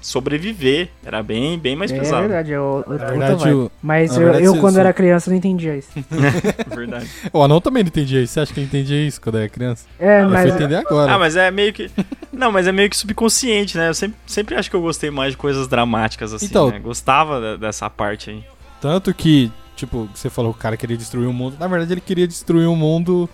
[0.00, 0.88] sobreviver.
[1.04, 2.22] Era bem, bem mais É pesado.
[2.22, 5.88] verdade, eu, eu, verdade, o- Mas eu, verdade, eu quando era criança, não entendia isso.
[6.74, 7.08] verdade.
[7.32, 8.34] O Anão também não entendia isso.
[8.34, 9.86] Você acha que ele entendia isso quando era criança?
[9.98, 11.12] É, Ele mas foi entender agora.
[11.14, 11.90] Ah, mas é meio que.
[12.32, 13.88] Não, mas é meio que subconsciente, né?
[13.88, 16.78] Eu sempre, sempre acho que eu gostei mais de coisas dramáticas, assim, Então- né?
[16.78, 18.44] Gostava da- dessa parte aí.
[18.80, 21.56] Tanto que, tipo, você falou que o cara queria destruir o mundo.
[21.58, 23.28] Na verdade, ele queria destruir o mundo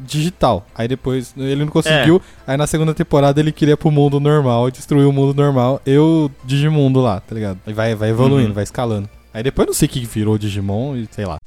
[0.00, 0.66] digital.
[0.74, 2.20] Aí depois ele não conseguiu.
[2.46, 5.80] Aí na segunda temporada ele queria pro mundo normal, destruir o mundo normal.
[5.86, 7.58] Eu, Digimundo lá, tá ligado?
[7.66, 8.54] Aí vai, vai evoluindo, Uhum.
[8.54, 9.08] vai escalando.
[9.32, 11.38] Aí depois não sei o que virou Digimon e sei lá.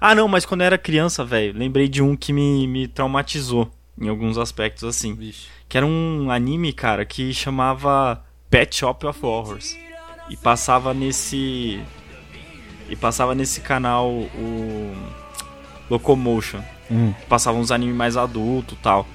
[0.00, 3.70] Ah, não, mas quando eu era criança, velho, lembrei de um que me, me traumatizou
[3.98, 5.16] em alguns aspectos, assim.
[5.68, 9.74] Que era um anime, cara, que chamava Pet Shop of Horrors.
[10.28, 11.80] E passava nesse.
[12.88, 14.94] E passava nesse canal o.
[15.90, 16.60] Locomotion.
[16.90, 17.12] Hum.
[17.28, 19.06] Passava uns animes mais adultos tal.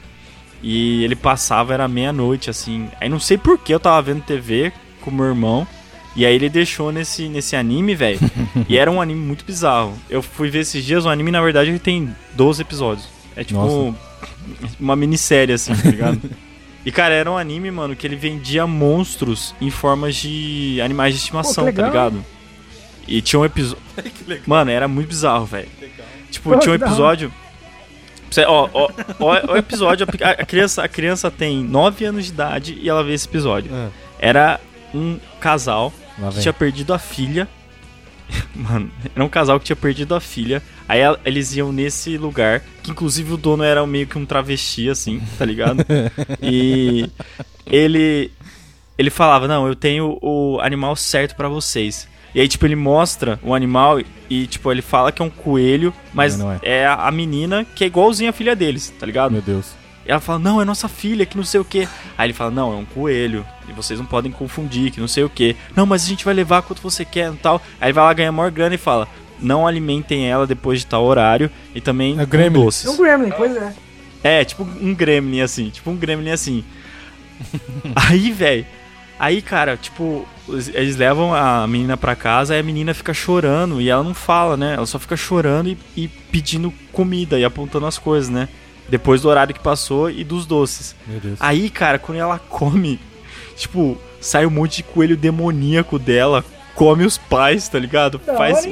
[0.61, 2.89] E ele passava, era meia-noite, assim.
[2.99, 4.71] Aí não sei por que eu tava vendo TV
[5.01, 5.67] com meu irmão.
[6.15, 8.19] E aí ele deixou nesse, nesse anime, velho.
[8.67, 9.93] e era um anime muito bizarro.
[10.09, 13.07] Eu fui ver esses dias, o anime, na verdade, ele tem 12 episódios.
[13.35, 13.97] É tipo Nossa.
[14.79, 16.19] uma minissérie, assim, tá ligado?
[16.85, 21.21] e, cara, era um anime, mano, que ele vendia monstros em formas de animais de
[21.21, 22.25] estimação, Pô, tá ligado?
[23.09, 23.81] E tinha um episódio.
[24.45, 25.67] Mano, era muito bizarro, velho.
[26.29, 27.33] Tipo, Pô, tinha um episódio.
[28.29, 32.77] Você- Ó, ó, ó, o episódio, a, criança, a criança tem 9 anos de idade
[32.79, 33.71] e ela vê esse episódio.
[33.73, 34.59] Ah, Era
[34.93, 35.91] um casal
[36.35, 37.47] que tinha perdido a filha.
[38.55, 40.61] Mano, era um casal que tinha perdido a filha.
[40.87, 44.87] Aí ela- eles iam nesse lugar, que inclusive o dono era meio que um travesti,
[44.89, 45.83] assim, tá ligado?
[46.41, 47.09] e
[47.65, 48.31] ele
[48.95, 52.07] ele falava: Não, eu tenho o animal certo pra vocês.
[52.33, 53.99] E aí, tipo, ele mostra o animal
[54.29, 56.59] e, tipo, ele fala que é um coelho, mas Mas não é.
[56.63, 59.31] é a menina que é igualzinha a filha deles, tá ligado?
[59.31, 59.73] Meu Deus.
[60.05, 61.87] E ela fala, não, é nossa filha, que não sei o que.
[62.17, 63.45] Aí ele fala, não, é um coelho.
[63.67, 65.55] E vocês não podem confundir, que não sei o que.
[65.75, 67.61] Não, mas a gente vai levar quanto você quer e tal.
[67.79, 69.07] Aí ele vai lá ganhar maior grana e fala,
[69.39, 71.49] não alimentem ela depois de tal horário.
[71.75, 72.63] E também É com Gremlin.
[72.63, 72.85] doces.
[72.85, 73.73] É um Gremlin, pois é.
[74.23, 76.63] É, tipo um gremlin assim, tipo um gremlin assim.
[77.95, 78.65] aí, velho,
[79.19, 80.25] aí, cara, tipo,
[80.73, 84.55] eles levam a menina pra casa, aí a menina fica chorando e ela não fala,
[84.55, 84.75] né?
[84.75, 88.47] Ela só fica chorando e, e pedindo comida e apontando as coisas, né?
[88.87, 90.95] Depois do horário que passou e dos doces.
[91.05, 91.37] Meu Deus.
[91.39, 92.99] Aí, cara, quando ela come,
[93.55, 96.43] tipo, sai um monte de coelho demoníaco dela,
[96.73, 98.19] come os pais, tá ligado?
[98.25, 98.67] Da Faz?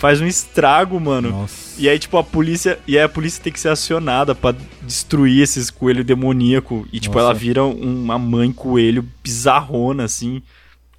[0.00, 1.30] Faz um estrago, mano.
[1.30, 1.78] Nossa.
[1.78, 2.78] E aí, tipo, a polícia.
[2.88, 6.88] E aí a polícia tem que ser acionada pra destruir esses coelhos demoníacos.
[6.90, 7.26] E, tipo, Nossa.
[7.26, 10.42] ela vira uma mãe coelho bizarrona, assim.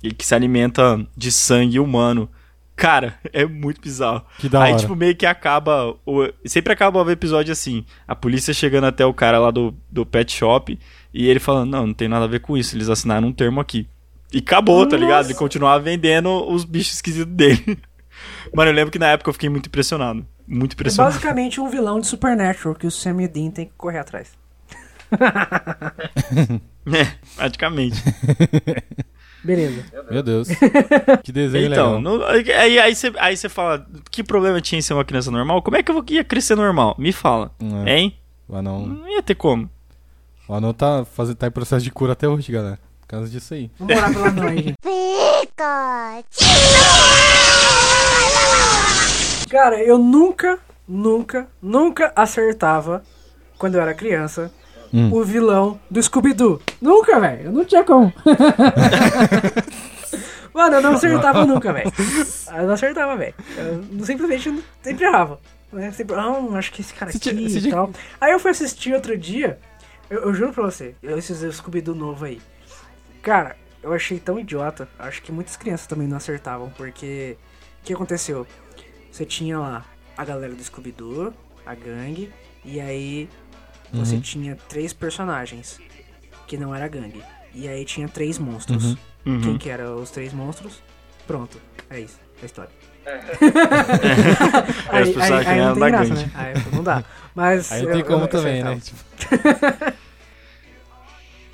[0.03, 2.29] E que se alimenta de sangue humano.
[2.75, 4.23] Cara, é muito bizarro.
[4.37, 4.81] Que da aí, hora.
[4.81, 5.95] tipo, meio que acaba.
[6.05, 6.29] O...
[6.45, 7.83] Sempre acaba o episódio assim.
[8.07, 10.77] A polícia chegando até o cara lá do, do pet shop.
[11.11, 12.75] E ele falando, não, não tem nada a ver com isso.
[12.75, 13.87] Eles assinaram um termo aqui.
[14.31, 15.25] E acabou, tá ligado?
[15.25, 17.77] Ele continuava vendendo os bichos esquisitos dele.
[18.53, 20.25] Mano, eu lembro que na época eu fiquei muito impressionado.
[20.47, 21.13] Muito É impressionado.
[21.13, 24.31] basicamente um vilão de Supernatural que o Sam e o Dean tem que correr atrás.
[26.87, 27.05] É,
[27.35, 28.01] praticamente.
[29.43, 29.85] Beleza.
[30.09, 30.47] Meu Deus.
[31.23, 32.01] Que desenho então, legal.
[32.17, 35.61] no- aí, aí, você, aí você fala, que problema tinha em ser uma criança normal?
[35.61, 36.95] Como é que eu ia crescer normal?
[36.97, 37.51] Me fala.
[37.85, 37.97] É.
[37.97, 38.17] Hein?
[38.47, 39.69] O anão, Não ia ter como.
[40.47, 42.79] o anão tá, fazendo, tá em processo de cura até hoje, galera.
[43.01, 43.69] Por causa disso aí.
[43.77, 44.75] Vamos morar pela mãe, gente.
[49.49, 53.03] Cara, eu nunca, nunca, nunca acertava,
[53.57, 54.51] quando eu era criança,
[54.93, 55.09] Hum.
[55.13, 56.61] o vilão do Scooby-Doo.
[56.81, 57.43] Nunca, velho.
[57.45, 58.11] Eu não tinha como.
[60.53, 61.91] Mano, eu não acertava nunca, velho.
[62.57, 63.33] Eu não acertava, velho.
[63.57, 65.39] Eu simplesmente não- sempre errava.
[65.71, 65.91] Né?
[65.93, 67.89] Sempre, ah, acho que esse cara aqui e tal.
[68.19, 69.57] Aí eu fui assistir outro dia,
[70.09, 72.41] eu, eu juro pra você, eu esses Scooby-Doo novo aí.
[73.21, 74.89] Cara, eu achei tão idiota.
[74.99, 77.37] Acho que muitas crianças também não acertavam, porque.
[77.81, 78.45] O que aconteceu?
[79.11, 79.85] Você tinha lá
[80.17, 81.33] a galera do Scooby-Doo,
[81.65, 82.31] a gangue,
[82.63, 83.27] e aí
[83.91, 85.79] você tinha três personagens
[86.47, 87.21] que não era gangue.
[87.53, 88.95] E aí tinha três monstros.
[89.25, 89.41] Uhum.
[89.41, 90.81] Quem que eram os três monstros?
[91.27, 91.59] Pronto,
[91.89, 92.71] é isso, é a história.
[94.89, 96.21] Aí os personagens aí eram não tem da graça, gangue.
[96.25, 96.31] né?
[96.35, 97.03] Aí não dá.
[97.33, 98.79] Mas Aí não eu- tem como eu também, né?
[98.79, 98.99] Tipo,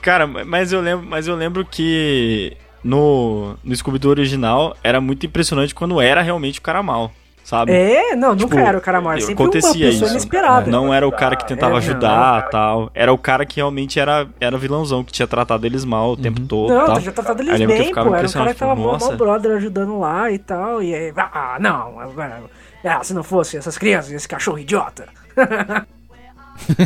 [0.01, 5.73] Cara, mas eu lembro, mas eu lembro que no, no Scooby-Doo original era muito impressionante
[5.75, 7.11] quando era realmente o cara mal,
[7.43, 7.71] sabe?
[7.73, 10.13] É, não, nunca Tipo, era o cara mal, é sempre uma acontecia pessoa isso.
[10.13, 10.69] inesperada.
[10.71, 12.89] Não era o cara que tentava É, ajudar tal.
[12.93, 16.39] Era o cara que realmente era, era vilãozão, que tinha tratado eles mal o tempo
[16.41, 16.73] todo.
[16.73, 16.99] Não, tal.
[17.01, 18.15] já tratado eles que bem, ficava pô.
[18.15, 19.15] Era um cara que tava tipo, mó, mó nossa.
[19.15, 20.81] brother ajudando lá e tal.
[20.81, 22.41] E aí, ah, não, agora.
[22.83, 25.07] Ah, se não fosse essas crianças, esse cachorro idiota.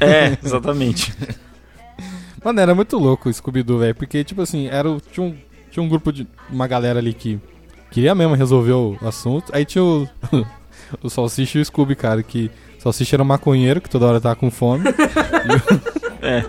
[0.02, 1.14] É, exatamente.
[2.44, 3.96] Mano, era muito louco o Scooby-Doo, velho.
[3.96, 5.36] Porque, tipo assim, era, o- tinha, um,
[5.72, 6.28] tinha um grupo de.
[6.50, 7.40] Uma galera ali que
[7.90, 9.52] queria mesmo resolver o assunto.
[9.54, 10.08] Aí tinha o.
[11.02, 12.22] o Salsicha e o Scooby, cara.
[12.22, 14.84] Que o Salsicha era um maconheiro, que toda hora tava com fome.
[16.24, 16.46] É.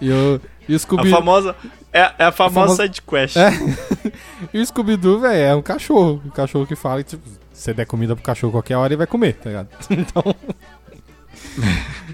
[0.00, 1.10] e, o, e o A Scooby.
[1.10, 1.54] famosa.
[1.92, 3.36] É, é a famosa famosa- side quest.
[3.36, 3.50] É.
[4.54, 6.22] e o Scooby-Doo, velho, é um cachorro.
[6.24, 8.96] Um cachorro que fala que, tipo, se você der comida pro cachorro qualquer hora, ele
[8.96, 9.68] vai comer, tá ligado?
[9.90, 10.34] Então.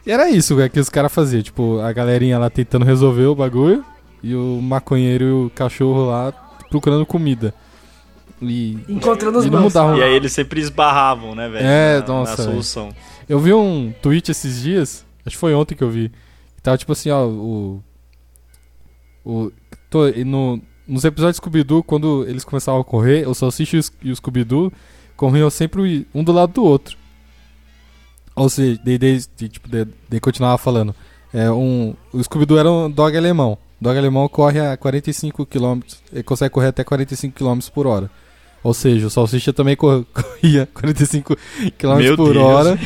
[0.04, 1.42] e era isso, velho, que os caras faziam.
[1.42, 3.84] Tipo, a galerinha lá tentando resolver o bagulho.
[4.22, 6.32] E o maconheiro e o cachorro lá
[6.70, 7.52] procurando comida.
[8.40, 8.78] E.
[8.88, 9.72] Encontrando os E não mãos.
[9.74, 9.96] mudava.
[9.98, 11.66] E aí eles sempre esbarravam, né, velho?
[11.66, 12.50] É, na, nossa, Na velho.
[12.50, 12.88] solução.
[13.28, 16.08] Eu vi um tweet esses dias, acho que foi ontem que eu vi.
[16.56, 17.82] Que tava tipo assim, ó, o.
[19.24, 19.52] O.
[19.90, 23.82] tô- no, nos episódios de Scooby-Doo, quando eles começavam a correr, o Salsicha e o,
[24.08, 24.72] e o Scooby-Doo
[25.16, 26.96] corriam sempre um do lado do outro.
[28.34, 30.94] Ou seja, daí, daí, daí, tipo, daí, daí continuava falando.
[31.32, 33.56] É, um, o Scooby-Doo era um dog alemão.
[33.82, 35.80] O dog alemão corre a 45 km,
[36.12, 38.08] ele consegue correr até 45 km por hora.
[38.62, 41.36] Ou seja, o Salsicha também cor- corria 45
[41.76, 42.44] km Meu por Deus.
[42.44, 42.78] hora.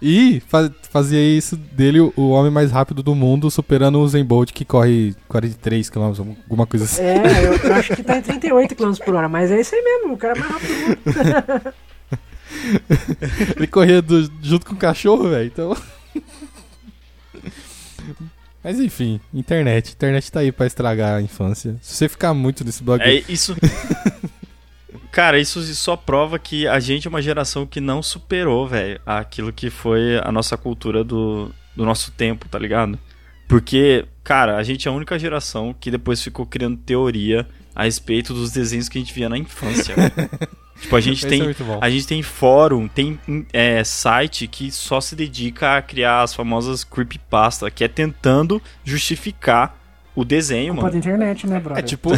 [0.00, 4.24] E fa- fazia isso dele o, o homem mais rápido do mundo, superando o Zen
[4.24, 6.02] Bolt, que corre 43 km,
[6.46, 7.02] alguma coisa assim.
[7.02, 9.82] É, eu, eu acho que tá em 38 km por hora, mas é isso aí
[9.84, 10.72] mesmo, o cara é mais rápido.
[10.72, 11.74] do mundo.
[13.58, 15.46] Ele corria do- junto com o cachorro, velho.
[15.46, 15.76] Então.
[18.62, 19.92] Mas enfim, internet.
[19.92, 21.76] Internet tá aí pra estragar a infância.
[21.80, 23.02] Se você ficar muito nesse blog.
[23.02, 23.56] É isso.
[25.10, 29.52] Cara, isso só prova que a gente é uma geração que não superou, velho, aquilo
[29.52, 32.98] que foi a nossa cultura do, do nosso tempo, tá ligado?
[33.48, 38.34] Porque, cara, a gente é a única geração que depois ficou criando teoria a respeito
[38.34, 39.94] dos desenhos que a gente via na infância.
[40.80, 43.18] tipo, a gente Esse tem é a gente tem fórum, tem
[43.52, 49.76] é, site que só se dedica a criar as famosas creepypasta, que é tentando justificar
[50.14, 50.92] o desenho, Culpa mano.
[50.92, 51.78] da internet, né, brother?
[51.78, 52.10] É tipo,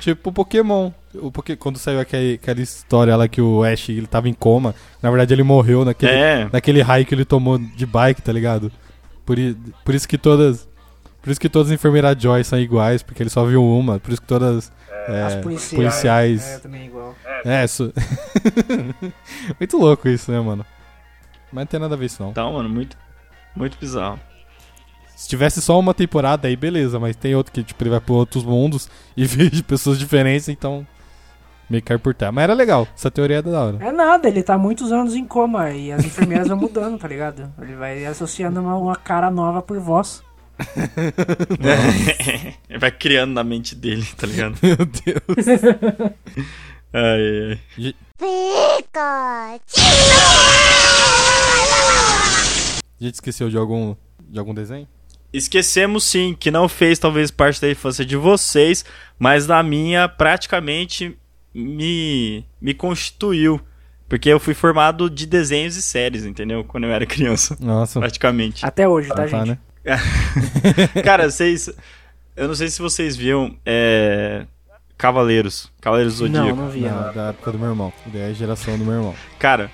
[0.00, 0.92] tipo o Pokémon.
[1.14, 1.56] O Poké...
[1.56, 4.72] Quando saiu aquele, aquela história lá que o Ash ele tava em coma,
[5.02, 6.48] na verdade ele morreu naquele, É.
[6.52, 8.70] naquele raio que ele tomou de bike, tá ligado?
[9.26, 9.36] Por,
[9.84, 10.68] por isso que todas.
[11.22, 13.98] Por isso que todas as enfermeiras Joy são iguais, porque ele só viu uma.
[14.00, 14.72] Por isso que todas.
[15.06, 15.74] é, As policiais.
[15.74, 17.14] policiais É, também igual.
[17.44, 17.92] É, isso.
[19.58, 20.64] Muito louco isso, né, mano?
[21.52, 22.30] Mas não tem nada a ver isso, não.
[22.30, 22.96] Então, mano, muito,
[23.56, 24.18] muito bizarro.
[25.16, 28.14] Se tivesse só uma temporada, aí beleza, mas tem outro que, tipo, ele vai pra
[28.14, 30.86] outros mundos e vê de pessoas diferentes, então.
[31.68, 32.32] Meio que cai por terra.
[32.32, 33.78] Mas era legal, essa teoria é da hora.
[33.80, 37.52] É nada, ele tá muitos anos em coma e as enfermeiras vão mudando, tá ligado?
[37.60, 40.20] Ele vai associando uma, uma cara nova por voz.
[42.68, 44.56] Ele vai criando na mente dele, tá ligado?
[44.62, 45.46] Meu Deus.
[46.92, 47.94] Ai, ai.
[53.00, 53.94] A gente esqueceu de algum,
[54.28, 54.86] de algum desenho?
[55.32, 58.84] Esquecemos sim, que não fez talvez parte da infância de vocês,
[59.18, 61.16] mas na minha praticamente
[61.54, 63.60] me, me constituiu.
[64.08, 66.64] Porque eu fui formado de desenhos e séries, entendeu?
[66.64, 68.00] Quando eu era criança, Nossa.
[68.00, 68.66] praticamente.
[68.66, 69.48] Até hoje, tá, Ah, tá, gente?
[69.50, 69.58] né?
[71.04, 71.70] Cara, vocês.
[72.36, 73.54] Eu não sei se vocês viam.
[73.64, 74.46] É.
[74.96, 75.70] Cavaleiros.
[75.80, 76.48] Cavaleiros do Zodíaco.
[76.48, 76.90] Não, não via.
[76.92, 77.14] Não, não.
[77.14, 77.92] da época do meu irmão.
[78.06, 79.14] Da geração do meu irmão.
[79.38, 79.70] Cara.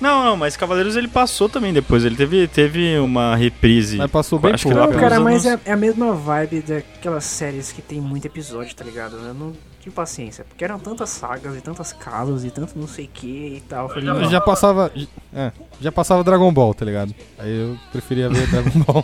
[0.00, 2.04] Não, não, mas Cavaleiros ele passou também depois.
[2.04, 3.98] Ele teve, teve uma reprise.
[3.98, 4.78] Mas passou bem Acho pouco.
[4.78, 8.74] Não, cara, mas anos- é, é a mesma vibe daquelas séries que tem muito episódio,
[8.74, 9.16] tá ligado?
[9.16, 13.06] Eu não tive paciência, porque eram tantas sagas e tantas casas e tanto não sei
[13.06, 13.86] o que e tal.
[13.86, 14.92] Eu falei, não, Já passava.
[15.34, 15.50] É,
[15.80, 17.14] já passava Dragon Ball, tá ligado?
[17.38, 19.02] Aí eu preferia ver Dragon Ball.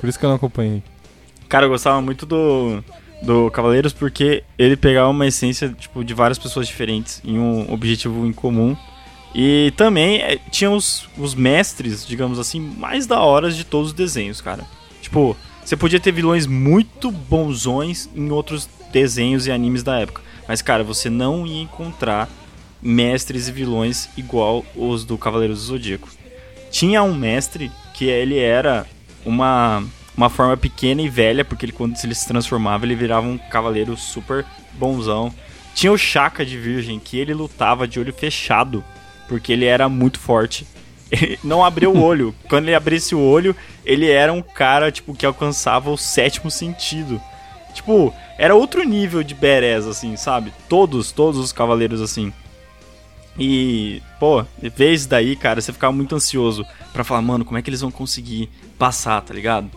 [0.00, 0.82] Por isso que eu não acompanhei.
[1.48, 2.82] Cara, eu gostava muito do,
[3.22, 8.26] do Cavaleiros porque ele pegava uma essência tipo, de várias pessoas diferentes em um objetivo
[8.26, 8.76] em comum.
[9.34, 13.92] E também é, tinha os, os mestres, digamos assim, mais da hora de todos os
[13.92, 14.64] desenhos, cara.
[15.02, 20.22] Tipo, você podia ter vilões muito bonzões em outros desenhos e animes da época.
[20.46, 22.28] Mas, cara, você não ia encontrar
[22.80, 26.08] mestres e vilões igual os do Cavaleiros do Zodíaco.
[26.70, 28.86] Tinha um mestre que ele era
[29.24, 29.82] uma,
[30.16, 33.96] uma forma pequena e velha, porque ele, quando ele se transformava, ele virava um cavaleiro
[33.96, 34.44] super
[34.74, 35.32] bonzão.
[35.74, 38.84] Tinha o Chaka de Virgem, que ele lutava de olho fechado,
[39.28, 40.66] porque ele era muito forte.
[41.10, 42.34] Ele não abriu o olho.
[42.48, 47.20] Quando ele abrisse o olho, ele era um cara, tipo, que alcançava o sétimo sentido.
[47.78, 50.52] Tipo, era outro nível de badass, assim, sabe?
[50.68, 52.32] Todos, todos os cavaleiros, assim.
[53.38, 54.44] E, pô,
[54.76, 57.90] vez daí, cara, você ficava muito ansioso pra falar, mano, como é que eles vão
[57.90, 59.70] conseguir passar, tá ligado?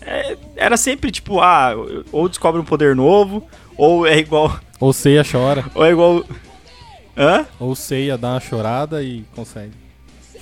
[0.00, 1.72] É, era sempre tipo, ah,
[2.12, 3.44] ou descobre um poder novo,
[3.76, 4.58] ou é igual.
[4.78, 5.64] Ou Seiya chora.
[5.74, 6.24] Ou é igual.
[7.16, 7.44] Hã?
[7.58, 9.72] Ou Seiya dá uma chorada e consegue.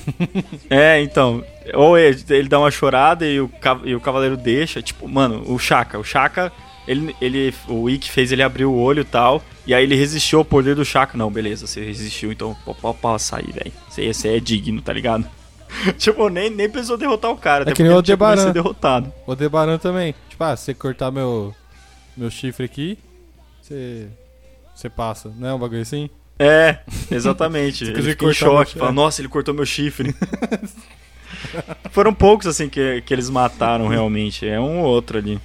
[0.68, 1.42] É, então.
[1.74, 3.50] Ou ele, ele dá uma chorada e o,
[3.84, 4.82] e o cavaleiro deixa.
[4.82, 5.98] Tipo, mano, o Chaka.
[5.98, 6.52] O Chaka,
[6.86, 9.42] ele, ele, o Ikki fez ele abrir o olho e tal.
[9.66, 11.18] E aí ele resistiu ao poder do Chaka.
[11.18, 13.72] Não, beleza, você resistiu, então pode passar aí, velho.
[13.88, 15.28] Você, você é digno, tá ligado?
[15.98, 17.62] tipo, nem, nem precisou derrotar o cara.
[17.62, 19.12] É até que nem o ser derrotado.
[19.26, 20.14] O Debaran também.
[20.28, 21.54] Tipo, ah, se você cortar meu,
[22.16, 22.98] meu chifre aqui,
[23.60, 24.08] você.
[24.74, 25.32] Você passa.
[25.36, 26.10] Não é um bagulho assim?
[26.38, 26.80] É,
[27.10, 27.84] exatamente.
[27.88, 28.78] Ele fica em choque.
[28.78, 30.14] Fala, nossa, ele cortou meu chifre.
[31.90, 34.46] Foram poucos, assim, que, que eles mataram realmente.
[34.46, 35.40] É um ou outro ali.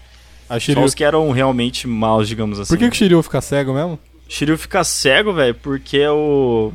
[0.52, 0.84] A Só Shiryu.
[0.84, 2.68] os que eram realmente maus, digamos assim.
[2.68, 3.98] Por que, que o Shiryu fica cego mesmo?
[4.28, 6.74] Shiryu fica cego, velho, porque o.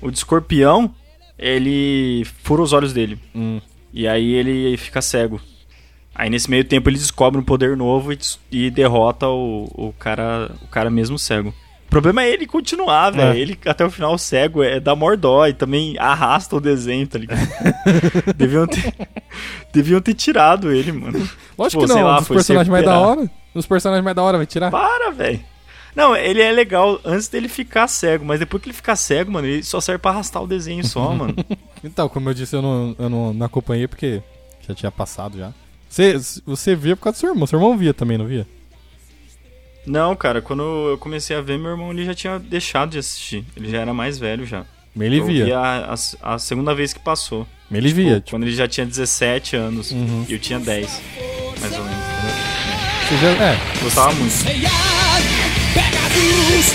[0.00, 0.94] O de escorpião,
[1.36, 3.18] ele fura os olhos dele.
[3.34, 3.60] Hum.
[3.92, 5.40] E aí ele fica cego.
[6.14, 8.18] Aí nesse meio tempo ele descobre um poder novo e,
[8.52, 11.52] e derrota o, o cara o cara mesmo cego.
[11.96, 13.32] O problema é ele continuar, velho.
[13.32, 13.38] É.
[13.38, 17.40] Ele até o final cego é da mordó e também arrasta o desenho, tá ligado?
[18.36, 18.92] deviam, ter,
[19.72, 21.26] deviam ter tirado ele, mano.
[21.56, 23.30] Lógico que não, lá, dos personagens mais da hora.
[23.54, 24.70] Os personagens mais da hora vai tirar.
[24.70, 25.40] Para, velho.
[25.94, 29.46] Não, ele é legal antes dele ficar cego, mas depois que ele ficar cego, mano,
[29.46, 31.34] ele só serve pra arrastar o desenho só, mano.
[31.82, 34.22] Então, como eu disse, eu não, eu não, não acompanhei porque
[34.68, 35.50] já tinha passado já.
[35.88, 36.14] Você,
[36.44, 37.46] você via por causa do seu irmão.
[37.46, 38.46] Seu irmão via também, não via?
[39.86, 43.44] Não, cara, quando eu comecei a ver, meu irmão ele já tinha deixado de assistir.
[43.56, 44.64] Ele já era mais velho já.
[44.98, 45.44] Ele eu via.
[45.44, 47.46] vi a, a- a segunda vez que passou.
[47.70, 48.16] Ele via.
[48.16, 50.24] Tipo, Quando ele já tinha 17 anos Uhum.
[50.28, 51.00] e eu tinha 10,
[51.60, 52.04] mais ou menos.
[53.08, 54.44] você já, é, Gostava muito.
[55.74, 56.74] Pegasus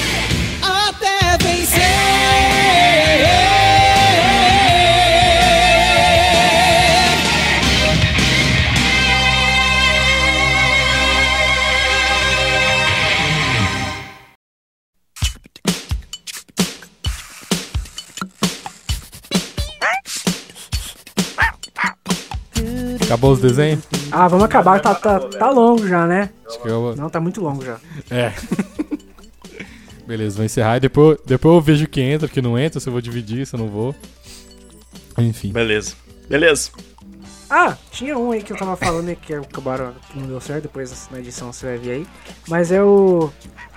[0.62, 1.82] até vencer.
[23.12, 23.84] Acabou os desenhos?
[24.10, 26.30] Ah, vamos acabar, tá, tá, tá longo já, né?
[26.48, 26.96] Acho que eu...
[26.96, 27.78] Não, tá muito longo já.
[28.10, 28.32] É.
[30.08, 32.94] Beleza, vou encerrar e depois, depois eu vejo que entra, que não entra, se eu
[32.94, 33.94] vou dividir, se eu não vou.
[35.18, 35.52] Enfim.
[35.52, 35.94] Beleza.
[36.30, 36.72] Beleza.
[37.54, 40.64] Ah, tinha um aí que eu tava falando aí que acabaram, que não deu certo,
[40.64, 42.08] depois na edição você vai ver aí.
[42.48, 43.32] Mas eu.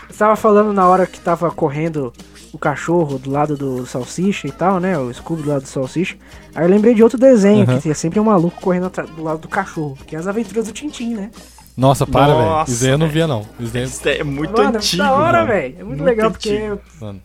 [0.08, 2.12] Eu tava falando na hora que tava correndo
[2.52, 4.96] o cachorro do lado do salsicha e tal, né?
[4.96, 6.16] O Scooby do lado do salsicha.
[6.54, 7.76] Aí eu lembrei de outro desenho, Uhum.
[7.76, 10.72] que tem sempre um maluco correndo do lado do cachorro, que é as aventuras do
[10.72, 11.30] Tintim, né?
[11.76, 12.64] Nossa, para, velho.
[12.68, 13.44] Isso aí eu não via, não.
[13.58, 13.82] Isso daí...
[13.82, 15.02] Isso é muito mano, antigo.
[15.02, 15.76] é da hora, velho.
[15.80, 16.76] É muito, legal antigo.
[16.76, 17.20] porque Mano.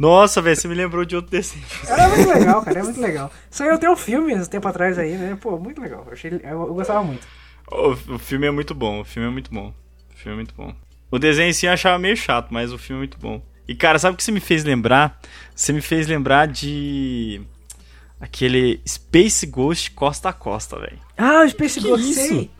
[0.00, 1.62] Nossa, velho, você me lembrou de outro desenho.
[1.86, 3.30] Era muito legal, cara, é muito legal.
[3.50, 5.36] Saiu até um filme esse tempo atrás aí, né?
[5.38, 6.04] Pô, muito legal.
[6.06, 7.28] Eu, achei, eu, eu gostava muito.
[7.70, 9.74] O, o filme é muito bom, o filme é muito bom.
[10.10, 10.74] O filme é muito bom.
[11.10, 13.42] O desenho em si eu achava meio chato, mas o filme é muito bom.
[13.68, 15.20] E cara, sabe o que você me fez lembrar?
[15.54, 17.42] Você me fez lembrar de.
[18.18, 20.98] Aquele Space Ghost Costa a Costa, velho.
[21.18, 22.26] Ah, o Space Que Ghost, isso?
[22.26, 22.50] sei.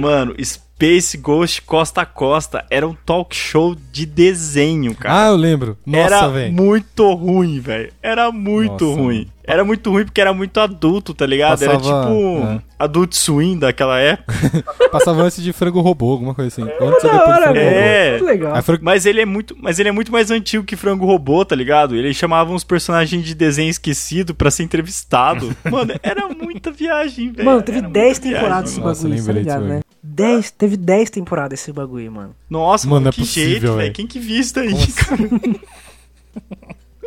[0.00, 5.26] Mano, Space Ghost Costa a Costa era um talk show de desenho, cara.
[5.26, 5.78] Ah, eu lembro.
[5.86, 6.52] Nossa, era velho.
[6.52, 7.92] muito ruim, velho.
[8.02, 9.30] Era muito Nossa, ruim.
[9.46, 11.62] Era muito ruim porque era muito adulto, tá ligado?
[11.62, 12.62] era Passava- tipo um é.
[12.78, 14.32] Adult Swim daquela época.
[14.90, 16.62] Passava antes de frango robô, alguma coisa assim.
[16.62, 17.60] Antes ou depois Da de hora, frango robô.
[17.76, 18.10] É.
[18.12, 18.62] Muito legal.
[18.62, 21.54] Frango- Mas ele é muito, mas ele é muito mais antigo que Frango Robô, tá
[21.54, 21.94] ligado?
[21.94, 25.54] Ele chamava uns personagens de desenho esquecido pra ser entrevistado.
[25.70, 27.44] Mano, era muita viagem, velho.
[27.44, 28.88] Mano, teve Era 10 muita viagem, temporadas esse mano.
[28.88, 29.76] Nossa, bagulho, tá ligado, né?
[29.76, 29.82] aí.
[30.02, 32.34] 10, teve 10 temporadas esse bagulho, mano.
[32.48, 33.92] Nossa, Mano, mano, é que possível, jeito, velho.
[33.92, 34.92] Quem que viu isso daí, Como assim?
[34.92, 35.20] cara?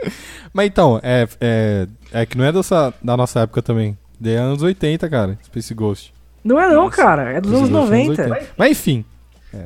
[0.53, 3.97] Mas então, é, é, é que não é dessa, da nossa época também.
[4.19, 6.13] De anos 80, cara, Space Ghost.
[6.43, 6.95] Não é não, Nossa.
[6.97, 7.31] cara.
[7.33, 8.21] É dos anos Ghost é 90.
[8.23, 8.47] 80.
[8.57, 9.05] Mas enfim,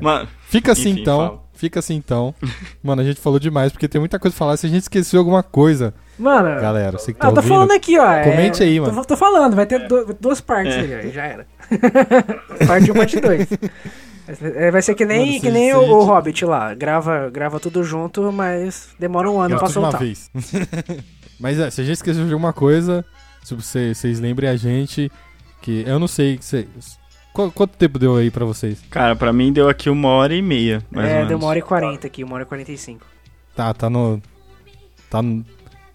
[0.00, 1.18] Mano, fica assim Enfim, então.
[1.18, 1.42] fala.
[1.54, 2.34] Fica assim então.
[2.82, 4.56] Mano, a gente falou demais porque tem muita coisa pra falar.
[4.56, 7.52] Se a gente esqueceu alguma coisa, Mano, galera, você que tá ah, eu tô ouvindo.
[7.54, 8.10] falando aqui, ó.
[8.12, 9.04] é- Comente aí, tô- mano.
[9.04, 10.80] Tô, falando, vai ter du- duas partes É.
[10.80, 11.46] aí, ó, já era.
[12.66, 13.48] parte 1, parte 2.
[14.72, 16.74] Vai ser que nem, Mano, que nem o, o Hobbit lá.
[16.74, 20.00] Grava, grava tudo junto, mas demora um ano Grava pra de uma soltar.
[20.00, 20.30] vez.
[21.40, 23.04] Mas é, se a gente esqueceu de alguma coisa,
[23.42, 25.10] se vocês, vocês lembrem a gente
[25.60, 26.38] que eu não sei
[27.32, 28.78] Qu- quanto tempo deu aí pra vocês?
[28.88, 31.28] cara, pra mim deu aqui uma hora e meia, mais ou É, menos.
[31.30, 33.04] deu uma hora e 40 aqui, uma hora e 45.
[33.56, 34.22] Tá, tá no
[35.10, 35.44] tá no,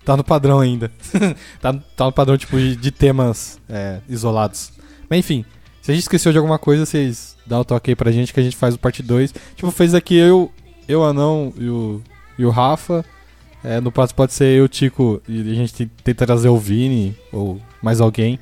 [0.03, 0.91] tá no padrão ainda.
[1.61, 4.73] tá, no- tá no padrão tipo de, de temas é, isolados.
[5.09, 5.45] Mas enfim,
[5.87, 8.39] se a gente esqueceu de alguma coisa, vocês dá o toque aí pra gente que
[8.41, 9.33] a gente faz o parte 2.
[9.55, 10.51] Tipo, fez aqui eu,
[10.85, 12.01] eu Anão e o,
[12.37, 13.05] e o Rafa.
[13.63, 16.57] É, no próximo pode ser eu, o Tico, e a gente te- tenta trazer o
[16.57, 18.37] Vini ou mais alguém,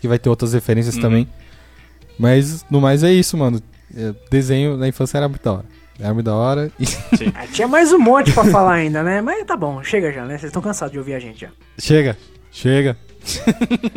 [0.00, 1.00] que vai ter outras referências Uhum.
[1.02, 1.28] também.
[2.18, 3.62] Mas no mais é isso, mano.
[3.96, 5.64] É, desenho na infância era muito da hora.
[6.00, 6.72] Era muito da hora.
[6.80, 6.84] E
[7.32, 9.20] Ah, tinha mais um monte pra falar ainda, né?
[9.20, 10.36] Mas tá bom, chega já, né?
[10.36, 11.50] Vocês estão cansados de ouvir a gente já.
[11.78, 12.18] Chega,
[12.50, 12.96] chega.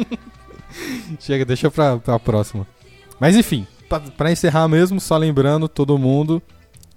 [1.19, 2.67] chega, deixa pra, pra próxima.
[3.21, 6.41] Mas enfim, pra, pra encerrar mesmo, só lembrando todo mundo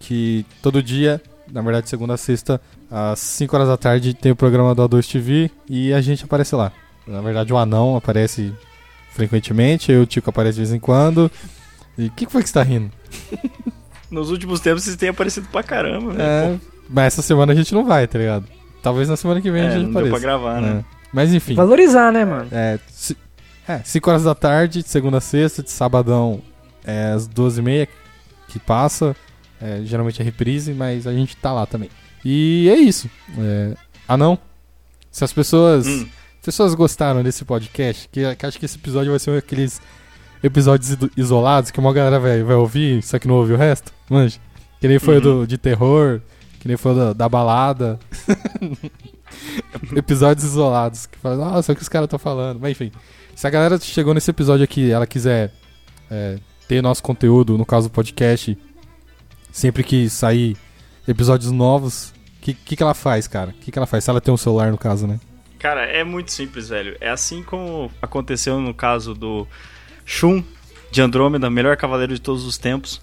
[0.01, 1.21] que todo dia,
[1.53, 2.59] na verdade segunda a sexta,
[2.91, 6.55] às 5 horas da tarde, tem o programa do A2 TV e a gente aparece
[6.57, 6.73] lá.
[7.07, 8.53] Na verdade o anão aparece
[9.13, 11.31] frequentemente, eu e o Tico aparece de vez em quando.
[11.99, 12.91] E o que, que foi que você tá rindo?
[14.11, 16.23] Nos últimos tempos vocês têm aparecido pra caramba, velho.
[16.23, 18.47] É, mas essa semana a gente não vai, tá ligado?
[18.83, 20.11] Talvez na semana que vem a É, gente não deu apareça.
[20.13, 20.83] pra gravar, né?
[20.91, 20.95] É.
[21.13, 21.55] Mas enfim.
[21.55, 22.49] Valorizar, né, mano?
[22.51, 23.17] É, ci-
[23.67, 26.43] é, 5 horas da tarde, de segunda a sexta, de sabadão
[26.85, 27.89] é às 12h30
[28.49, 29.17] que passa.
[29.61, 31.89] É, geralmente é reprise, mas a gente tá lá também.
[32.25, 33.09] E é isso.
[33.39, 33.75] É,
[34.07, 34.39] ah não?
[35.11, 35.87] Se as pessoas.
[35.87, 36.07] Hum.
[36.43, 39.81] pessoas gostaram desse podcast, que, que acho que esse episódio vai ser um aqueles
[40.43, 43.93] episódios isolados que uma galera vai, vai ouvir, só que não ouve o resto?
[44.11, 44.39] Manja.
[44.79, 46.21] Que nem foi o do, de terror,
[46.61, 47.99] que nem foi da, da balada.
[49.97, 51.07] episódios isolados.
[51.07, 52.61] Que fala, nossa, o que os caras estão falando.
[52.61, 52.93] Mas enfim,
[53.35, 55.53] se a galera chegou nesse episódio aqui ela quiser
[56.11, 56.39] é,
[56.69, 58.57] ter nosso conteúdo, no caso podcast,
[59.51, 60.57] sempre que sair
[61.07, 63.51] episódios novos, o que, que, que ela faz, cara?
[63.51, 64.05] O que, que ela faz?
[64.05, 65.19] Se ela tem um celular, no caso, né?
[65.59, 66.97] Cara, é muito simples, velho.
[67.01, 69.47] É assim como aconteceu no caso do
[70.05, 70.45] Shun
[70.91, 73.01] de Andrômeda, melhor cavaleiro de todos os tempos.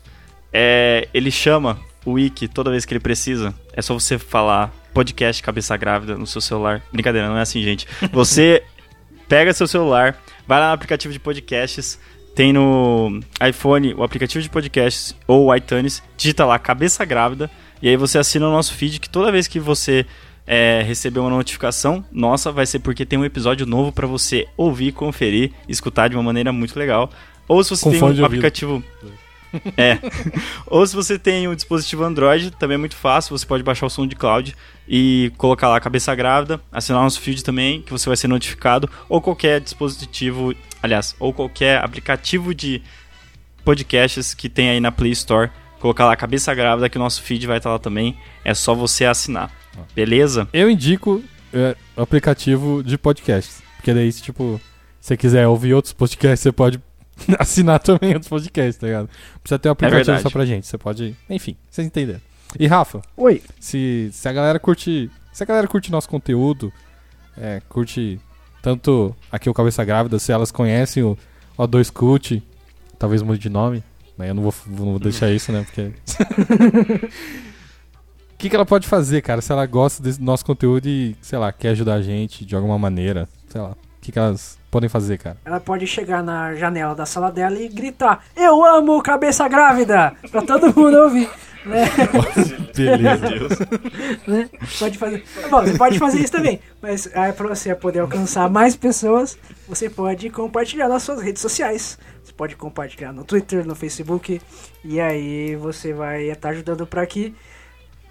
[0.54, 3.54] É, ele chama o Wiki toda vez que ele precisa.
[3.74, 6.82] É só você falar podcast cabeça grávida no seu celular.
[6.92, 7.88] Brincadeira, não é assim, gente.
[8.12, 8.64] Você
[9.32, 11.98] pega seu celular, vai lá no aplicativo de podcasts,
[12.36, 17.50] tem no iPhone o aplicativo de podcasts ou o iTunes, digita lá cabeça grávida
[17.82, 20.06] e aí você assina o nosso feed que toda vez que você
[20.46, 24.92] é, receber uma notificação nossa, vai ser porque tem um episódio novo pra você ouvir,
[24.92, 27.10] conferir, escutar de uma maneira muito legal.
[27.48, 28.84] Ou se você Com tem de um aplicativo
[29.78, 29.98] é.
[30.68, 33.38] Ou se você tem um dispositivo Android, também é muito fácil.
[33.38, 34.56] Você pode baixar o SoundCloud
[34.94, 38.90] e colocar lá cabeça grávida, assinar nosso feed também, que você vai ser notificado.
[39.08, 40.54] Ou qualquer dispositivo,
[40.84, 42.82] aliás, ou qualquer aplicativo de
[43.64, 45.50] podcasts que tem aí na Play Store.
[45.80, 48.18] Colocar lá cabeça grávida, que o nosso feed vai estar lá também.
[48.44, 49.50] É só você assinar.
[49.96, 50.46] Beleza?
[50.52, 51.24] Eu indico
[51.54, 53.64] é, aplicativo de podcasts.
[53.78, 54.60] Porque daí, se tipo,
[55.00, 56.82] se você quiser ouvir outros podcasts, você pode
[57.40, 59.10] assinar também outros podcasts, tá ligado?
[59.42, 60.22] Precisa ter um aplicativo verdade.
[60.22, 60.68] só pra gente.
[60.68, 61.16] Você pode.
[61.30, 62.20] Enfim, vocês entenderam.
[62.60, 63.42] E Rafa, Oi.
[63.60, 65.10] se, se a galera curte.
[65.32, 66.72] Se a galera curte nosso conteúdo,
[67.38, 68.20] é, curte
[68.62, 71.18] tanto aqui o Cabeça Grávida, se elas conhecem o
[71.58, 72.44] O2 Cult,
[73.00, 73.84] talvez mude de nome,
[74.18, 74.30] né?
[74.30, 75.64] Eu não vou, não vou deixar isso, né?
[75.64, 75.94] Porque.
[78.34, 81.40] O que, que ela pode fazer, cara, se ela gosta desse nosso conteúdo e, sei
[81.40, 83.30] lá, quer ajudar a gente de alguma maneira?
[83.48, 83.76] Sei lá.
[84.02, 85.38] O que, que elas podem fazer, cara?
[85.46, 90.16] Ela pode chegar na janela da sala dela e gritar: Eu amo cabeça grávida!
[90.32, 91.30] Pra todo mundo ouvir.
[91.64, 91.86] Né?
[92.76, 93.70] Beleza.
[94.26, 94.50] né?
[94.80, 95.24] Pode fazer.
[95.52, 96.60] Bom, você pode fazer isso também.
[96.82, 99.38] Mas aí pra você poder alcançar mais pessoas,
[99.68, 102.00] você pode compartilhar nas suas redes sociais.
[102.24, 104.42] Você pode compartilhar no Twitter, no Facebook.
[104.84, 107.36] E aí você vai estar ajudando para que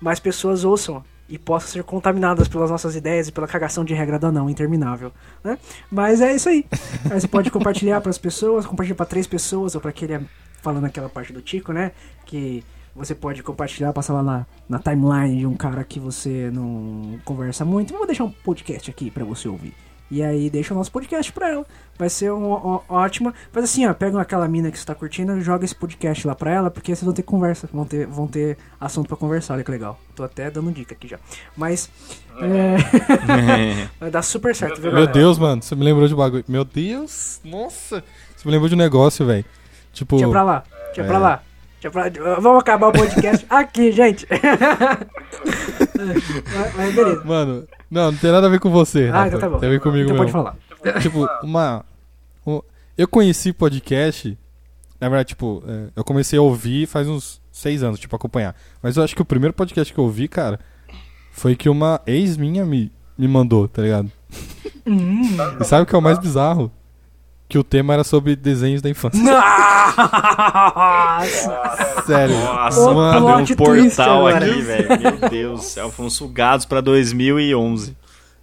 [0.01, 4.19] mais pessoas ouçam e possam ser contaminadas pelas nossas ideias e pela cagação de regra
[4.19, 5.13] da não interminável,
[5.45, 5.57] né?
[5.91, 6.67] Mas é isso aí.
[7.09, 10.27] Aí você pode compartilhar para as pessoas, compartilhar para três pessoas ou para aquele
[10.61, 11.93] falando aquela parte do Tico, né?
[12.27, 17.19] Que você pode compartilhar, passar lá na, na timeline de um cara que você não
[17.25, 17.95] conversa muito.
[17.95, 19.75] Vou deixar um podcast aqui para você ouvir.
[20.11, 21.65] E aí deixa o nosso podcast pra ela.
[21.97, 23.33] Vai ser uma, ótima.
[23.53, 26.35] Faz assim, ó, pega aquela mina que você tá curtindo e joga esse podcast lá
[26.35, 29.63] pra ela, porque vocês vão ter conversa, vão ter, vão ter assunto pra conversar, olha
[29.65, 30.01] que legal.
[30.17, 31.19] Tô até dando dica aqui já.
[31.57, 31.89] Mas.
[32.41, 32.77] É...
[34.01, 35.13] Vai dar super certo, viu, Meu galera?
[35.13, 36.45] Deus, mano, você me lembrou de bagulho.
[36.49, 38.03] Meu Deus, nossa.
[38.37, 39.45] Você me lembrou de um negócio, velho.
[39.93, 40.17] Tipo.
[40.17, 40.65] Tinha pra lá,
[40.95, 41.19] tinha pra É.
[41.19, 41.43] lá.
[42.41, 44.27] Vamos acabar o podcast aqui, gente.
[45.97, 47.25] mas, mas beleza.
[47.25, 49.09] Mano, não, não tem nada a ver com você.
[49.13, 49.29] Ah, Rafa.
[49.29, 49.59] então tá bom.
[49.59, 50.43] Tem a ver comigo Então mesmo.
[50.43, 51.01] pode falar.
[51.01, 51.85] Tipo, uma.
[52.47, 52.61] um-
[52.97, 54.37] eu conheci podcast.
[55.01, 58.55] Na verdade, tipo, é, eu comecei a ouvir faz uns seis anos, tipo, acompanhar.
[58.83, 60.61] Mas eu acho que o primeiro podcast que eu ouvi, cara,
[61.33, 64.13] foi que uma ex minha me, me mandou, tá ligado?
[64.87, 65.23] Hum.
[65.59, 66.71] E sabe o que é o mais bizarro?
[67.51, 69.21] Que o tema era sobre desenhos da infância.
[69.21, 70.07] Nossa!
[72.07, 72.37] Sério.
[72.39, 74.89] Nossa, O abriu um portal aqui, velho.
[75.01, 75.91] Meu Deus do céu.
[75.91, 77.97] Fomos sugados pra 2011.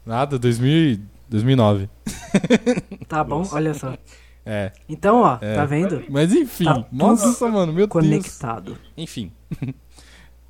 [0.05, 1.89] Nada, 2000, e- 2009.
[3.07, 3.93] Tá bom, olha só.
[4.45, 4.71] É.
[4.89, 5.55] Então, ó, É.
[5.55, 6.03] tá vendo?
[6.09, 7.89] Mas enfim, Tá nossa, mano, meu Deus.
[7.89, 8.77] Conectado.
[8.97, 9.31] Enfim.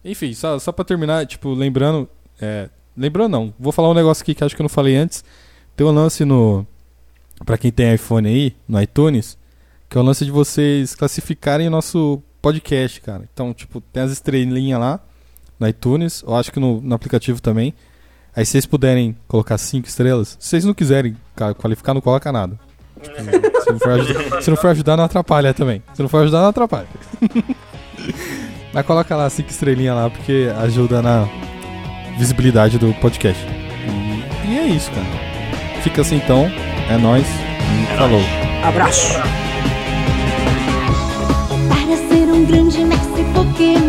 [0.05, 2.07] Enfim, só, só pra terminar, tipo, lembrando.
[2.39, 5.23] É, lembrando não, vou falar um negócio aqui que acho que eu não falei antes.
[5.75, 6.65] Tem um lance no.
[7.45, 9.37] Pra quem tem iPhone aí, no iTunes,
[9.89, 13.23] que é o lance de vocês classificarem o nosso podcast, cara.
[13.31, 14.99] Então, tipo, tem as estrelinhas lá
[15.59, 17.73] no iTunes, eu acho que no, no aplicativo também.
[18.35, 22.31] Aí se vocês puderem colocar cinco estrelas, se vocês não quiserem ca- qualificar, não coloca
[22.31, 22.59] nada.
[23.01, 23.15] Tipo,
[23.63, 25.81] se, não for ajudar, se não for ajudar, não atrapalha também.
[25.93, 26.87] Se não for ajudar, não atrapalha.
[28.73, 31.27] Mas coloca lá cinco estrelinhas lá, porque ajuda na
[32.17, 33.43] visibilidade do podcast.
[33.45, 35.81] E, e é isso, cara.
[35.81, 36.47] Fica assim então.
[36.89, 37.27] É nóis.
[37.97, 38.21] Falou.
[38.63, 39.13] Abraço.
[41.67, 43.86] Para ser um grande mestre Pokémon,